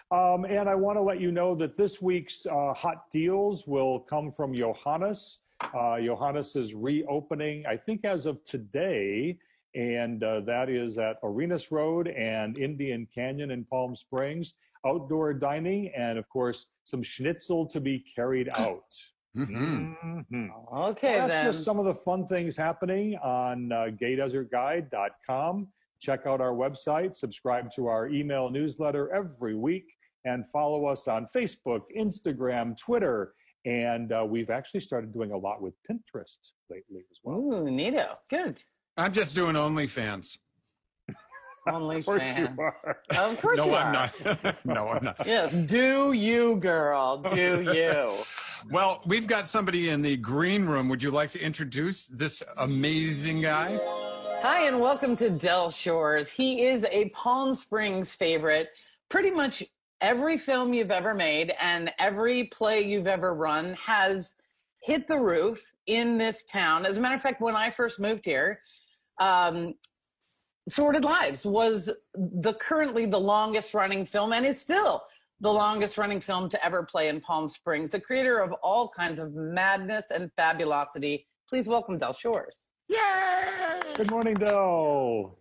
Um, 0.09 0.45
and 0.45 0.69
I 0.69 0.75
want 0.75 0.97
to 0.97 1.01
let 1.01 1.19
you 1.19 1.31
know 1.33 1.53
that 1.55 1.75
this 1.75 2.01
week's 2.01 2.45
uh, 2.45 2.73
hot 2.73 3.09
deals 3.11 3.67
will 3.67 3.99
come 3.99 4.31
from 4.31 4.53
Johannes. 4.53 5.39
Uh, 5.73 5.99
Johannes 5.99 6.55
is 6.55 6.73
reopening, 6.73 7.65
I 7.65 7.77
think, 7.77 8.05
as 8.05 8.25
of 8.25 8.43
today, 8.43 9.37
and 9.75 10.23
uh, 10.23 10.41
that 10.41 10.69
is 10.69 10.97
at 10.97 11.17
Arenas 11.23 11.71
Road 11.71 12.07
and 12.09 12.57
Indian 12.57 13.07
Canyon 13.13 13.51
in 13.51 13.63
Palm 13.65 13.95
Springs. 13.95 14.55
Outdoor 14.85 15.33
dining, 15.33 15.89
and 15.95 16.17
of 16.19 16.27
course, 16.29 16.67
some 16.83 17.01
schnitzel 17.01 17.65
to 17.67 17.79
be 17.79 17.99
carried 17.99 18.49
out. 18.49 18.83
Mhm. 19.35 19.95
Mhm. 20.31 20.49
Okay, 20.91 21.13
That's 21.17 21.31
then. 21.31 21.45
just 21.45 21.63
some 21.63 21.79
of 21.79 21.85
the 21.85 21.95
fun 21.95 22.27
things 22.27 22.55
happening 22.57 23.15
on 23.17 23.71
uh, 23.71 23.85
gaydesertguide.com. 23.99 25.69
Check 25.99 26.25
out 26.27 26.41
our 26.41 26.51
website, 26.53 27.15
subscribe 27.15 27.71
to 27.75 27.87
our 27.87 28.09
email 28.09 28.49
newsletter 28.49 29.09
every 29.11 29.55
week, 29.55 29.85
and 30.25 30.45
follow 30.49 30.85
us 30.85 31.07
on 31.07 31.25
Facebook, 31.25 31.83
Instagram, 31.97 32.77
Twitter. 32.79 33.33
And 33.65 34.11
uh, 34.11 34.25
we've 34.27 34.49
actually 34.49 34.81
started 34.81 35.13
doing 35.13 35.31
a 35.31 35.37
lot 35.37 35.61
with 35.61 35.73
Pinterest 35.89 36.51
lately 36.69 37.03
as 37.11 37.19
well. 37.23 37.37
Ooh, 37.37 37.63
neato. 37.65 38.15
Good. 38.29 38.57
I'm 38.97 39.13
just 39.13 39.35
doing 39.35 39.55
OnlyFans. 39.55 40.37
Only 41.65 41.97
Of 41.99 42.05
course 42.05 42.23
you 42.37 42.49
are. 42.59 42.97
Of 43.17 43.41
course 43.41 43.57
No, 43.57 43.65
you 43.67 43.75
I'm 43.75 43.87
are. 43.87 43.93
not. 44.43 44.65
no, 44.65 44.87
I'm 44.89 45.03
not. 45.05 45.25
Yes, 45.25 45.53
do 45.53 46.11
you, 46.11 46.57
girl? 46.57 47.17
Do 47.17 47.61
you? 47.73 48.23
Well, 48.69 49.01
we've 49.05 49.27
got 49.27 49.47
somebody 49.47 49.89
in 49.89 50.01
the 50.01 50.17
green 50.17 50.65
room. 50.65 50.89
Would 50.89 51.01
you 51.01 51.11
like 51.11 51.29
to 51.31 51.41
introduce 51.41 52.07
this 52.07 52.43
amazing 52.57 53.41
guy? 53.41 53.77
Hi, 54.41 54.67
and 54.67 54.81
welcome 54.81 55.15
to 55.17 55.29
Del 55.29 55.71
Shores. 55.71 56.29
He 56.29 56.65
is 56.65 56.85
a 56.91 57.07
Palm 57.09 57.55
Springs 57.55 58.13
favorite. 58.13 58.69
Pretty 59.09 59.31
much 59.31 59.63
every 60.03 60.37
film 60.37 60.73
you've 60.73 60.91
ever 60.91 61.15
made 61.15 61.53
and 61.59 61.91
every 61.97 62.43
play 62.45 62.81
you've 62.81 63.07
ever 63.07 63.33
run 63.33 63.73
has 63.75 64.33
hit 64.81 65.07
the 65.07 65.17
roof 65.17 65.73
in 65.87 66.17
this 66.17 66.43
town. 66.43 66.85
As 66.85 66.97
a 66.97 67.01
matter 67.01 67.15
of 67.15 67.21
fact, 67.21 67.41
when 67.41 67.55
I 67.55 67.71
first 67.71 67.99
moved 67.99 68.25
here, 68.25 68.59
um, 69.19 69.73
Sordid 70.67 71.05
Lives 71.05 71.45
was 71.45 71.89
the 72.15 72.53
currently 72.55 73.05
the 73.05 73.19
longest 73.19 73.73
running 73.73 74.05
film 74.05 74.33
and 74.33 74.45
is 74.45 74.59
still 74.59 75.01
the 75.39 75.51
longest 75.51 75.97
running 75.97 76.19
film 76.19 76.47
to 76.49 76.65
ever 76.65 76.83
play 76.83 77.07
in 77.07 77.19
Palm 77.21 77.47
Springs. 77.47 77.89
The 77.89 77.99
creator 77.99 78.39
of 78.39 78.51
all 78.61 78.89
kinds 78.89 79.19
of 79.19 79.33
madness 79.33 80.11
and 80.13 80.29
fabulosity. 80.35 81.25
Please 81.49 81.67
welcome 81.67 81.97
Del 81.97 82.13
Shores. 82.13 82.69
Yay! 82.89 82.97
Good 83.95 84.11
morning, 84.11 84.35
Del. 84.35 85.37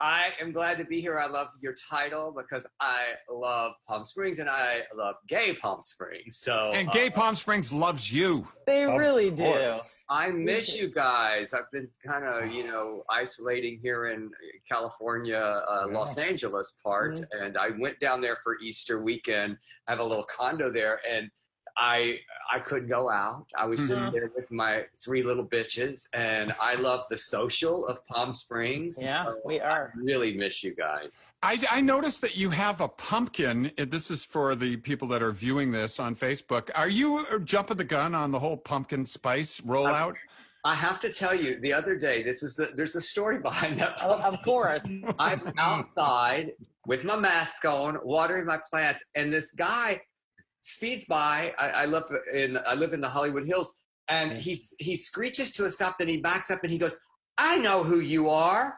I 0.00 0.28
am 0.42 0.52
glad 0.52 0.76
to 0.78 0.84
be 0.84 1.00
here. 1.00 1.18
I 1.18 1.26
love 1.26 1.48
your 1.62 1.74
title 1.90 2.34
because 2.36 2.66
I 2.80 3.14
love 3.30 3.72
Palm 3.88 4.02
Springs 4.02 4.40
and 4.40 4.48
I 4.48 4.80
love 4.94 5.14
gay 5.26 5.54
Palm 5.54 5.80
Springs. 5.80 6.36
So 6.36 6.70
And 6.74 6.90
Gay 6.90 7.06
uh, 7.06 7.12
Palm 7.12 7.34
Springs 7.34 7.72
loves 7.72 8.12
you. 8.12 8.46
They 8.66 8.84
Of 8.84 8.98
really 8.98 9.30
do. 9.30 9.76
I 10.10 10.30
miss 10.30 10.76
you 10.76 10.88
guys. 10.88 11.54
I've 11.54 11.70
been 11.72 11.88
kind 12.06 12.26
of, 12.26 12.52
you 12.52 12.66
know, 12.66 13.04
isolating 13.10 13.78
here 13.82 14.08
in 14.08 14.30
California, 14.70 15.38
uh, 15.38 15.86
Yeah. 15.88 15.96
Los 15.96 16.18
Angeles 16.18 16.78
part, 16.84 17.18
and 17.32 17.56
I 17.56 17.70
went 17.78 17.98
down 17.98 18.20
there 18.20 18.36
for 18.44 18.58
Easter 18.60 19.02
weekend. 19.02 19.56
I 19.88 19.92
have 19.92 20.00
a 20.00 20.04
little 20.04 20.24
condo 20.24 20.70
there, 20.70 21.00
and 21.10 21.30
I 21.76 22.20
I 22.52 22.60
couldn't 22.60 22.88
go 22.88 23.10
out. 23.10 23.46
I 23.58 23.66
was 23.66 23.88
just 23.88 24.06
Mhm. 24.06 24.12
there 24.12 24.30
with 24.34 24.50
my 24.52 24.84
three 25.04 25.22
little 25.22 25.44
bitches, 25.44 26.08
and 26.14 26.54
I 26.62 26.74
love 26.76 27.02
the 27.10 27.18
social 27.18 27.86
of 27.88 28.06
Palm 28.06 28.32
Springs. 28.32 29.02
Yeah, 29.02 29.24
so 29.24 29.40
we 29.44 29.58
are. 29.60 29.92
I 29.94 29.98
really 29.98 30.36
miss 30.36 30.62
you 30.62 30.74
guys. 30.74 31.26
I, 31.42 31.58
I 31.70 31.80
noticed 31.80 32.20
that 32.22 32.36
you 32.36 32.50
have 32.50 32.80
a 32.80 32.88
pumpkin. 32.88 33.72
This 33.76 34.10
is 34.10 34.24
for 34.24 34.54
the 34.54 34.76
people 34.76 35.08
that 35.08 35.22
are 35.22 35.32
viewing 35.32 35.72
this 35.72 35.98
on 35.98 36.14
Facebook. 36.14 36.70
Are 36.76 36.88
you 36.88 37.26
uh, 37.30 37.38
jumping 37.38 37.76
the 37.78 37.84
gun 37.84 38.14
on 38.14 38.30
the 38.30 38.38
whole 38.38 38.56
pumpkin 38.56 39.04
spice 39.04 39.60
rollout? 39.62 40.14
I 40.64 40.74
have 40.74 40.98
to 41.00 41.12
tell 41.12 41.34
you, 41.34 41.60
the 41.60 41.72
other 41.72 41.96
day, 41.96 42.22
this 42.22 42.42
is 42.42 42.54
the 42.56 42.70
there's 42.74 42.94
a 42.96 43.00
story 43.00 43.38
behind 43.50 43.76
that. 43.78 44.00
Of, 44.00 44.20
of 44.34 44.42
course. 44.42 44.80
I'm 45.18 45.52
outside 45.58 46.52
with 46.86 47.02
my 47.04 47.16
mask 47.16 47.64
on, 47.64 47.98
watering 48.04 48.46
my 48.46 48.60
plants, 48.70 49.04
and 49.16 49.32
this 49.32 49.50
guy 49.52 50.00
speeds 50.66 51.04
by. 51.04 51.54
I, 51.58 51.70
I 51.70 51.86
live 51.86 52.04
in 52.32 52.58
I 52.66 52.74
live 52.74 52.92
in 52.92 53.00
the 53.00 53.08
Hollywood 53.08 53.46
Hills, 53.46 53.74
and 54.08 54.32
he 54.32 54.62
he 54.78 54.96
screeches 54.96 55.50
to 55.52 55.64
a 55.64 55.70
stop, 55.70 55.96
then 55.98 56.08
he 56.08 56.18
backs 56.18 56.50
up 56.50 56.60
and 56.62 56.70
he 56.72 56.78
goes, 56.78 56.98
"I 57.38 57.56
know 57.58 57.82
who 57.82 58.00
you 58.00 58.28
are." 58.28 58.74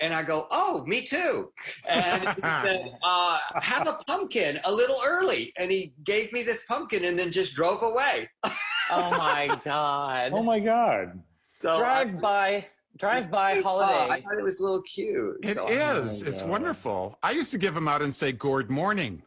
And 0.00 0.14
I 0.14 0.22
go, 0.22 0.46
oh, 0.52 0.84
me 0.86 1.02
too. 1.02 1.50
And 1.88 2.22
he 2.28 2.40
said, 2.40 2.92
uh, 3.02 3.38
have 3.60 3.88
a 3.88 3.94
pumpkin 4.06 4.60
a 4.64 4.70
little 4.72 5.00
early. 5.04 5.52
And 5.58 5.72
he 5.72 5.92
gave 6.04 6.32
me 6.32 6.44
this 6.44 6.64
pumpkin 6.66 7.04
and 7.04 7.18
then 7.18 7.32
just 7.32 7.52
drove 7.56 7.82
away. 7.82 8.30
Oh 8.44 9.10
my 9.18 9.58
God. 9.64 10.30
Oh 10.32 10.44
my 10.44 10.60
God. 10.60 11.20
So 11.58 11.74
I- 11.74 11.78
drive 12.04 12.20
by, 12.20 12.66
drive 12.96 13.28
by 13.28 13.60
Oh, 13.64 13.78
I 13.80 14.20
thought 14.20 14.38
it 14.38 14.44
was 14.44 14.60
a 14.60 14.62
little 14.62 14.82
cute. 14.82 15.38
It 15.42 15.56
So- 15.56 15.66
is. 15.66 16.22
my 16.22 16.28
It's 16.30 16.42
God. 16.42 16.50
wonderful. 16.50 17.18
I 17.24 17.32
used 17.32 17.50
to 17.50 17.58
give 17.58 17.74
them 17.74 17.88
out 17.88 18.00
and 18.00 18.14
say 18.14 18.30
"Good 18.30 18.70
morning." 18.70 19.20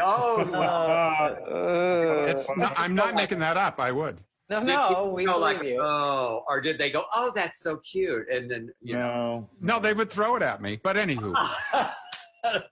Oh, 0.00 0.42
Uh, 0.54 2.24
It's 2.28 2.48
not, 2.56 2.78
I'm 2.78 2.94
not 2.94 3.14
making 3.14 3.38
that 3.40 3.56
up. 3.56 3.80
I 3.80 3.90
would. 3.92 4.20
no, 4.48 4.60
no, 4.60 5.12
we 5.14 5.24
go 5.24 5.38
believe 5.38 5.58
like, 5.58 5.66
you. 5.66 5.80
oh, 5.80 6.44
or 6.48 6.60
did 6.60 6.76
they 6.78 6.90
go, 6.90 7.04
oh, 7.14 7.30
that's 7.34 7.60
so 7.60 7.76
cute, 7.78 8.28
and 8.28 8.50
then 8.50 8.70
you 8.82 8.94
know? 8.94 9.48
No. 9.60 9.74
No, 9.74 9.78
they 9.80 9.92
would 9.94 10.10
throw 10.10 10.36
it 10.36 10.42
at 10.42 10.60
me. 10.60 10.80
But 10.82 10.96
anywho, 10.96 11.32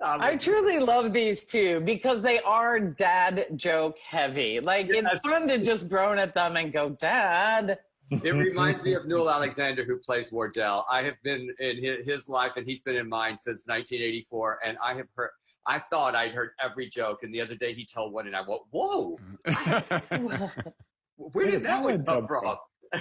I 0.01 0.37
truly 0.37 0.79
love 0.79 1.13
these 1.13 1.45
two 1.45 1.81
because 1.81 2.23
they 2.23 2.41
are 2.41 2.81
dad 2.81 3.47
joke 3.57 3.97
heavy. 3.99 4.61
Like 4.61 4.89
Yes. 4.89 5.05
it's 5.13 5.21
fun 5.29 5.47
to 5.49 5.59
just 5.59 5.89
groan 5.89 6.19
at 6.19 6.35
them 6.35 6.57
and 6.57 6.73
go, 6.73 6.89
Dad. 6.91 7.79
it 8.11 8.33
reminds 8.35 8.83
me 8.83 8.95
of 8.95 9.07
Newell 9.07 9.29
Alexander, 9.31 9.85
who 9.85 9.99
plays 9.99 10.33
Wardell. 10.33 10.87
I 10.91 11.03
have 11.03 11.17
been 11.23 11.55
in 11.59 11.77
his 12.07 12.29
life, 12.29 12.57
and 12.57 12.67
he's 12.67 12.83
been 12.83 12.97
in 12.97 13.09
mine 13.09 13.37
since 13.37 13.69
1984, 13.69 14.61
and 14.65 14.79
I 14.83 14.95
have 14.95 15.07
heard. 15.15 15.31
I 15.69 15.79
thought 15.91 16.15
I'd 16.15 16.33
heard 16.33 16.51
every 16.65 16.89
joke, 16.89 17.23
and 17.23 17.33
the 17.33 17.43
other 17.43 17.55
day 17.55 17.75
he 17.75 17.85
told 17.85 18.15
one, 18.15 18.27
and 18.27 18.35
I 18.35 18.41
went, 18.41 18.63
"Whoa, 18.71 19.19
mm-hmm. 19.47 20.69
where 21.17 21.47
did 21.47 21.63
that 21.65 21.83
one 21.83 22.05
come 22.05 22.27
from?" 22.27 22.57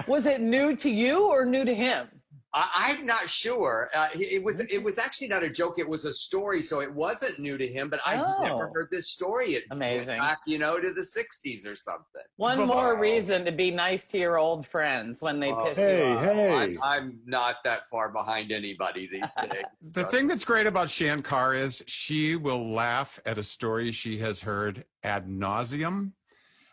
Was 0.06 0.26
it 0.26 0.42
new 0.42 0.76
to 0.76 0.90
you 0.90 1.28
or 1.28 1.46
new 1.46 1.64
to 1.64 1.74
him? 1.74 2.10
I, 2.58 2.70
I'm 2.76 3.06
not 3.06 3.30
sure. 3.30 3.90
Uh, 3.94 4.08
it 4.16 4.20
it 4.34 4.44
was 4.44 4.60
it 4.60 4.82
was 4.82 4.98
actually 4.98 5.28
not 5.28 5.44
a 5.44 5.50
joke. 5.50 5.78
It 5.78 5.88
was 5.88 6.06
a 6.06 6.14
story, 6.14 6.62
so 6.62 6.82
it 6.82 6.92
wasn't 6.92 7.38
new 7.40 7.58
to 7.58 7.68
him. 7.68 7.90
But 7.90 8.00
I 8.06 8.18
Oh. 8.18 8.44
never 8.44 8.72
heard 8.74 8.88
this 8.92 9.10
story. 9.12 9.50
It 9.50 9.64
Amazing. 9.72 10.18
back, 10.18 10.40
you 10.48 10.58
know, 10.58 10.80
to 10.80 10.92
the 10.94 11.02
'60s 11.02 11.66
or 11.68 11.76
something. 11.76 12.22
One 12.38 12.60
Wow. 12.60 12.66
more 12.68 13.00
reason 13.00 13.46
to 13.46 13.52
be 13.52 13.70
nice 13.72 14.06
to 14.06 14.18
your 14.18 14.38
old 14.38 14.66
friends 14.66 15.22
when 15.22 15.40
they 15.40 15.52
Oh, 15.52 15.64
piss 15.66 15.78
Hey, 15.78 15.98
you 15.98 16.04
off. 16.04 16.24
hey. 16.24 16.50
I'm, 16.50 16.84
I'm 16.84 17.20
not 17.26 17.58
that 17.64 17.88
far 17.90 18.10
behind 18.10 18.52
anybody 18.52 19.08
these 19.12 19.34
days. 19.42 19.92
the 19.94 20.06
thing 20.06 20.28
that's 20.28 20.46
great 20.46 20.68
about 20.68 20.90
Shankar 20.90 21.54
is 21.54 21.84
she 21.88 22.36
will 22.36 22.72
laugh 22.72 23.20
at 23.26 23.38
a 23.38 23.44
story 23.44 23.92
she 23.92 24.18
has 24.20 24.42
heard 24.42 24.86
ad 25.04 25.28
nauseum. 25.28 26.14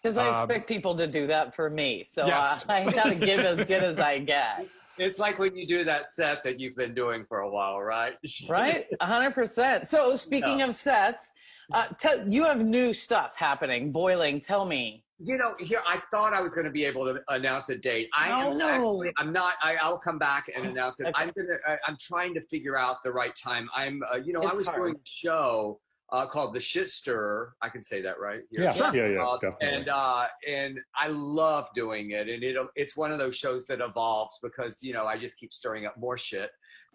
Because 0.03 0.19
I 0.19 0.29
Um, 0.29 0.51
expect 0.51 0.69
people 0.69 0.95
to 0.99 1.07
do 1.07 1.27
that 1.29 1.55
for 1.55 1.71
me. 1.71 2.05
So 2.05 2.27
Yes. 2.27 2.65
uh, 2.69 2.73
I 2.73 2.91
got 2.91 3.09
to 3.09 3.15
give 3.15 3.41
as 3.41 3.65
good 3.65 3.83
as 3.83 3.99
I 3.99 4.19
get. 4.35 4.67
It's 4.99 5.19
like 5.19 5.39
when 5.39 5.57
you 5.57 5.67
do 5.67 5.85
that 5.85 6.07
set 6.07 6.43
that 6.45 6.61
you've 6.61 6.77
been 6.77 6.95
doing 6.95 7.25
for 7.29 7.41
a 7.41 7.51
while, 7.51 7.81
right? 7.81 8.15
Right? 8.49 8.87
100%. 9.01 9.87
So 9.87 10.17
speaking 10.17 10.63
of 10.63 10.77
sets, 10.77 11.31
uh, 11.73 11.87
tell 11.99 12.29
you 12.29 12.45
have 12.45 12.65
new 12.65 12.93
stuff 12.93 13.33
happening, 13.37 13.91
boiling. 13.91 14.41
Tell 14.41 14.65
me. 14.65 15.05
You 15.19 15.39
know, 15.39 15.55
here 15.61 15.81
I 15.87 16.03
thought 16.11 16.33
I 16.33 16.41
was 16.41 16.55
going 16.55 16.67
to 16.67 16.73
be 16.73 16.85
able 16.85 17.05
to 17.07 17.21
announce 17.29 17.69
a 17.69 17.77
date. 17.77 18.09
I 18.17 18.29
am 18.29 18.59
No. 18.59 18.69
actually. 18.69 19.13
I'm 19.17 19.33
not. 19.33 19.55
I, 19.63 19.77
I'll 19.77 19.99
come 19.99 20.19
back 20.19 20.51
and 20.55 20.67
announce 20.67 21.01
it. 21.01 21.05
Okay. 21.05 21.13
I'm 21.17 21.31
gonna. 21.37 21.57
I, 21.67 21.77
I'm 21.87 21.97
trying 22.01 22.35
to 22.35 22.41
figure 22.41 22.77
out 22.77 23.03
the 23.03 23.13
right 23.13 23.35
time. 23.35 23.65
I'm. 23.75 24.03
Uh, 24.13 24.17
you 24.17 24.33
know, 24.33 24.43
I 24.43 24.53
was 24.53 24.67
hard. 24.67 24.79
doing 24.81 24.95
a 24.97 24.99
show 25.05 25.81
uh, 26.11 26.27
called 26.27 26.55
The 26.55 26.61
Shit 26.61 26.89
Stirrer. 26.91 27.55
I 27.63 27.69
can 27.69 27.83
say 27.83 28.03
that, 28.03 28.19
right? 28.21 28.43
Here. 28.51 28.65
Yeah, 28.65 28.93
yeah, 28.93 29.09
yeah, 29.09 29.23
Uh, 29.25 29.39
definitely. 29.39 29.77
and 29.79 29.89
uh, 29.89 30.27
and 30.47 30.79
I 30.95 31.09
love 31.09 31.69
doing 31.75 32.11
it, 32.13 32.29
and 32.29 32.43
it 32.45 32.57
it's 32.77 32.97
one 32.97 33.11
of 33.11 33.19
those 33.19 33.37
shows 33.37 33.67
that 33.67 33.81
evolves 33.81 34.39
because 34.43 34.83
you 34.83 34.93
know 34.93 35.07
I 35.07 35.17
just 35.19 35.37
keep 35.39 35.53
stirring 35.53 35.87
up 35.87 35.97
more 35.99 36.19
shit. 36.19 36.51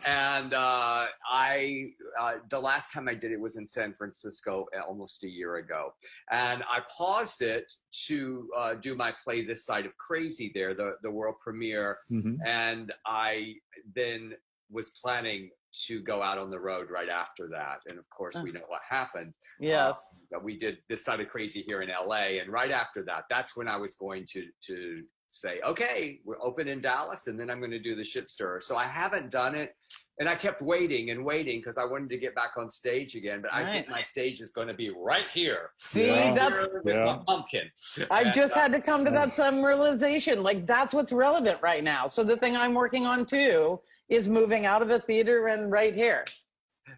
And 0.05 0.53
uh, 0.53 1.07
I 1.29 1.87
uh, 2.17 2.35
the 2.49 2.59
last 2.59 2.93
time 2.93 3.09
I 3.09 3.15
did 3.15 3.31
it 3.33 3.39
was 3.39 3.57
in 3.57 3.65
San 3.65 3.93
Francisco 3.97 4.65
uh, 4.77 4.81
almost 4.87 5.23
a 5.25 5.27
year 5.27 5.57
ago, 5.57 5.93
and 6.31 6.63
I 6.63 6.79
paused 6.97 7.41
it 7.41 7.65
to 8.07 8.49
uh, 8.55 8.73
do 8.75 8.95
my 8.95 9.13
play 9.23 9.43
This 9.43 9.65
Side 9.65 9.85
of 9.85 9.97
Crazy 9.97 10.51
there, 10.53 10.73
the 10.73 10.93
the 11.03 11.11
world 11.11 11.35
premiere, 11.43 11.97
Mhm. 12.09 12.37
and 12.45 12.93
I 13.05 13.55
then 13.93 14.35
was 14.71 14.91
planning 14.91 15.49
to 15.87 16.01
go 16.01 16.21
out 16.21 16.37
on 16.37 16.49
the 16.49 16.59
road 16.59 16.89
right 16.89 17.09
after 17.09 17.47
that. 17.51 17.79
And 17.89 17.99
of 17.99 18.05
course, 18.09 18.35
we 18.43 18.51
know 18.51 18.61
what 18.67 18.81
happened. 18.87 19.33
Yes. 19.59 20.25
Uh, 20.35 20.39
we 20.41 20.57
did 20.57 20.77
this 20.87 21.03
side 21.03 21.19
of 21.19 21.27
crazy 21.29 21.61
here 21.61 21.81
in 21.81 21.89
LA. 21.89 22.39
And 22.41 22.51
right 22.51 22.71
after 22.71 23.03
that, 23.05 23.25
that's 23.29 23.55
when 23.55 23.67
I 23.67 23.77
was 23.77 23.95
going 23.95 24.25
to, 24.31 24.45
to 24.67 25.03
say, 25.27 25.59
okay, 25.63 26.19
we're 26.25 26.41
open 26.41 26.67
in 26.67 26.81
Dallas 26.81 27.27
and 27.27 27.39
then 27.39 27.51
I'm 27.51 27.59
going 27.59 27.71
to 27.71 27.79
do 27.79 27.95
the 27.95 28.03
shit 28.03 28.29
stir. 28.29 28.61
So 28.61 28.77
I 28.77 28.85
haven't 28.85 29.29
done 29.29 29.53
it. 29.53 29.73
And 30.19 30.27
I 30.27 30.35
kept 30.35 30.61
waiting 30.61 31.11
and 31.11 31.23
waiting 31.23 31.59
because 31.59 31.77
I 31.77 31.85
wanted 31.85 32.09
to 32.09 32.17
get 32.17 32.33
back 32.35 32.51
on 32.57 32.67
stage 32.69 33.15
again. 33.15 33.41
But 33.43 33.53
I 33.53 33.65
think 33.65 33.87
my 33.89 34.01
stage 34.01 34.41
is 34.41 34.51
going 34.51 34.67
to 34.69 34.73
be 34.73 34.89
right 34.89 35.27
here. 35.33 35.69
See, 35.79 36.07
Yeah. 36.07 36.33
that's 36.33 36.67
Yeah. 36.85 37.05
my 37.05 37.19
pumpkin. 37.27 37.69
I 38.11 38.23
And, 38.23 38.33
just 38.33 38.55
uh, 38.55 38.61
had 38.61 38.71
to 38.71 38.81
come 38.81 39.05
to 39.05 39.11
that 39.11 39.35
some 39.35 39.63
realization. 39.63 40.41
Like 40.41 40.65
that's 40.65 40.93
what's 40.93 41.11
relevant 41.11 41.59
right 41.61 41.83
now. 41.83 42.07
So 42.07 42.23
the 42.23 42.37
thing 42.37 42.57
I'm 42.57 42.73
working 42.73 43.05
on 43.05 43.25
too 43.25 43.79
is 44.09 44.27
moving 44.27 44.65
out 44.65 44.81
of 44.81 44.89
a 44.89 44.99
theater 44.99 45.47
and 45.47 45.71
right 45.71 45.95
here. 45.95 46.25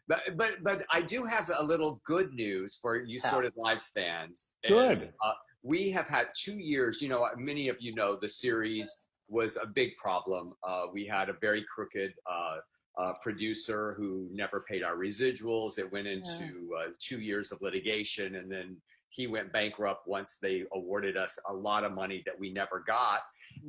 But 0.07 0.19
but 0.35 0.63
but 0.63 0.85
I 0.89 1.01
do 1.01 1.23
have 1.25 1.51
a 1.57 1.63
little 1.63 2.01
good 2.05 2.33
news 2.33 2.79
for 2.81 2.95
you 2.95 3.19
Yeah. 3.23 3.29
Sordid 3.29 3.53
Lives 3.55 3.91
fans. 3.93 4.47
Good. 4.67 5.01
And, 5.01 5.13
uh, 5.23 5.33
we 5.63 5.91
have 5.91 6.07
had 6.07 6.27
two 6.35 6.57
years. 6.57 7.01
You 7.01 7.09
know, 7.09 7.29
many 7.37 7.67
of 7.67 7.77
you 7.81 7.93
know 7.93 8.17
the 8.19 8.29
series 8.29 8.89
was 9.27 9.57
a 9.57 9.67
big 9.67 9.95
problem. 9.97 10.53
Uh, 10.63 10.85
we 10.91 11.05
had 11.05 11.29
a 11.29 11.33
very 11.41 11.65
crooked 11.73 12.13
uh, 12.29 12.57
uh, 12.97 13.13
producer 13.21 13.93
who 13.97 14.27
never 14.31 14.61
paid 14.61 14.83
our 14.83 14.95
residuals. 14.95 15.77
It 15.77 15.91
went 15.91 16.07
into 16.07 16.69
uh, 16.77 16.91
two 16.99 17.19
years 17.19 17.51
of 17.51 17.61
litigation, 17.61 18.35
and 18.35 18.51
then 18.51 18.77
he 19.09 19.27
went 19.27 19.51
bankrupt 19.51 20.07
once 20.07 20.37
they 20.41 20.63
awarded 20.73 21.17
us 21.17 21.37
a 21.49 21.53
lot 21.53 21.83
of 21.83 21.91
money 21.91 22.23
that 22.25 22.37
we 22.39 22.51
never 22.51 22.83
got 22.87 23.21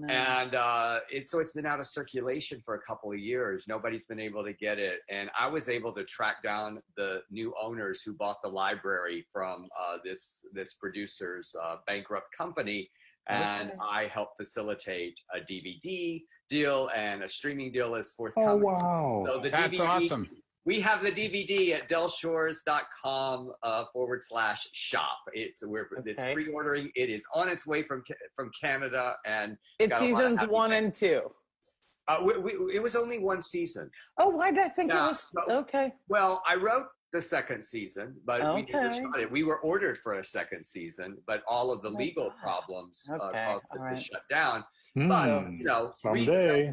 and 0.09 0.55
uh, 0.55 1.01
it's 1.11 1.31
so 1.31 1.39
it's 1.41 1.53
been 1.53 1.67
out 1.67 1.81
of 1.81 1.87
circulation 1.87 2.61
for 2.65 2.75
a 2.75 2.81
couple 2.81 3.13
of 3.13 3.19
years. 3.19 3.67
Nobody's 3.69 4.07
been 4.07 4.21
able 4.21 4.45
to 4.45 4.53
get 4.53 4.79
it, 4.79 5.01
and 5.11 5.31
I 5.39 5.49
was 5.49 5.69
able 5.69 5.93
to 5.95 6.05
track 6.05 6.43
down 6.43 6.81
the 6.97 7.21
new 7.31 7.55
owners 7.61 8.03
who 8.03 8.13
bought 8.15 8.39
the 8.43 8.49
library 8.49 9.27
from 9.33 9.69
uh, 9.81 9.99
this 10.05 10.45
this 10.53 10.75
producer's 10.75 11.55
uh, 11.63 11.77
bankrupt 11.87 12.37
company, 12.37 12.91
and 13.29 13.71
Okay. 13.71 13.79
I 13.81 14.07
helped 14.07 14.37
facilitate 14.37 15.19
a 15.35 15.41
DVD 15.41 16.23
deal 16.49 16.91
and 16.95 17.23
a 17.23 17.29
streaming 17.29 17.73
deal 17.73 17.95
is 17.95 18.13
forthcoming. 18.13 18.49
Oh 18.49 18.61
forthcoming. 18.61 18.85
wow! 18.85 19.25
So 19.27 19.41
the 19.41 19.51
That's 19.51 19.77
DVD 19.79 19.89
awesome. 19.89 20.29
We 20.65 20.81
have 20.81 21.03
the 21.03 21.11
DVD 21.11 21.73
at 21.75 21.89
delshores.com 21.89 23.53
uh, 23.63 23.85
forward 23.93 24.23
slash 24.23 24.69
shop. 24.73 25.19
It's 25.33 25.65
we're 25.67 25.89
it's 26.07 26.23
pre-ordering. 26.23 26.91
It 26.95 27.11
is 27.11 27.25
on 27.35 27.49
its 27.49 27.67
way 27.67 27.83
from 27.83 28.03
from 28.37 28.51
Canada, 28.63 29.15
and 29.27 29.57
It's 29.79 29.91
got 29.91 30.03
a 30.03 30.13
lot 30.13 30.25
of 30.25 30.31
seasons 30.39 30.51
one 30.51 30.73
and 30.73 30.95
two. 30.95 31.23
uh, 32.09 32.19
we, 32.25 32.39
we, 32.39 32.53
it 32.75 32.83
was 32.83 32.95
only 32.95 33.19
one 33.19 33.43
season. 33.43 33.91
Oh, 34.19 34.31
why 34.37 34.51
did 34.51 34.61
I 34.61 34.69
think 34.69 34.93
Yeah, 34.93 35.05
it 35.05 35.09
was 35.09 35.27
no. 35.49 35.59
okay? 35.59 35.93
Well, 36.09 36.43
I 36.47 36.55
wrote 36.57 36.87
the 37.13 37.21
second 37.21 37.63
season, 37.65 38.15
but 38.25 38.55
we 38.55 38.63
never 38.63 38.95
shot 38.95 39.21
it. 39.21 39.31
We 39.31 39.43
were 39.43 39.59
ordered 39.61 39.99
for 39.99 40.15
a 40.15 40.25
second 40.25 40.65
season, 40.65 41.19
but 41.27 41.43
all 41.47 41.71
of 41.71 41.83
the 41.83 41.91
Oh, 41.91 41.99
legal 41.99 42.29
God. 42.31 42.39
problems 42.43 43.09
uh, 43.13 43.17
Okay, 43.17 43.45
caused 43.45 43.65
it 43.75 43.79
all 43.79 43.85
right. 43.85 43.97
to 43.97 44.03
shut 44.03 44.23
down. 44.31 44.65
Hmm. 44.95 45.09
But 45.09 45.51
you 45.53 45.65
know, 45.65 45.93
Someday. 45.97 46.21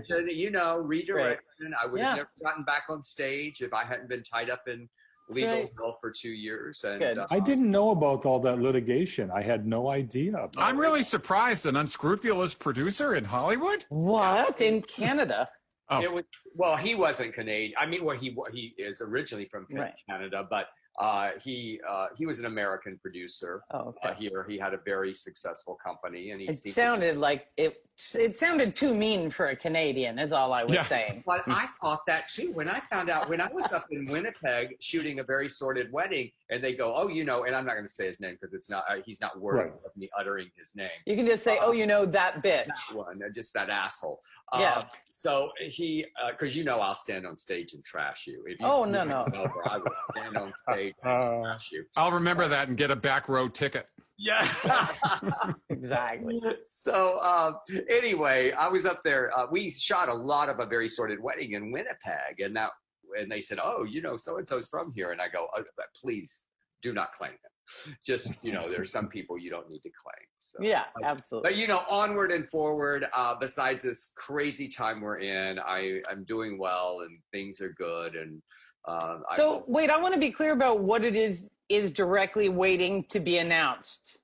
redirection, 0.07 0.29
you 0.31 0.49
know, 0.51 0.77
redirection. 0.79 1.73
I 1.81 1.85
would 1.85 1.99
Yeah. 1.99 2.07
have 2.09 2.17
never 2.17 2.29
gotten 2.43 2.63
back 2.63 2.83
on 2.89 3.03
stage 3.03 3.61
if 3.61 3.73
I 3.73 3.83
hadn't 3.83 4.07
been 4.07 4.23
tied 4.23 4.49
up 4.49 4.67
in 4.67 4.87
legal 5.27 5.51
right. 5.53 5.69
hell 5.77 5.97
for 6.01 6.09
two 6.09 6.31
years. 6.31 6.83
And 6.85 7.03
uh, 7.19 7.27
I 7.29 7.39
didn't 7.39 7.69
know 7.69 7.91
about 7.91 8.25
all 8.25 8.39
that 8.39 8.59
litigation. 8.59 9.29
I 9.29 9.41
had 9.41 9.67
no 9.67 9.89
idea. 9.89 10.31
about 10.31 10.55
I'm 10.57 10.77
it. 10.77 10.81
really 10.81 11.03
surprised. 11.03 11.65
An 11.65 11.75
unscrupulous 11.75 12.55
producer 12.55 13.13
in 13.13 13.25
Hollywood? 13.25 13.85
What 13.89 14.59
in 14.61 14.81
Canada? 14.81 15.49
Oh. 15.89 16.01
It 16.01 16.11
was 16.11 16.23
well, 16.55 16.75
he 16.75 16.95
wasn't 16.95 17.33
Canadian. 17.33 17.73
I 17.79 17.85
mean, 17.85 18.03
well, 18.03 18.17
he 18.17 18.35
he 18.53 18.73
is 18.77 19.01
originally 19.01 19.45
from 19.45 19.65
Ca- 19.71 19.79
Right. 19.79 19.93
Canada, 20.07 20.45
but 20.49 20.67
uh, 20.99 21.29
he 21.41 21.79
uh, 21.87 22.07
he 22.17 22.25
was 22.25 22.39
an 22.39 22.45
American 22.45 22.99
producer 23.01 23.63
Oh, 23.71 23.93
uh, 24.03 24.13
here. 24.13 24.45
He 24.49 24.57
had 24.57 24.73
a 24.73 24.79
very 24.85 25.13
successful 25.13 25.75
company, 25.83 26.31
and 26.31 26.41
he 26.41 26.47
It 26.47 26.57
seemed- 26.57 26.75
sounded 26.75 27.17
like 27.17 27.47
it. 27.57 27.87
It 28.15 28.35
sounded 28.37 28.75
too 28.75 28.93
mean 28.93 29.29
for 29.29 29.47
a 29.47 29.55
Canadian. 29.55 30.19
Is 30.19 30.31
all 30.31 30.51
I 30.53 30.63
was 30.63 30.73
Yeah. 30.75 30.83
saying. 30.85 31.23
But 31.25 31.43
I 31.47 31.65
thought 31.81 32.05
that 32.07 32.27
too 32.27 32.51
when 32.51 32.67
I 32.67 32.79
found 32.91 33.09
out 33.09 33.29
when 33.29 33.39
I 33.41 33.47
was 33.51 33.71
up 33.71 33.85
in 33.91 34.05
Winnipeg 34.05 34.75
shooting 34.81 35.19
a 35.19 35.23
very 35.23 35.47
sordid 35.49 35.91
wedding, 35.91 36.31
and 36.49 36.61
they 36.63 36.73
go, 36.73 36.93
"Oh, 36.95 37.07
you 37.07 37.23
know," 37.23 37.45
and 37.45 37.55
I'm 37.55 37.65
not 37.65 37.73
going 37.73 37.85
to 37.85 37.91
say 37.91 38.05
his 38.07 38.19
name 38.19 38.37
because 38.39 38.53
it's 38.53 38.69
not 38.69 38.83
uh, 38.89 38.97
he's 39.05 39.21
not 39.21 39.39
worthy 39.39 39.69
Right. 39.71 39.83
of 39.85 39.95
me 39.95 40.09
uttering 40.19 40.51
his 40.57 40.75
name. 40.75 40.89
You 41.05 41.15
can 41.15 41.25
just 41.25 41.43
say, 41.45 41.57
"Oh, 41.61 41.71
you 41.71 41.87
know 41.87 42.05
that 42.05 42.43
bitch." 42.43 42.65
That 42.65 42.93
one, 42.93 43.21
uh, 43.23 43.29
just 43.33 43.53
that 43.53 43.69
asshole. 43.69 44.21
Yeah. 44.53 44.79
Uh, 44.79 44.83
so 45.13 45.51
he, 45.59 46.05
because 46.29 46.55
you 46.55 46.63
know, 46.63 46.79
I'll 46.79 46.95
stand 46.95 47.27
on 47.27 47.35
stage 47.35 47.73
and 47.73 47.83
trash 47.83 48.25
you. 48.25 48.43
If 48.47 48.59
you 48.59 48.65
Oh, 48.65 48.85
no, 48.85 49.03
no. 49.03 49.25
Over, 49.35 49.67
I 49.67 49.77
will 49.77 49.91
stand 50.11 50.37
on 50.37 50.53
stage 50.69 50.93
and 51.03 51.23
Uh, 51.23 51.41
trash 51.41 51.69
you. 51.71 51.83
I'll 51.97 52.11
remember 52.11 52.47
that 52.47 52.69
and 52.69 52.77
get 52.77 52.89
a 52.89 52.95
back 52.95 53.27
row 53.27 53.49
ticket. 53.49 53.87
Yeah. 54.17 54.47
Exactly. 55.69 56.41
so 56.67 57.19
um, 57.21 57.57
anyway, 57.89 58.51
I 58.51 58.67
was 58.67 58.85
up 58.85 59.01
there. 59.03 59.37
Uh, 59.37 59.47
we 59.51 59.69
shot 59.69 60.09
a 60.09 60.13
lot 60.13 60.49
of 60.49 60.59
a 60.59 60.65
very 60.65 60.89
sordid 60.89 61.21
wedding 61.21 61.53
in 61.53 61.71
Winnipeg, 61.71 62.39
and 62.39 62.55
that 62.55 62.71
and 63.17 63.31
they 63.31 63.41
said, 63.41 63.59
"Oh, 63.63 63.83
you 63.85 64.01
know, 64.01 64.15
so 64.17 64.37
and 64.37 64.47
so's 64.47 64.67
from 64.67 64.91
here," 64.93 65.11
and 65.11 65.21
I 65.21 65.29
go, 65.29 65.47
oh, 65.55 65.63
"Please 65.99 66.47
do 66.81 66.93
not 66.93 67.11
claim 67.11 67.31
him. 67.31 67.37
Just 68.05 68.35
you 68.43 68.51
know, 68.51 68.69
there's 68.69 68.91
some 68.91 69.07
people 69.07 69.37
you 69.37 69.49
don't 69.49 69.69
need 69.69 69.79
to 69.79 69.89
claim." 69.89 70.25
So. 70.39 70.57
Yeah, 70.61 70.85
absolutely. 71.03 71.51
But 71.51 71.57
you 71.57 71.67
know, 71.67 71.83
onward 71.89 72.31
and 72.31 72.47
forward. 72.49 73.05
Uh, 73.15 73.35
besides 73.39 73.83
this 73.83 74.11
crazy 74.15 74.67
time 74.67 75.01
we're 75.01 75.19
in, 75.19 75.59
I 75.59 76.01
I'm 76.09 76.23
doing 76.23 76.57
well 76.57 77.01
and 77.05 77.19
things 77.31 77.61
are 77.61 77.73
good. 77.73 78.15
And 78.15 78.41
uh, 78.87 79.17
I- 79.29 79.35
So 79.35 79.63
wait, 79.67 79.89
I 79.89 79.99
want 79.99 80.13
to 80.13 80.19
be 80.19 80.31
clear 80.31 80.53
about 80.53 80.79
what 80.81 81.03
it 81.03 81.15
is 81.15 81.49
is 81.67 81.91
directly 81.91 82.49
waiting 82.49 83.03
to 83.05 83.19
be 83.19 83.37
announced. 83.37 84.18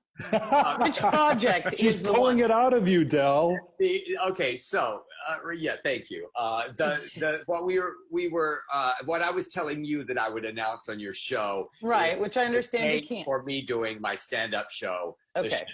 Which 0.80 0.96
project 0.98 1.74
She's 1.78 1.94
is 1.96 2.02
the 2.02 2.12
pulling 2.12 2.36
one? 2.38 2.44
it 2.46 2.50
out 2.50 2.72
of 2.74 2.88
you, 2.88 3.04
Del. 3.04 3.56
The, 3.78 4.02
okay, 4.28 4.56
so 4.56 5.00
uh, 5.28 5.36
yeah, 5.56 5.76
thank 5.82 6.10
you. 6.10 6.28
Uh, 6.36 6.64
the 6.76 6.98
the 7.18 7.40
what 7.46 7.66
we 7.66 7.78
were 7.78 7.92
we 8.10 8.28
were 8.28 8.62
uh, 8.72 8.94
what 9.04 9.22
I 9.22 9.30
was 9.30 9.48
telling 9.48 9.84
you 9.84 10.04
that 10.04 10.18
I 10.18 10.28
would 10.28 10.44
announce 10.44 10.88
on 10.88 10.98
your 11.00 11.12
show, 11.12 11.66
Right, 11.82 12.18
which 12.20 12.36
I 12.36 12.44
understand 12.44 12.92
you 12.94 13.02
can't. 13.06 13.24
for 13.24 13.42
me 13.42 13.62
doing 13.62 14.00
my 14.00 14.14
stand 14.14 14.54
up 14.54 14.70
show, 14.70 15.16
The 15.34 15.40
Okay. 15.40 15.50
Shit 15.50 15.68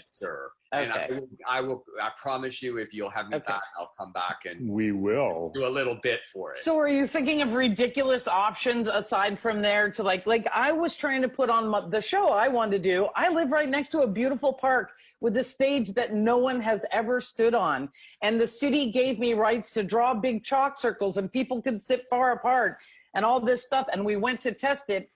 Sir. 0.72 0.78
And 0.80 0.92
I, 0.92 1.06
will- 1.10 1.28
I 1.48 1.60
will 1.60 1.84
I 2.00 2.10
promise 2.16 2.62
you, 2.62 2.78
if 2.78 2.94
you'll 2.94 3.10
have 3.10 3.28
me 3.28 3.36
Okay. 3.36 3.46
back, 3.46 3.62
I'll 3.78 3.92
come 3.98 4.12
back 4.12 4.40
and 4.46 4.68
We 4.68 4.92
will. 4.92 5.50
do 5.54 5.66
a 5.66 5.68
little 5.68 5.96
bit 6.02 6.20
for 6.32 6.52
it. 6.52 6.58
So 6.58 6.76
are 6.78 6.88
you 6.88 7.06
thinking 7.06 7.42
of 7.42 7.52
ridiculous 7.54 8.26
options 8.26 8.88
aside 8.88 9.38
from 9.38 9.60
there 9.60 9.90
to 9.90 10.02
like 10.02 10.26
like 10.26 10.46
I 10.52 10.72
was 10.72 10.96
trying 10.96 11.22
to 11.22 11.28
put 11.28 11.50
on 11.50 11.68
my, 11.68 11.86
the 11.88 12.00
show 12.00 12.28
I 12.30 12.48
wanted 12.48 12.82
to 12.82 12.88
do. 12.90 13.08
I 13.14 13.28
live 13.28 13.50
right 13.50 13.68
next 13.68 13.90
to 13.90 14.00
a 14.00 14.06
beautiful 14.08 14.52
park 14.52 14.92
with 15.20 15.36
a 15.36 15.44
stage 15.44 15.92
that 15.92 16.14
no 16.14 16.36
one 16.38 16.60
has 16.60 16.84
ever 16.90 17.20
stood 17.20 17.54
on 17.54 17.88
and 18.22 18.40
the 18.40 18.46
city 18.46 18.90
gave 18.90 19.18
me 19.18 19.34
rights 19.34 19.70
to 19.72 19.82
draw 19.84 20.14
big 20.14 20.42
chalk 20.42 20.76
circles 20.76 21.16
and 21.16 21.30
people 21.30 21.60
could 21.62 21.80
sit 21.80 22.08
far 22.08 22.32
apart 22.32 22.78
and 23.14 23.24
all 23.24 23.38
this 23.38 23.62
stuff 23.62 23.86
and 23.92 24.04
we 24.04 24.16
went 24.16 24.40
to 24.40 24.52
test 24.52 24.90
it 24.90 25.11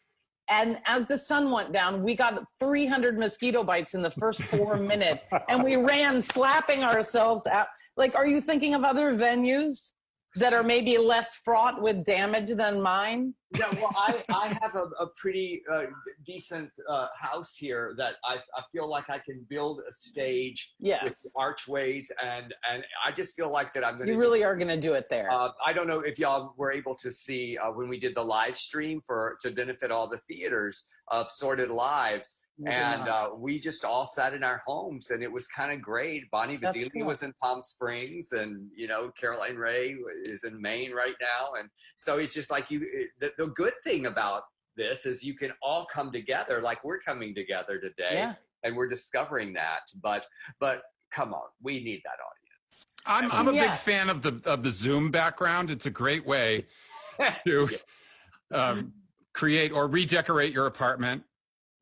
and 0.48 0.78
as 0.86 1.06
the 1.06 1.18
sun 1.18 1.50
went 1.50 1.72
down 1.72 2.02
we 2.02 2.14
got 2.14 2.42
300 2.58 3.18
mosquito 3.18 3.64
bites 3.64 3.94
in 3.94 4.02
the 4.02 4.10
first 4.10 4.42
4 4.42 4.76
minutes 4.92 5.24
and 5.48 5.62
we 5.62 5.76
ran 5.76 6.22
slapping 6.22 6.82
ourselves 6.84 7.46
out 7.46 7.68
like 7.96 8.14
are 8.14 8.26
you 8.26 8.40
thinking 8.40 8.74
of 8.74 8.84
other 8.84 9.16
venues 9.16 9.92
that 10.36 10.52
are 10.52 10.62
maybe 10.62 10.98
less 10.98 11.34
fraught 11.34 11.80
with 11.80 12.04
damage 12.04 12.54
than 12.54 12.80
mine. 12.80 13.34
Yeah, 13.56 13.72
well, 13.74 13.92
I, 13.96 14.22
I 14.30 14.58
have 14.60 14.74
a, 14.74 14.88
a 15.00 15.06
pretty 15.16 15.62
uh, 15.72 15.84
decent 16.24 16.70
uh, 16.88 17.06
house 17.16 17.54
here 17.54 17.94
that 17.96 18.14
I, 18.24 18.34
I 18.34 18.62
feel 18.72 18.88
like 18.88 19.08
I 19.08 19.18
can 19.18 19.46
build 19.48 19.80
a 19.88 19.92
stage 19.92 20.74
with 20.80 21.24
archways, 21.36 22.10
and 22.22 22.52
and 22.70 22.84
I 23.06 23.12
just 23.12 23.36
feel 23.36 23.50
like 23.50 23.72
that 23.74 23.84
I'm 23.84 23.96
going 23.96 24.08
to. 24.08 24.12
You 24.12 24.18
really 24.18 24.42
are 24.42 24.56
going 24.56 24.68
to 24.68 24.80
do 24.80 24.94
it 24.94 25.08
there. 25.08 25.30
Uh, 25.30 25.50
I 25.64 25.72
don't 25.72 25.86
know 25.86 26.00
if 26.00 26.18
y'all 26.18 26.54
were 26.56 26.72
able 26.72 26.96
to 26.96 27.10
see 27.10 27.56
uh, 27.56 27.70
when 27.70 27.88
we 27.88 28.00
did 28.00 28.16
the 28.16 28.24
live 28.24 28.56
stream 28.56 29.00
for 29.06 29.38
to 29.42 29.52
benefit 29.52 29.92
all 29.92 30.08
the 30.08 30.18
theaters 30.18 30.84
of 31.08 31.30
Sordid 31.30 31.70
Lives, 31.70 32.40
did 32.58 32.68
and 32.68 33.08
uh, 33.08 33.28
we 33.36 33.58
just 33.58 33.84
all 33.84 34.06
sat 34.06 34.32
in 34.32 34.42
our 34.42 34.62
homes, 34.66 35.10
and 35.10 35.22
it 35.22 35.30
was 35.30 35.46
kind 35.46 35.72
of 35.72 35.82
great. 35.82 36.30
Bonnie 36.30 36.56
Bedelia 36.56 36.90
cool. 36.90 37.04
was 37.04 37.22
in 37.22 37.34
Palm 37.42 37.60
Springs, 37.60 38.32
and 38.32 38.68
you 38.74 38.88
know 38.88 39.10
Caroline 39.18 39.56
Rhea 39.56 39.94
is 40.24 40.44
in 40.44 40.60
Maine 40.60 40.92
right 40.92 41.14
now, 41.20 41.60
and 41.60 41.68
so 41.98 42.16
it's 42.16 42.32
just 42.32 42.50
like 42.50 42.70
you. 42.70 42.80
It, 42.82 43.08
the, 43.20 43.35
the 43.38 43.48
good 43.48 43.72
thing 43.84 44.06
about 44.06 44.42
this 44.76 45.06
is 45.06 45.22
you 45.24 45.34
can 45.34 45.52
all 45.62 45.86
come 45.86 46.12
together, 46.12 46.60
like 46.60 46.84
we're 46.84 47.00
coming 47.00 47.34
together 47.34 47.78
today, 47.78 48.12
yeah. 48.14 48.34
and 48.62 48.76
we're 48.76 48.88
discovering 48.88 49.52
that. 49.54 49.80
But 50.02 50.26
but 50.60 50.82
come 51.12 51.32
on, 51.34 51.48
we 51.62 51.82
need 51.82 52.02
that 52.04 52.10
audience. 52.12 52.32
I'm, 53.06 53.30
I'm 53.32 53.48
a 53.48 53.52
big 53.52 53.72
fan 53.74 54.10
of 54.10 54.22
the 54.22 54.40
of 54.44 54.62
the 54.62 54.70
Zoom 54.70 55.10
background. 55.10 55.70
It's 55.70 55.86
a 55.86 55.90
great 55.90 56.26
way 56.26 56.66
to 57.46 57.68
um, 58.52 58.92
create 59.32 59.72
or 59.72 59.88
redecorate 59.88 60.52
your 60.52 60.66
apartment. 60.66 61.22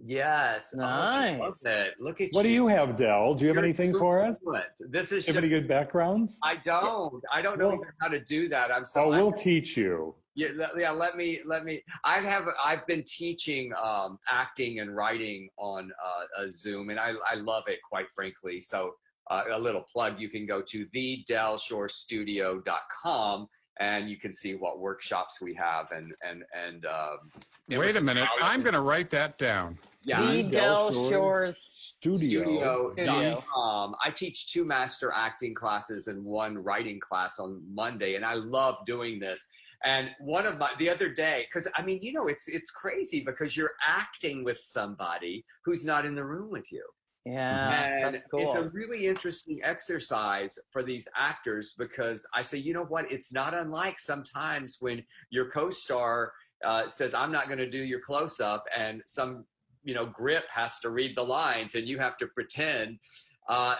Yes. 0.06 0.74
Oh, 0.76 0.80
love 0.80 1.38
Nice. 1.40 1.64
it. 1.64 1.94
Look 1.98 2.20
at 2.20 2.28
What 2.32 2.42
do 2.42 2.48
you 2.50 2.66
have, 2.66 2.94
Del? 2.96 3.34
Do 3.34 3.44
you 3.44 3.48
have 3.48 3.54
You're 3.56 3.64
anything 3.64 3.94
for 3.94 4.20
us? 4.22 4.38
This 4.80 5.12
is 5.12 5.24
Do 5.24 5.30
you 5.30 5.34
have 5.34 5.42
just. 5.42 5.52
any 5.52 5.60
good 5.60 5.68
backgrounds? 5.68 6.38
I 6.44 6.56
don't. 6.64 7.22
I 7.32 7.40
don't 7.40 7.58
know 7.58 7.68
Well- 7.68 7.80
how 8.00 8.08
to 8.08 8.20
do 8.20 8.48
that. 8.48 8.70
I'm 8.70 8.84
so. 8.84 9.04
Oh, 9.04 9.12
I'm- 9.12 9.22
we'll 9.22 9.32
teach 9.32 9.76
you. 9.76 10.14
Yeah, 10.34 10.48
yeah. 10.76 10.90
Let 10.90 11.16
me 11.16 11.40
let 11.44 11.64
me. 11.64 11.82
I 12.04 12.20
have 12.20 12.48
I've 12.62 12.86
been 12.86 13.04
teaching 13.06 13.72
um, 13.82 14.18
acting 14.28 14.80
and 14.80 14.94
writing 14.96 15.48
on 15.58 15.92
uh, 16.04 16.24
a 16.44 16.52
Zoom, 16.52 16.90
and 16.90 16.98
I 16.98 17.12
I 17.30 17.36
love 17.36 17.64
it 17.68 17.78
quite 17.88 18.06
frankly. 18.14 18.60
So 18.60 18.96
uh, 19.30 19.44
a 19.52 19.58
little 19.58 19.82
plug: 19.82 20.18
you 20.18 20.28
can 20.28 20.44
go 20.46 20.60
to 20.62 20.86
thedelshore.studio.com 20.86 23.48
and 23.80 24.08
you 24.08 24.16
can 24.16 24.32
see 24.32 24.54
what 24.54 24.78
workshops 24.78 25.40
we 25.40 25.54
have 25.54 25.90
and 25.92 26.12
and 26.22 26.44
and. 26.52 26.86
Um, 26.86 27.30
Wait 27.68 27.96
a 27.96 28.00
minute. 28.00 28.28
I'm 28.42 28.62
going 28.62 28.74
to 28.74 28.80
write 28.80 29.10
that 29.10 29.38
down. 29.38 29.78
Yeah, 30.02 30.20
The 30.20 30.42
Del 30.42 30.92
Shores 30.92 31.70
Studio. 31.78 32.92
studio.com. 32.92 33.96
I 34.04 34.10
teach 34.10 34.52
two 34.52 34.66
master 34.66 35.10
acting 35.14 35.54
classes 35.54 36.08
and 36.08 36.22
one 36.22 36.58
writing 36.58 37.00
class 37.00 37.38
on 37.38 37.62
Monday, 37.72 38.16
and 38.16 38.24
I 38.24 38.34
love 38.34 38.76
doing 38.86 39.18
this. 39.18 39.48
And 39.84 40.10
one 40.18 40.46
of 40.46 40.58
my 40.58 40.70
the 40.78 40.88
other 40.88 41.10
day, 41.10 41.46
because 41.46 41.68
I 41.76 41.82
mean, 41.82 41.98
you 42.00 42.12
know, 42.12 42.26
it's 42.26 42.48
it's 42.48 42.70
crazy 42.70 43.22
because 43.24 43.56
you're 43.56 43.74
acting 43.86 44.42
with 44.42 44.60
somebody 44.60 45.44
who's 45.64 45.84
not 45.84 46.06
in 46.06 46.14
the 46.14 46.24
room 46.24 46.50
with 46.50 46.72
you. 46.72 46.84
Yeah, 47.26 48.06
and 48.06 48.14
that's 48.16 48.26
cool. 48.30 48.40
it's 48.40 48.56
a 48.56 48.68
really 48.70 49.06
interesting 49.06 49.60
exercise 49.62 50.58
for 50.70 50.82
these 50.82 51.08
actors 51.16 51.74
because 51.78 52.26
I 52.34 52.42
say, 52.42 52.58
you 52.58 52.74
know 52.74 52.84
what? 52.84 53.10
It's 53.10 53.32
not 53.32 53.54
unlike 53.54 53.98
sometimes 53.98 54.76
when 54.80 55.02
your 55.30 55.50
co-star 55.50 56.32
uh, 56.64 56.88
says, 56.88 57.14
"I'm 57.14 57.32
not 57.32 57.46
going 57.46 57.58
to 57.58 57.68
do 57.68 57.78
your 57.78 58.00
close-up," 58.00 58.64
and 58.76 59.02
some 59.06 59.44
you 59.82 59.94
know 59.94 60.06
grip 60.06 60.44
has 60.50 60.80
to 60.80 60.90
read 60.90 61.16
the 61.16 61.22
lines, 61.22 61.74
and 61.74 61.86
you 61.86 61.98
have 61.98 62.16
to 62.18 62.26
pretend. 62.26 62.98
Uh, 63.48 63.76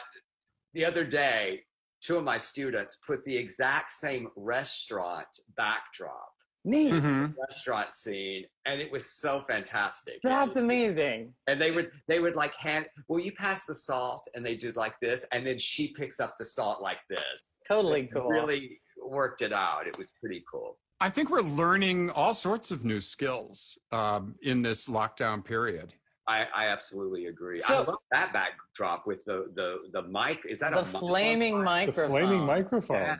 the 0.75 0.85
other 0.85 1.05
day, 1.05 1.63
two 2.05 2.17
of 2.19 2.25
my 2.25 2.37
students 2.37 2.97
put 2.97 3.25
the 3.25 3.37
exact 3.37 3.91
same 3.91 4.29
restaurant 4.37 5.27
backdrop 5.57 6.31
Neat. 6.67 6.93
Mhm. 6.95 7.35
restaurant 7.49 7.93
scene 7.93 8.45
and 8.67 8.81
it 8.81 8.91
was 8.91 9.05
so 9.11 9.43
fantastic 9.49 10.21
That's 10.23 10.47
just- 10.49 10.59
amazing. 10.59 11.35
and 11.47 11.61
they 11.61 11.71
would 11.71 11.91
they 12.09 12.21
would 12.21 12.37
like 12.37 12.55
hand 12.55 12.87
will 13.09 13.21
you 13.21 13.33
pass 13.33 13.67
the 13.67 13.75
salt 13.75 14.27
and 14.35 14.45
they 14.45 14.57
did 14.57 14.77
like 14.77 14.99
this 15.01 15.25
and 15.33 15.47
then 15.47 15.59
she 15.59 15.93
picks 15.93 16.21
up 16.21 16.37
the 16.39 16.45
salt 16.45 16.81
like 16.83 17.01
this 17.09 17.57
Totally 17.67 18.03
It 18.03 18.13
cool. 18.13 18.29
really 18.29 18.81
worked 19.03 19.41
it 19.43 19.53
out 19.53 19.87
it 19.87 19.97
was 19.99 20.13
pretty 20.21 20.45
cool 20.51 20.79
I 21.01 21.11
think 21.11 21.29
we're 21.29 21.41
learning 21.41 22.11
all 22.11 22.35
sorts 22.35 22.71
of 22.71 22.85
new 22.85 23.01
skills 23.01 23.77
um, 23.93 24.37
in 24.43 24.63
this 24.63 24.89
lockdown 24.89 25.45
period. 25.45 25.93
I 26.27 26.45
i 26.55 26.67
absolutely 26.69 27.27
agree 27.27 27.61
i 27.65 27.69
So- 27.69 27.83
love 27.83 27.99
that 28.11 28.33
backdrop 28.33 29.07
with 29.07 29.25
the 29.25 29.51
the 29.55 29.79
the 29.93 30.03
mic 30.03 30.41
is 30.49 30.61
that 30.61 30.73
the 30.73 30.81
a 30.81 30.85
mic? 30.85 30.97
flaming 30.97 31.63
microphone? 31.63 32.03
The 32.05 32.09
flaming 32.27 32.47
microphone. 32.47 32.97
yeah. 33.01 33.17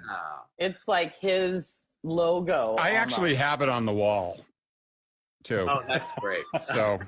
It's 0.59 0.87
like 0.89 1.19
his 1.19 1.83
logo. 2.03 2.77
I 2.79 2.91
actually 2.93 3.35
have 3.35 3.61
it 3.63 3.69
on 3.69 3.85
the 3.87 3.93
wall 3.93 4.41
too. 5.43 5.67
oh 5.69 5.83
that's 5.89 6.13
great 6.21 6.45
So, 6.61 6.99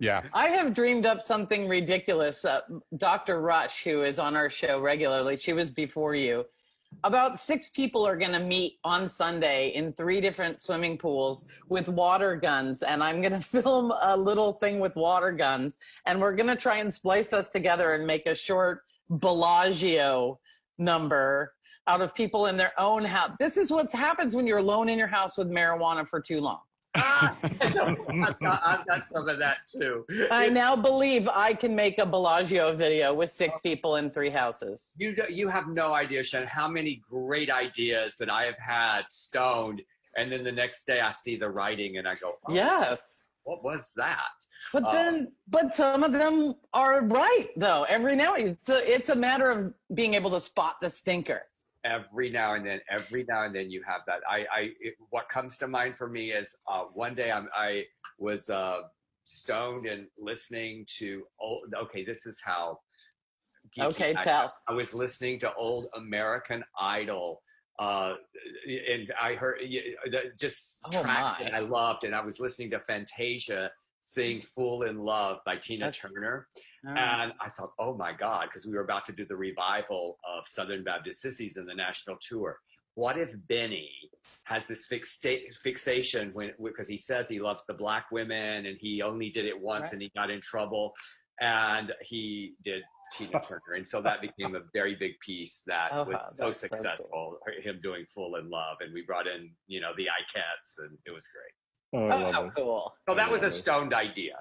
yeah. 0.00 0.22
I 0.32 0.48
have 0.48 0.74
dreamed 0.74 1.06
up 1.06 1.20
something 1.22 1.66
ridiculous. 1.68 2.44
Uh, 2.44 2.60
Dr. 2.96 3.40
Rush, 3.40 3.82
who 3.82 4.02
is 4.02 4.18
on 4.20 4.36
our 4.36 4.48
show 4.50 4.80
regularly, 4.80 5.36
she 5.36 5.52
was 5.52 5.70
before 5.70 6.14
you. 6.14 6.44
About 7.04 7.38
six 7.38 7.70
people 7.70 8.04
are 8.06 8.16
going 8.16 8.32
to 8.32 8.40
meet 8.40 8.78
on 8.82 9.08
Sunday 9.08 9.68
in 9.68 9.92
three 9.92 10.20
different 10.20 10.60
swimming 10.60 10.98
pools 10.98 11.44
with 11.68 11.88
water 11.88 12.34
guns. 12.34 12.82
And 12.82 13.02
I'm 13.02 13.20
going 13.20 13.32
to 13.40 13.40
film 13.40 13.92
a 14.02 14.16
little 14.16 14.54
thing 14.54 14.80
with 14.80 14.96
water 14.96 15.30
guns. 15.30 15.76
And 16.06 16.20
we're 16.20 16.34
going 16.34 16.48
to 16.48 16.56
try 16.56 16.78
and 16.78 16.92
splice 16.92 17.32
us 17.32 17.50
together 17.50 17.94
and 17.94 18.06
make 18.06 18.26
a 18.26 18.34
short 18.34 18.82
Bellagio 19.10 20.38
number 20.78 21.54
out 21.86 22.02
of 22.02 22.14
people 22.14 22.46
in 22.46 22.56
their 22.56 22.72
own 22.78 23.04
house. 23.04 23.30
This 23.38 23.56
is 23.56 23.70
what 23.70 23.90
happens 23.92 24.34
when 24.34 24.46
you're 24.46 24.58
alone 24.58 24.88
in 24.88 24.98
your 24.98 25.08
house 25.08 25.38
with 25.38 25.48
marijuana 25.48 26.06
for 26.06 26.20
too 26.20 26.40
long. 26.40 26.60
I've, 27.00 28.38
got, 28.40 28.62
I've 28.64 28.86
got 28.86 29.02
some 29.02 29.28
of 29.28 29.38
that 29.38 29.58
too 29.70 30.04
I 30.30 30.48
now 30.48 30.74
believe 30.76 31.28
I 31.28 31.54
can 31.54 31.74
make 31.74 31.98
a 31.98 32.06
Bellagio 32.06 32.74
video 32.74 33.12
with 33.14 33.30
six 33.30 33.60
people 33.60 33.96
in 33.96 34.10
three 34.10 34.30
houses. 34.30 34.92
You 34.96 35.14
you 35.28 35.48
have 35.48 35.68
no 35.68 35.92
idea, 35.94 36.22
Shen, 36.22 36.46
how 36.46 36.68
many 36.68 37.02
great 37.10 37.50
ideas 37.50 38.16
that 38.18 38.30
I 38.30 38.44
have 38.44 38.58
had 38.58 39.02
stoned, 39.08 39.82
and 40.16 40.30
then 40.32 40.42
the 40.44 40.52
next 40.52 40.84
day 40.84 41.00
I 41.00 41.10
see 41.10 41.36
the 41.36 41.50
writing 41.50 41.98
and 41.98 42.08
I 42.08 42.14
go, 42.14 42.32
oh, 42.46 42.54
Yes. 42.54 43.24
what 43.44 43.62
was 43.62 43.92
that? 43.96 44.34
But 44.72 44.84
Oh. 44.86 44.92
then, 44.92 45.32
but 45.48 45.74
some 45.74 46.02
of 46.02 46.12
them 46.12 46.54
are 46.72 47.00
right 47.02 47.48
though. 47.56 47.84
Every 47.84 48.16
now 48.16 48.34
and 48.34 48.48
it's 48.50 48.68
a, 48.68 48.92
it's 48.94 49.10
a 49.10 49.14
matter 49.14 49.50
of 49.50 49.72
being 49.94 50.14
able 50.14 50.30
to 50.32 50.40
spot 50.40 50.76
the 50.82 50.90
stinker. 50.90 51.42
Every 51.88 52.28
now 52.28 52.52
and 52.54 52.66
then, 52.66 52.80
every 52.90 53.24
now 53.28 53.44
and 53.44 53.54
then, 53.54 53.70
you 53.70 53.82
have 53.86 54.02
that. 54.06 54.20
I, 54.28 54.38
I, 54.52 54.60
it, 54.80 54.94
what 55.08 55.26
comes 55.30 55.56
to 55.58 55.66
mind 55.66 55.96
for 55.96 56.06
me 56.06 56.32
is 56.32 56.54
uh, 56.70 56.82
one 56.92 57.14
day 57.14 57.30
I'm, 57.32 57.48
I 57.56 57.84
was 58.18 58.50
uh, 58.50 58.80
stoned 59.24 59.86
and 59.86 60.06
listening 60.18 60.84
to 60.98 61.22
old. 61.40 61.62
Okay, 61.84 62.04
this 62.04 62.26
is 62.26 62.40
how. 62.44 62.78
Okay, 63.80 64.14
I 64.18 64.22
tell. 64.22 64.54
I 64.68 64.72
was 64.72 64.92
listening 64.92 65.38
to 65.40 65.54
old 65.54 65.86
American 65.94 66.62
Idol, 66.78 67.40
uh, 67.78 68.14
and 68.66 69.10
I 69.20 69.34
heard 69.34 69.60
just 70.38 70.88
Oh, 70.88 71.02
tracks 71.02 71.38
my. 71.38 71.44
that 71.44 71.54
I 71.54 71.60
loved, 71.60 72.04
and 72.04 72.14
I 72.14 72.20
was 72.22 72.38
listening 72.38 72.70
to 72.72 72.80
Fantasia 72.80 73.70
sing 74.00 74.42
"Fool 74.54 74.82
in 74.82 74.98
Love" 74.98 75.38
by 75.46 75.56
Tina 75.56 75.86
That's- 75.86 75.98
Turner, 75.98 76.48
Oh. 76.86 76.90
and 76.90 77.32
I 77.40 77.48
thought, 77.50 77.72
oh 77.78 77.94
my 77.96 78.12
God, 78.12 78.46
because 78.48 78.66
we 78.66 78.74
were 78.74 78.82
about 78.84 79.04
to 79.06 79.12
do 79.12 79.24
the 79.26 79.36
revival 79.36 80.18
of 80.24 80.46
Southern 80.46 80.84
Baptist 80.84 81.20
Sissies 81.20 81.56
in 81.56 81.66
the 81.66 81.74
national 81.74 82.16
tour. 82.20 82.58
What 82.94 83.18
if 83.18 83.30
Benny 83.48 83.90
has 84.44 84.66
this 84.66 84.86
fixa- 84.86 85.54
fixation 85.62 86.30
when 86.34 86.52
because 86.62 86.88
he 86.88 86.96
says 86.96 87.28
he 87.28 87.40
loves 87.40 87.64
the 87.66 87.74
black 87.74 88.06
women 88.10 88.66
and 88.66 88.76
he 88.80 89.02
only 89.02 89.30
did 89.30 89.44
it 89.44 89.58
once 89.60 89.84
Right. 89.86 89.92
and 89.94 90.02
he 90.02 90.10
got 90.16 90.30
in 90.30 90.40
trouble, 90.40 90.94
and 91.40 91.92
he 92.02 92.54
did 92.64 92.82
Tina 93.12 93.40
Turner, 93.48 93.74
and 93.76 93.86
so 93.86 94.00
that 94.02 94.20
became 94.20 94.54
a 94.56 94.60
very 94.72 94.94
big 94.96 95.12
piece 95.20 95.62
that 95.66 95.90
Oh, 95.92 96.04
was 96.04 96.16
so 96.36 96.44
that's 96.46 96.60
so 96.60 96.66
successful. 96.66 97.38
Him 97.62 97.80
doing 97.82 98.04
"Fool 98.14 98.36
in 98.36 98.50
Love," 98.50 98.78
and 98.80 98.92
we 98.92 99.02
brought 99.02 99.26
in 99.26 99.50
you 99.68 99.80
know 99.80 99.92
the 99.96 100.04
Ikettes, 100.06 100.78
and 100.84 100.96
it 101.06 101.10
was 101.12 101.28
great. 101.28 101.54
Oh, 102.12 102.32
Oh, 102.34 102.50
cool. 102.56 102.92
So 103.08 103.14
that 103.14 103.30
was 103.30 103.42
a 103.42 103.50
stoned 103.50 103.94
idea. 103.94 104.34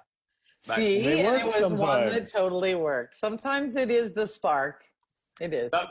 But- 0.68 0.76
See, 0.76 1.02
They 1.02 1.24
work 1.24 1.42
it 1.42 1.62
was 1.62 1.80
one 1.80 2.10
that 2.10 2.30
totally 2.32 2.76
worked. 2.76 3.16
Sometimes 3.16 3.76
it 3.76 3.90
is 3.90 4.14
the 4.14 4.28
spark. 4.28 4.84
It 5.40 5.54
is. 5.54 5.70
But 5.72 5.88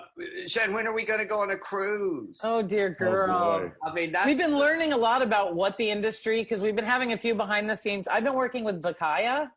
Shen, 0.49 0.73
when 0.73 0.87
are 0.89 0.93
we 0.93 1.05
going 1.05 1.21
to 1.21 1.25
go 1.25 1.39
on 1.41 1.51
a 1.51 1.57
cruise? 1.57 2.41
Oh 2.43 2.63
dear 2.63 2.97
Oh, 3.01 3.05
girl. 3.05 3.61
boy. 3.61 3.73
I 3.85 3.93
mean, 3.95 4.13
that's 4.13 4.27
We've 4.27 4.37
been 4.39 4.59
learning 4.59 4.93
a 4.93 4.97
lot 4.97 5.23
about 5.23 5.55
what 5.55 5.77
the 5.77 5.89
industry, 5.89 6.43
because 6.43 6.61
we've 6.61 6.75
been 6.75 6.85
having 6.85 7.13
a 7.13 7.19
few 7.19 7.35
behind 7.35 7.71
the 7.71 7.77
scenes. 7.77 8.09
I've 8.09 8.25
been 8.25 8.35
working 8.35 8.65
with 8.65 8.83
Vacaya, 8.83 9.49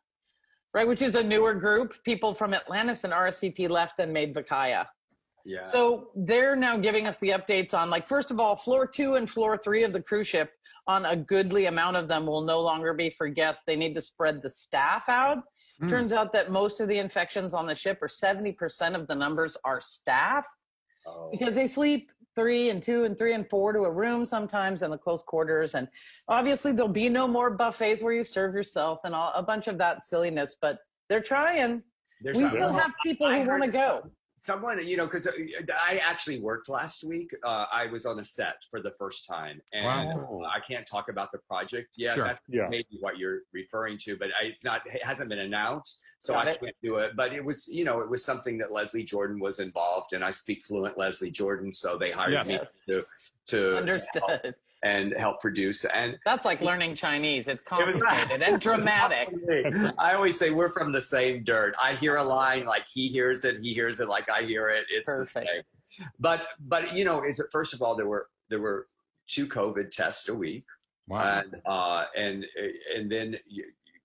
right, 0.72 0.86
which 0.86 1.02
is 1.02 1.16
a 1.16 1.22
newer 1.22 1.54
group. 1.54 1.94
People 2.04 2.34
from 2.34 2.54
Atlantis 2.54 3.02
and 3.02 3.12
RSVP 3.12 3.68
left 3.68 3.98
and 3.98 4.12
made 4.12 4.32
Vacaya. 4.32 4.86
Yeah. 5.44 5.64
So 5.64 6.10
they're 6.14 6.54
now 6.54 6.76
giving 6.76 7.08
us 7.08 7.18
the 7.18 7.30
updates 7.30 7.74
on, 7.74 7.90
like, 7.90 8.06
first 8.06 8.30
of 8.30 8.38
all, 8.38 8.54
floor 8.54 8.86
two 8.86 9.16
and 9.16 9.28
floor 9.28 9.58
three 9.58 9.82
of 9.82 9.92
the 9.92 10.00
cruise 10.02 10.28
ship, 10.28 10.52
on 10.86 11.06
a 11.06 11.16
goodly 11.16 11.66
amount 11.66 11.96
of 11.96 12.08
them 12.08 12.26
will 12.26 12.42
no 12.42 12.60
longer 12.60 12.92
be 12.94 13.10
for 13.10 13.28
guests. 13.28 13.62
They 13.66 13.76
need 13.76 13.94
to 13.94 14.00
spread 14.00 14.42
the 14.42 14.50
staff 14.50 15.08
out. 15.08 15.38
Hmm. 15.80 15.88
Turns 15.88 16.12
out 16.12 16.32
that 16.32 16.50
most 16.50 16.80
of 16.80 16.88
the 16.88 16.98
infections 16.98 17.54
on 17.54 17.66
the 17.66 17.74
ship, 17.74 17.98
or 18.02 18.08
70% 18.08 18.94
of 18.94 19.06
the 19.06 19.14
numbers, 19.14 19.56
are 19.64 19.80
staff 19.80 20.44
Oh. 21.06 21.28
because 21.30 21.54
they 21.54 21.66
sleep 21.66 22.10
three 22.36 22.70
and 22.70 22.82
two 22.82 23.04
and 23.04 23.16
three 23.16 23.32
and 23.34 23.48
four 23.48 23.72
to 23.72 23.80
a 23.80 23.90
room 23.90 24.26
sometimes 24.26 24.82
in 24.82 24.90
the 24.90 24.98
close 24.98 25.22
quarters 25.22 25.74
and 25.74 25.88
obviously 26.28 26.72
there'll 26.72 26.88
be 26.88 27.08
no 27.08 27.26
more 27.26 27.50
buffets 27.50 28.02
where 28.02 28.12
you 28.12 28.22
serve 28.22 28.54
yourself 28.54 29.00
and 29.04 29.14
all, 29.14 29.32
a 29.34 29.42
bunch 29.42 29.66
of 29.66 29.78
that 29.78 30.04
silliness 30.04 30.56
but 30.60 30.78
they're 31.08 31.22
trying 31.22 31.82
There's 32.20 32.36
we 32.38 32.48
still 32.48 32.72
have 32.72 32.92
people 33.04 33.30
who 33.32 33.48
want 33.48 33.62
to 33.62 33.70
go 33.70 34.10
someone, 34.40 34.84
you 34.86 34.96
know, 34.96 35.04
because 35.06 35.28
I 35.28 36.00
actually 36.02 36.40
worked 36.40 36.68
last 36.70 37.04
week. 37.04 37.30
Uh, 37.44 37.66
I 37.70 37.86
was 37.92 38.06
on 38.06 38.18
a 38.18 38.24
set 38.24 38.56
for 38.70 38.80
the 38.80 38.90
first 38.98 39.26
time, 39.26 39.60
and 39.74 39.84
Wow. 39.84 40.42
I 40.50 40.60
can't 40.60 40.86
talk 40.86 41.10
about 41.10 41.30
the 41.30 41.38
project 41.38 41.90
yet. 41.96 42.14
Sure. 42.14 42.24
That's 42.26 42.40
Yeah. 42.48 42.66
maybe 42.70 42.96
what 43.00 43.18
you're 43.18 43.40
referring 43.52 43.98
to, 43.98 44.16
but 44.16 44.28
I, 44.30 44.46
it's 44.46 44.64
not. 44.64 44.80
It 44.86 45.04
hasn't 45.04 45.28
been 45.28 45.40
announced, 45.40 46.00
so 46.18 46.32
Got 46.32 46.48
I 46.48 46.50
it. 46.52 46.60
can't 46.60 46.76
do 46.82 46.96
it. 46.96 47.16
But 47.16 47.34
it 47.34 47.44
was, 47.44 47.68
you 47.68 47.84
know, 47.84 48.00
it 48.00 48.08
was 48.08 48.24
something 48.24 48.56
that 48.58 48.72
Leslie 48.72 49.04
Jordan 49.04 49.38
was 49.38 49.60
involved, 49.60 50.14
and 50.14 50.24
I 50.24 50.30
speak 50.30 50.62
fluent 50.64 50.96
Leslie 50.96 51.30
Jordan, 51.30 51.70
so 51.70 51.98
they 51.98 52.10
hired 52.10 52.32
Yes. 52.32 52.48
me 52.48 52.54
Yes. 52.54 52.66
to 52.86 53.04
to 53.48 53.56
to 53.72 53.76
understood 53.76 54.54
and 54.82 55.12
help 55.18 55.40
produce 55.40 55.84
and 55.84 56.18
that's 56.24 56.44
like 56.46 56.60
learning 56.62 56.94
chinese 56.94 57.48
it's 57.48 57.62
It 57.62 57.66
complicated 57.66 58.42
and 58.42 58.60
dramatic 58.68 59.28
I 59.98 60.14
always 60.14 60.38
say 60.38 60.50
we're 60.50 60.70
from 60.70 60.90
the 60.92 61.02
same 61.02 61.44
dirt. 61.44 61.74
I 61.82 61.94
hear 61.94 62.16
a 62.16 62.24
line 62.24 62.64
like 62.64 62.86
he 62.92 63.08
hears 63.08 63.44
it, 63.44 63.58
he 63.60 63.74
hears 63.74 64.00
it 64.00 64.08
like 64.08 64.28
I 64.30 64.42
hear 64.42 64.68
it. 64.70 64.84
It's 64.90 65.06
Perfect. 65.06 65.46
the 65.46 65.52
same. 65.98 66.08
But 66.18 66.46
but 66.60 66.94
you 66.94 67.04
know, 67.04 67.22
it's 67.22 67.40
first 67.52 67.74
of 67.74 67.82
all 67.82 67.94
there 67.94 68.06
were 68.06 68.28
there 68.48 68.60
were 68.60 68.86
two 69.26 69.46
COVID 69.46 69.90
tests 69.90 70.28
a 70.28 70.34
week, 70.34 70.64
Wow. 71.08 71.42
and 71.42 71.56
uh, 71.66 72.04
and 72.16 72.46
and 72.96 73.10
then 73.12 73.36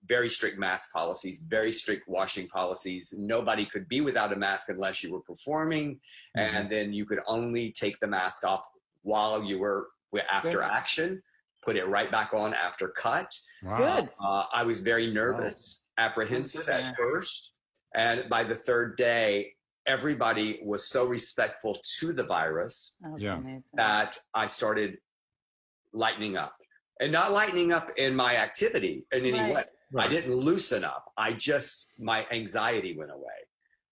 very 0.06 0.28
strict 0.28 0.58
mask 0.58 0.92
policies, 0.92 1.40
very 1.40 1.72
strict 1.72 2.06
washing 2.08 2.48
policies. 2.48 3.14
Nobody 3.16 3.64
could 3.64 3.88
be 3.88 4.00
without 4.02 4.32
a 4.32 4.36
mask 4.36 4.68
unless 4.68 5.02
you 5.02 5.12
were 5.12 5.20
performing, 5.22 5.98
Mm-hmm. 6.36 6.56
and 6.56 6.70
then 6.70 6.92
you 6.92 7.06
could 7.06 7.20
only 7.26 7.72
take 7.72 7.98
the 8.00 8.06
mask 8.06 8.44
off 8.44 8.64
while 9.02 9.42
you 9.42 9.58
were 9.58 9.88
we- 10.12 10.20
after 10.20 10.50
Good. 10.58 10.60
action, 10.62 11.22
put 11.62 11.76
it 11.76 11.86
right 11.86 12.10
back 12.10 12.32
on 12.32 12.54
after 12.54 12.88
cut. 12.88 13.32
Wow. 13.62 13.78
Good. 13.78 14.10
Uh, 14.20 14.44
I 14.52 14.62
was 14.64 14.80
very 14.80 15.10
nervous, 15.12 15.88
apprehensive 15.98 16.68
at 16.68 16.96
first. 16.96 17.52
And 17.94 18.28
by 18.28 18.44
the 18.44 18.54
third 18.54 18.96
day, 18.96 19.54
everybody 19.86 20.60
was 20.64 20.86
so 20.88 21.06
respectful 21.06 21.78
to 22.00 22.12
the 22.12 22.24
virus 22.24 22.96
That's 23.00 23.22
Yeah. 23.22 23.40
that 23.74 24.18
I 24.34 24.46
started 24.46 24.98
lightening 25.92 26.36
up. 26.36 26.56
And 27.00 27.12
not 27.12 27.30
lightening 27.32 27.72
up 27.72 27.90
in 27.96 28.16
my 28.16 28.36
activity 28.36 29.04
in 29.12 29.20
any 29.26 29.32
Right. 29.38 29.54
way. 29.54 29.64
I 29.98 30.08
didn't 30.08 30.34
loosen 30.34 30.82
up. 30.82 31.12
I 31.16 31.32
just, 31.32 31.92
my 31.98 32.26
anxiety 32.30 32.96
went 32.96 33.10
away. 33.12 33.46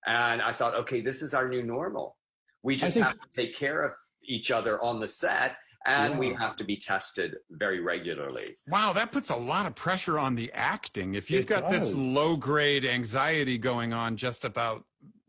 And 0.07 0.43
I 0.43 0.53
thought, 0.53 0.75
okay, 0.75 1.01
this 1.01 1.23
is 1.23 1.35
our 1.35 1.49
new 1.49 1.63
normal. 1.63 2.17
We 2.63 2.77
just 2.77 2.95
think- 2.95 3.07
have 3.07 3.21
to 3.21 3.29
take 3.37 3.55
care 3.55 3.83
of 3.83 3.95
each 4.23 4.51
other 4.51 4.83
on 4.83 5.01
the 5.01 5.09
set 5.09 5.57
and 5.87 6.19
we 6.19 6.33
have 6.35 6.57
to 6.57 6.65
be 6.65 6.77
tested 6.77 7.37
very 7.51 7.81
regularly. 7.81 8.57
Wow, 8.69 8.93
that 8.95 9.13
puts 9.13 9.31
a 9.31 9.37
lot 9.37 9.67
of 9.67 9.75
pressure 9.75 10.19
on 10.19 10.35
the 10.35 10.51
acting. 10.55 11.15
If 11.15 11.31
you've 11.31 11.45
It 11.45 11.49
got 11.49 11.71
this 11.71 11.95
low 11.95 12.37
grade 12.37 12.85
anxiety 12.85 13.59
going 13.59 13.93
on 13.93 14.17
just 14.17 14.45
about, 14.45 14.85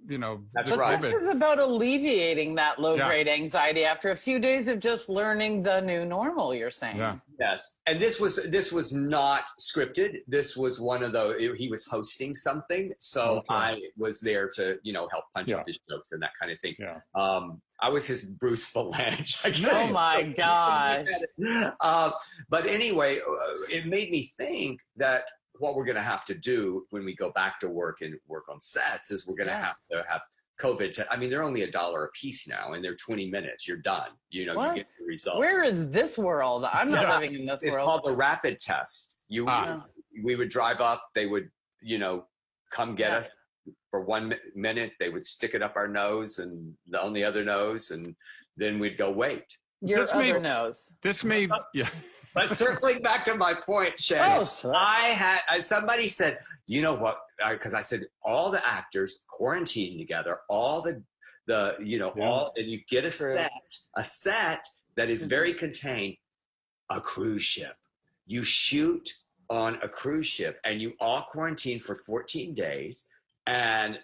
you 0.08 0.18
know, 0.18 0.44
That's 0.54 0.72
the 0.72 0.78
right. 0.78 1.00
This 1.02 1.14
is 1.14 1.28
about 1.30 1.60
alleviating 1.60 2.56
that 2.56 2.80
low 2.80 2.96
Yeah. 2.96 3.08
grade 3.08 3.28
anxiety 3.28 3.86
after 3.86 4.12
a 4.12 4.16
few 4.16 4.40
days 4.40 4.68
of 4.68 4.80
just 4.80 5.10
learning 5.10 5.64
the 5.64 5.82
new 5.82 6.06
normal, 6.06 6.54
you're 6.54 6.70
saying. 6.72 6.98
Yeah. 6.98 7.18
Yes, 7.40 7.78
and 7.86 8.00
this 8.00 8.18
was 8.20 8.38
this 8.50 8.72
was 8.72 8.94
not 8.94 9.44
scripted. 9.60 10.20
This 10.26 10.56
was 10.56 10.80
one 10.80 11.04
of 11.04 11.12
the 11.12 11.54
he 11.58 11.68
was 11.68 11.86
hosting 11.86 12.34
something, 12.34 12.94
so 12.98 13.38
Okay. 13.40 13.46
I 13.50 13.82
was 13.98 14.22
there 14.22 14.50
to 14.56 14.78
you 14.84 14.94
know 14.94 15.10
help 15.12 15.26
punch 15.34 15.50
Yeah. 15.50 15.58
up 15.58 15.68
his 15.68 15.78
jokes 15.90 16.14
and 16.14 16.22
that 16.24 16.32
kind 16.40 16.52
of 16.52 16.60
thing. 16.60 16.76
Yeah. 16.80 17.00
Um, 17.14 17.62
I 17.82 17.90
was 17.90 18.08
his 18.08 18.26
Bruce 18.26 18.72
Vilanch. 18.72 19.46
I 19.46 19.50
guess. 19.50 19.90
Oh 19.90 19.94
my 19.94 20.24
gosh. 20.38 21.08
uh, 21.82 22.12
but 22.50 22.66
anyway, 22.68 23.20
uh, 23.20 23.58
it 23.70 23.86
made 23.86 24.12
me 24.12 24.32
think 24.38 24.80
that 24.96 25.26
what 25.60 25.76
we're 25.76 25.86
going 25.86 25.96
to 25.96 26.02
have 26.02 26.26
to 26.26 26.34
do 26.36 26.86
when 26.90 27.06
we 27.06 27.16
go 27.16 27.32
back 27.32 27.60
to 27.60 27.68
work 27.68 28.02
and 28.02 28.16
work 28.28 28.46
on 28.50 28.60
sets 28.60 29.12
is 29.12 29.28
we're 29.28 29.36
going 29.36 29.48
to 29.48 29.54
Yeah. 29.54 29.66
have 29.66 29.78
to 29.92 30.06
have 30.10 30.22
COVID. 30.62 30.94
Te- 30.96 31.04
I 31.12 31.18
mean, 31.18 31.30
they're 31.30 31.44
only 31.44 31.64
a 31.64 31.72
dollar 31.72 32.06
a 32.06 32.10
piece 32.12 32.48
now, 32.48 32.74
and 32.74 32.84
they're 32.84 32.96
20 32.96 33.30
minutes. 33.30 33.68
You're 33.68 33.78
done. 33.78 34.10
You 34.30 34.46
know, 34.48 34.56
What? 34.56 34.70
you 34.76 34.84
get 34.84 34.88
the 35.00 35.06
results. 35.06 35.40
Where 35.40 35.64
is 35.64 35.90
this 35.90 36.18
world? 36.18 36.66
I'm 36.66 36.90
not 36.90 37.04
Yeah. 37.04 37.14
living 37.20 37.36
in 37.36 37.46
this 37.46 37.64
it's 37.64 37.72
world. 37.72 37.86
called 37.86 38.04
the 38.06 38.16
rapid 38.16 38.60
test. 38.60 39.16
You, 39.28 39.46
Ah. 39.50 39.86
we 40.24 40.36
would 40.36 40.50
drive 40.50 40.82
up. 40.82 41.10
They 41.14 41.26
would, 41.26 41.50
you 41.82 41.98
know, 41.98 42.28
come 42.72 42.96
get 42.96 43.12
Yeah. 43.12 43.18
us 43.18 43.30
for 43.92 44.02
one 44.02 44.30
mi- 44.30 44.40
minute. 44.56 44.94
They 45.00 45.10
would 45.10 45.26
stick 45.26 45.54
it 45.56 45.62
up 45.62 45.74
our 45.76 45.88
nose 45.88 46.40
and 46.40 46.76
the, 46.88 47.02
on 47.02 47.14
the 47.14 47.24
other 47.24 47.44
nose, 47.44 47.92
and 47.92 48.16
then 48.56 48.80
we'd 48.80 48.98
go 48.98 49.12
wait. 49.12 49.58
Your 49.82 50.00
This 50.00 50.14
other 50.14 50.34
may- 50.36 50.40
nose. 50.40 50.94
This 51.02 51.24
may, 51.26 51.48
yeah. 51.74 51.90
But 52.36 52.50
circling 52.50 53.02
back 53.02 53.24
to 53.26 53.36
my 53.36 53.54
point, 53.54 54.00
Shannon, 54.00 54.46
Oh, 54.64 54.72
I 54.74 55.06
had 55.06 55.40
uh, 55.50 55.62
somebody 55.62 56.10
said, 56.10 56.40
you 56.68 56.82
know 56.82 56.94
what? 56.94 57.18
Because 57.50 57.74
I 57.74 57.80
said 57.80 58.04
all 58.24 58.52
the 58.52 58.64
actors 58.68 59.24
quarantined 59.30 59.98
together, 59.98 60.40
all 60.50 60.82
the 60.82 61.02
the 61.48 61.76
you 61.82 61.98
know 61.98 62.12
Yeah. 62.16 62.24
all, 62.28 62.54
and 62.58 62.68
you 62.70 62.82
get 62.90 63.06
a 63.06 63.10
True. 63.12 63.34
set, 63.36 63.52
a 63.96 64.04
set 64.04 64.68
that 64.96 65.10
is 65.10 65.26
Mhm. 65.26 65.30
very 65.30 65.54
contained, 65.54 66.18
a 66.90 67.00
cruise 67.00 67.44
ship. 67.44 67.78
You 68.26 68.44
shoot 68.44 69.14
on 69.50 69.76
a 69.84 69.88
cruise 69.88 70.26
ship, 70.28 70.60
and 70.66 70.82
you 70.82 70.96
all 71.00 71.22
quarantine 71.22 71.80
for 71.80 71.96
14 71.96 72.54
days, 72.56 73.06
and 73.48 74.00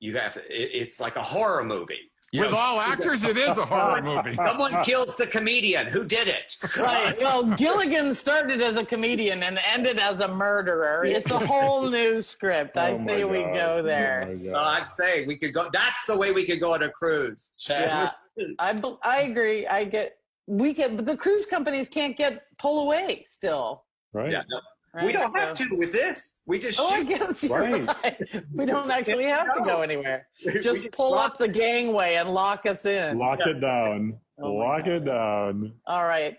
you 0.00 0.16
have 0.16 0.38
it, 0.38 0.46
it's 0.48 0.98
like 1.00 1.16
a 1.16 1.22
horror 1.22 1.62
movie. 1.62 2.09
You 2.32 2.42
With 2.42 2.52
all 2.52 2.78
actors, 2.80 3.24
it 3.24 3.36
is 3.36 3.58
a 3.58 3.64
horror 3.64 4.00
movie. 4.00 4.36
Someone 4.36 4.84
kills 4.84 5.16
the 5.16 5.26
comedian. 5.26 5.88
Who 5.88 6.04
did 6.04 6.28
it? 6.28 6.56
Right. 6.76 7.18
Well, 7.20 7.42
Gilligan 7.42 8.14
started 8.14 8.60
as 8.62 8.76
a 8.76 8.84
comedian 8.84 9.42
and 9.42 9.58
ended 9.66 9.98
as 9.98 10.20
a 10.20 10.28
murderer. 10.28 11.04
It's 11.04 11.32
a 11.32 11.44
whole 11.44 11.88
new 11.90 12.22
script. 12.22 12.76
I 12.76 12.92
Oh 12.92 13.04
say 13.04 13.24
we 13.24 13.38
gosh. 13.42 13.54
go 13.56 13.82
there. 13.82 14.24
Oh 14.28 14.32
Well. 14.34 14.54
Oh, 14.54 14.62
I'm 14.62 14.86
saying 14.86 15.26
we 15.26 15.36
could 15.38 15.52
go. 15.52 15.68
That's 15.72 16.06
the 16.06 16.16
way 16.16 16.30
we 16.30 16.44
could 16.44 16.60
go 16.60 16.72
on 16.74 16.84
a 16.84 16.90
cruise. 16.90 17.54
Yeah, 17.68 18.12
I 18.60 18.80
I 19.02 19.22
agree. 19.22 19.66
I 19.66 19.82
get 19.82 20.18
we 20.46 20.72
can, 20.72 20.94
but 20.94 21.06
the 21.06 21.16
cruise 21.16 21.46
companies 21.46 21.88
can't 21.88 22.16
get 22.16 22.44
pull 22.58 22.82
away 22.82 23.24
still. 23.26 23.86
Right. 24.12 24.30
Yeah, 24.30 24.42
no, 24.48 24.60
right? 24.94 25.06
we 25.06 25.12
don't 25.12 25.34
have 25.36 25.56
to 25.56 25.66
with 25.72 25.92
this. 25.92 26.36
We 26.46 26.58
just 26.58 26.78
Oh, 26.80 26.88
I 26.88 26.98
shoot. 26.98 27.08
guess 27.08 27.44
you're 27.44 27.58
Right. 27.60 27.86
right. 28.02 28.44
We 28.54 28.66
don't 28.66 28.90
actually 28.98 29.24
have 29.24 29.46
to 29.54 29.62
go 29.64 29.82
anywhere. 29.82 30.26
We 30.46 30.60
Just 30.60 30.90
pull 30.92 31.14
up 31.14 31.38
the 31.38 31.48
gangway 31.48 32.14
and 32.14 32.32
lock 32.32 32.66
us 32.66 32.84
in. 32.86 33.18
Lock 33.18 33.40
it 33.40 33.60
down. 33.60 34.18
Oh 34.42 34.58
my 34.58 34.64
Lock 34.64 34.86
it 34.86 35.04
down. 35.04 35.74
All 35.86 36.04
right. 36.04 36.36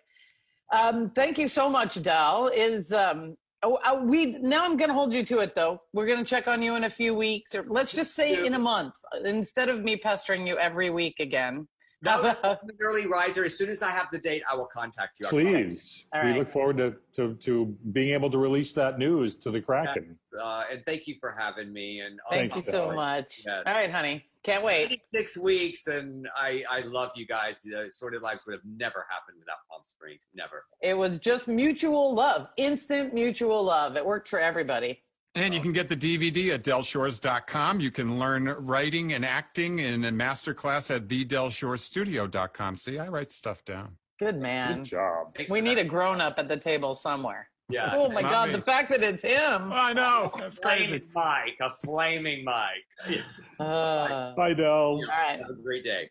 Um, 0.73 1.11
thank 1.11 1.37
you 1.37 1.47
so 1.47 1.69
much, 1.69 2.01
Del. 2.01 2.47
Is 2.47 2.91
um, 2.93 3.35
oh, 3.61 3.75
uh, 3.85 4.01
we 4.03 4.27
now? 4.27 4.63
I'm 4.63 4.77
going 4.77 4.87
to 4.87 4.93
hold 4.93 5.13
you 5.13 5.23
to 5.25 5.39
it, 5.39 5.53
though. 5.53 5.81
We're 5.93 6.05
going 6.05 6.19
to 6.19 6.23
check 6.25 6.47
on 6.47 6.61
you 6.61 6.75
in 6.75 6.85
a 6.85 6.89
few 6.89 7.13
weeks, 7.13 7.53
or 7.53 7.65
let's 7.67 7.91
just 7.91 8.15
say 8.15 8.45
in 8.45 8.53
a 8.53 8.59
month, 8.59 8.93
instead 9.25 9.67
of 9.69 9.83
me 9.83 9.97
pestering 9.97 10.47
you 10.47 10.57
every 10.57 10.89
week 10.89 11.19
again. 11.19 11.67
No, 12.03 12.35
I'm 12.43 12.57
an 12.63 12.77
early 12.81 13.05
riser. 13.05 13.45
As 13.45 13.57
soon 13.57 13.69
as 13.69 13.83
I 13.83 13.91
have 13.91 14.07
the 14.11 14.17
date, 14.17 14.43
I 14.49 14.55
will 14.55 14.65
contact 14.65 15.19
you. 15.19 15.27
Please. 15.27 16.05
All 16.13 16.23
We 16.23 16.33
look 16.33 16.47
forward 16.47 16.77
to, 16.77 16.95
to, 17.13 17.35
to 17.35 17.77
being 17.91 18.13
able 18.13 18.31
to 18.31 18.37
release 18.37 18.73
that 18.73 18.97
news 18.97 19.35
to 19.37 19.51
the 19.51 19.61
Kraken. 19.61 20.17
Uh, 20.41 20.63
and 20.71 20.83
thank 20.85 21.07
you 21.07 21.15
for 21.19 21.35
having 21.37 21.71
me. 21.71 21.99
And 21.99 22.19
Thank 22.29 22.55
you 22.55 22.63
so 22.63 22.87
Del. 22.87 22.95
much. 22.95 23.41
Yes. 23.45 23.63
All 23.65 23.73
right, 23.73 23.91
honey. 23.91 24.25
Can't 24.43 24.63
wait. 24.63 25.01
Six 25.13 25.37
weeks, 25.37 25.85
and 25.85 26.27
I 26.35 26.63
I 26.67 26.81
love 26.81 27.11
you 27.15 27.27
guys. 27.27 27.61
The 27.61 27.85
Sordid 27.91 28.23
Lives 28.23 28.47
would 28.47 28.53
have 28.53 28.65
never 28.65 29.05
happened 29.07 29.37
without 29.37 29.57
Palm 29.69 29.81
Springs. 29.83 30.29
Never. 30.33 30.65
It 30.81 30.95
was 30.95 31.19
just 31.19 31.47
mutual 31.47 32.15
love, 32.15 32.47
instant 32.57 33.13
mutual 33.13 33.61
love. 33.61 33.97
It 33.97 34.03
worked 34.05 34.27
for 34.27 34.39
everybody. 34.39 35.03
And 35.33 35.53
you 35.53 35.61
can 35.61 35.71
get 35.71 35.87
the 35.87 35.95
DVD 35.95 36.49
at 36.53 36.63
delshores.com. 36.63 37.79
You 37.79 37.89
can 37.89 38.19
learn 38.19 38.49
writing 38.49 39.13
and 39.13 39.23
acting 39.23 39.79
in 39.79 40.03
a 40.03 40.11
masterclass 40.11 40.93
at 40.93 41.07
thedelshorstudio.com. 41.07 42.77
See, 42.77 42.99
I 42.99 43.07
write 43.07 43.31
stuff 43.31 43.63
down. 43.63 43.95
Good 44.19 44.37
man. 44.37 44.79
Good 44.79 44.85
job. 44.85 45.35
Thanks 45.35 45.49
We 45.49 45.59
for 45.59 45.63
need 45.63 45.77
a 45.77 45.85
grown 45.85 46.19
up 46.19 46.37
at 46.37 46.47
the 46.49 46.57
table 46.57 46.95
somewhere. 46.95 47.47
Yeah. 47.69 47.93
Oh 47.95 48.09
my 48.11 48.21
God, 48.21 48.49
me. 48.49 48.55
the 48.57 48.61
fact 48.61 48.89
that 48.91 49.01
it's 49.01 49.23
him. 49.23 49.71
I 49.73 49.93
know. 49.93 50.31
That's 50.37 50.59
crazy. 50.59 50.99
Flaming 50.99 51.07
Mike, 51.15 51.57
a 51.61 51.69
flaming 51.69 52.43
Mike. 52.43 53.23
Uh, 53.59 54.35
Bye, 54.35 54.53
Del. 54.53 54.99
right. 55.07 55.39
Have 55.39 55.49
a 55.49 55.63
great 55.63 55.83
day. 55.85 56.09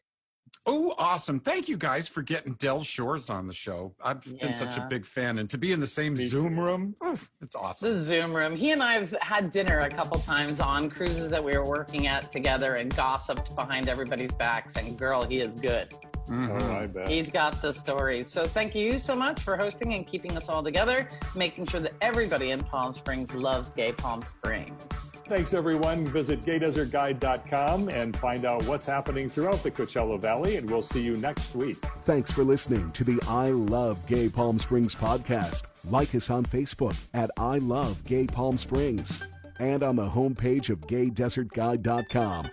Oh, 0.67 0.95
awesome. 0.99 1.41
Thank 1.41 1.69
you 1.69 1.77
guys 1.79 2.07
for 2.07 2.21
getting 2.23 2.53
Del 2.55 2.85
Shores 2.85 3.31
on 3.31 3.47
the 3.47 3.53
show. 3.55 3.95
I've 4.05 4.23
been 4.41 4.53
such 4.53 4.77
a 4.77 4.87
big 4.91 5.07
fan. 5.07 5.39
And 5.39 5.49
to 5.51 5.57
be 5.59 5.73
in 5.73 5.81
the 5.81 5.87
same 5.87 6.17
Zoom 6.17 6.61
room, 6.61 6.95
oof, 7.05 7.31
it's 7.41 7.57
awesome. 7.57 7.91
The. 7.91 7.99
Zoom 7.99 8.35
room. 8.37 8.55
He 8.55 8.71
and 8.73 8.83
I 8.83 8.93
have 8.93 9.11
had 9.23 9.51
dinner 9.51 9.79
a 9.81 9.89
couple 9.89 10.21
times 10.21 10.61
on 10.61 10.91
cruises 10.91 11.29
that 11.31 11.43
we 11.43 11.57
were 11.57 11.65
working 11.65 12.07
at 12.09 12.31
together 12.31 12.75
and 12.77 12.95
gossiped 12.95 13.55
behind 13.57 13.89
everybody's 13.89 14.33
backs. 14.35 14.77
And 14.77 14.99
girl, 14.99 15.25
he 15.27 15.41
is 15.41 15.55
good. 15.55 15.95
Mhm. 16.29 16.63
Oh, 16.63 16.73
I 16.75 16.87
bet. 16.87 17.09
He's 17.09 17.31
got 17.31 17.61
the 17.63 17.73
stories. 17.73 18.31
So 18.31 18.47
thank 18.47 18.75
you 18.75 18.99
so 18.99 19.17
much 19.17 19.41
for 19.41 19.57
hosting 19.57 19.95
and 19.95 20.07
keeping 20.07 20.37
us 20.37 20.49
all 20.51 20.63
together, 20.63 21.09
making 21.35 21.67
sure 21.67 21.81
that 21.81 21.95
everybody 22.03 22.51
in 22.51 22.63
Palm 22.63 22.93
Springs 22.93 23.35
loves 23.35 23.71
Gay 23.71 23.93
Palm 23.93 24.23
Springs. 24.25 25.10
Thanks, 25.31 25.55
everyone. 25.55 26.09
Visit 26.09 26.45
gaydesertguide.com 26.45 27.89
and 27.89 28.17
find 28.17 28.45
out 28.45 28.65
what's 28.65 28.85
happening 28.85 29.31
throughout 29.31 29.63
the 29.63 29.71
Coachella 29.71 30.19
Valley, 30.19 30.57
and 30.57 30.69
we'll 30.69 30.83
see 30.83 31.01
you 31.01 31.17
next 31.19 31.55
week. 31.55 31.77
Thanks 32.03 32.33
for 32.33 32.43
listening 32.43 32.91
to 32.91 33.05
the 33.05 33.17
I 33.29 33.51
Love 33.51 34.05
Gay 34.09 34.29
Palm 34.29 34.59
Springs 34.59 34.97
podcast. 34.97 35.63
Like 35.89 36.17
us 36.17 36.31
on 36.31 36.45
Facebook 36.45 37.01
at 37.15 37.31
I 37.37 37.59
Love 37.59 38.05
Gay 38.07 38.27
Palm 38.27 38.59
Springs 38.59 39.23
and 39.61 39.85
on 39.85 39.95
the 39.95 40.11
homepage 40.11 40.69
of 40.69 40.81
gaydesertguide.com. 40.89 42.51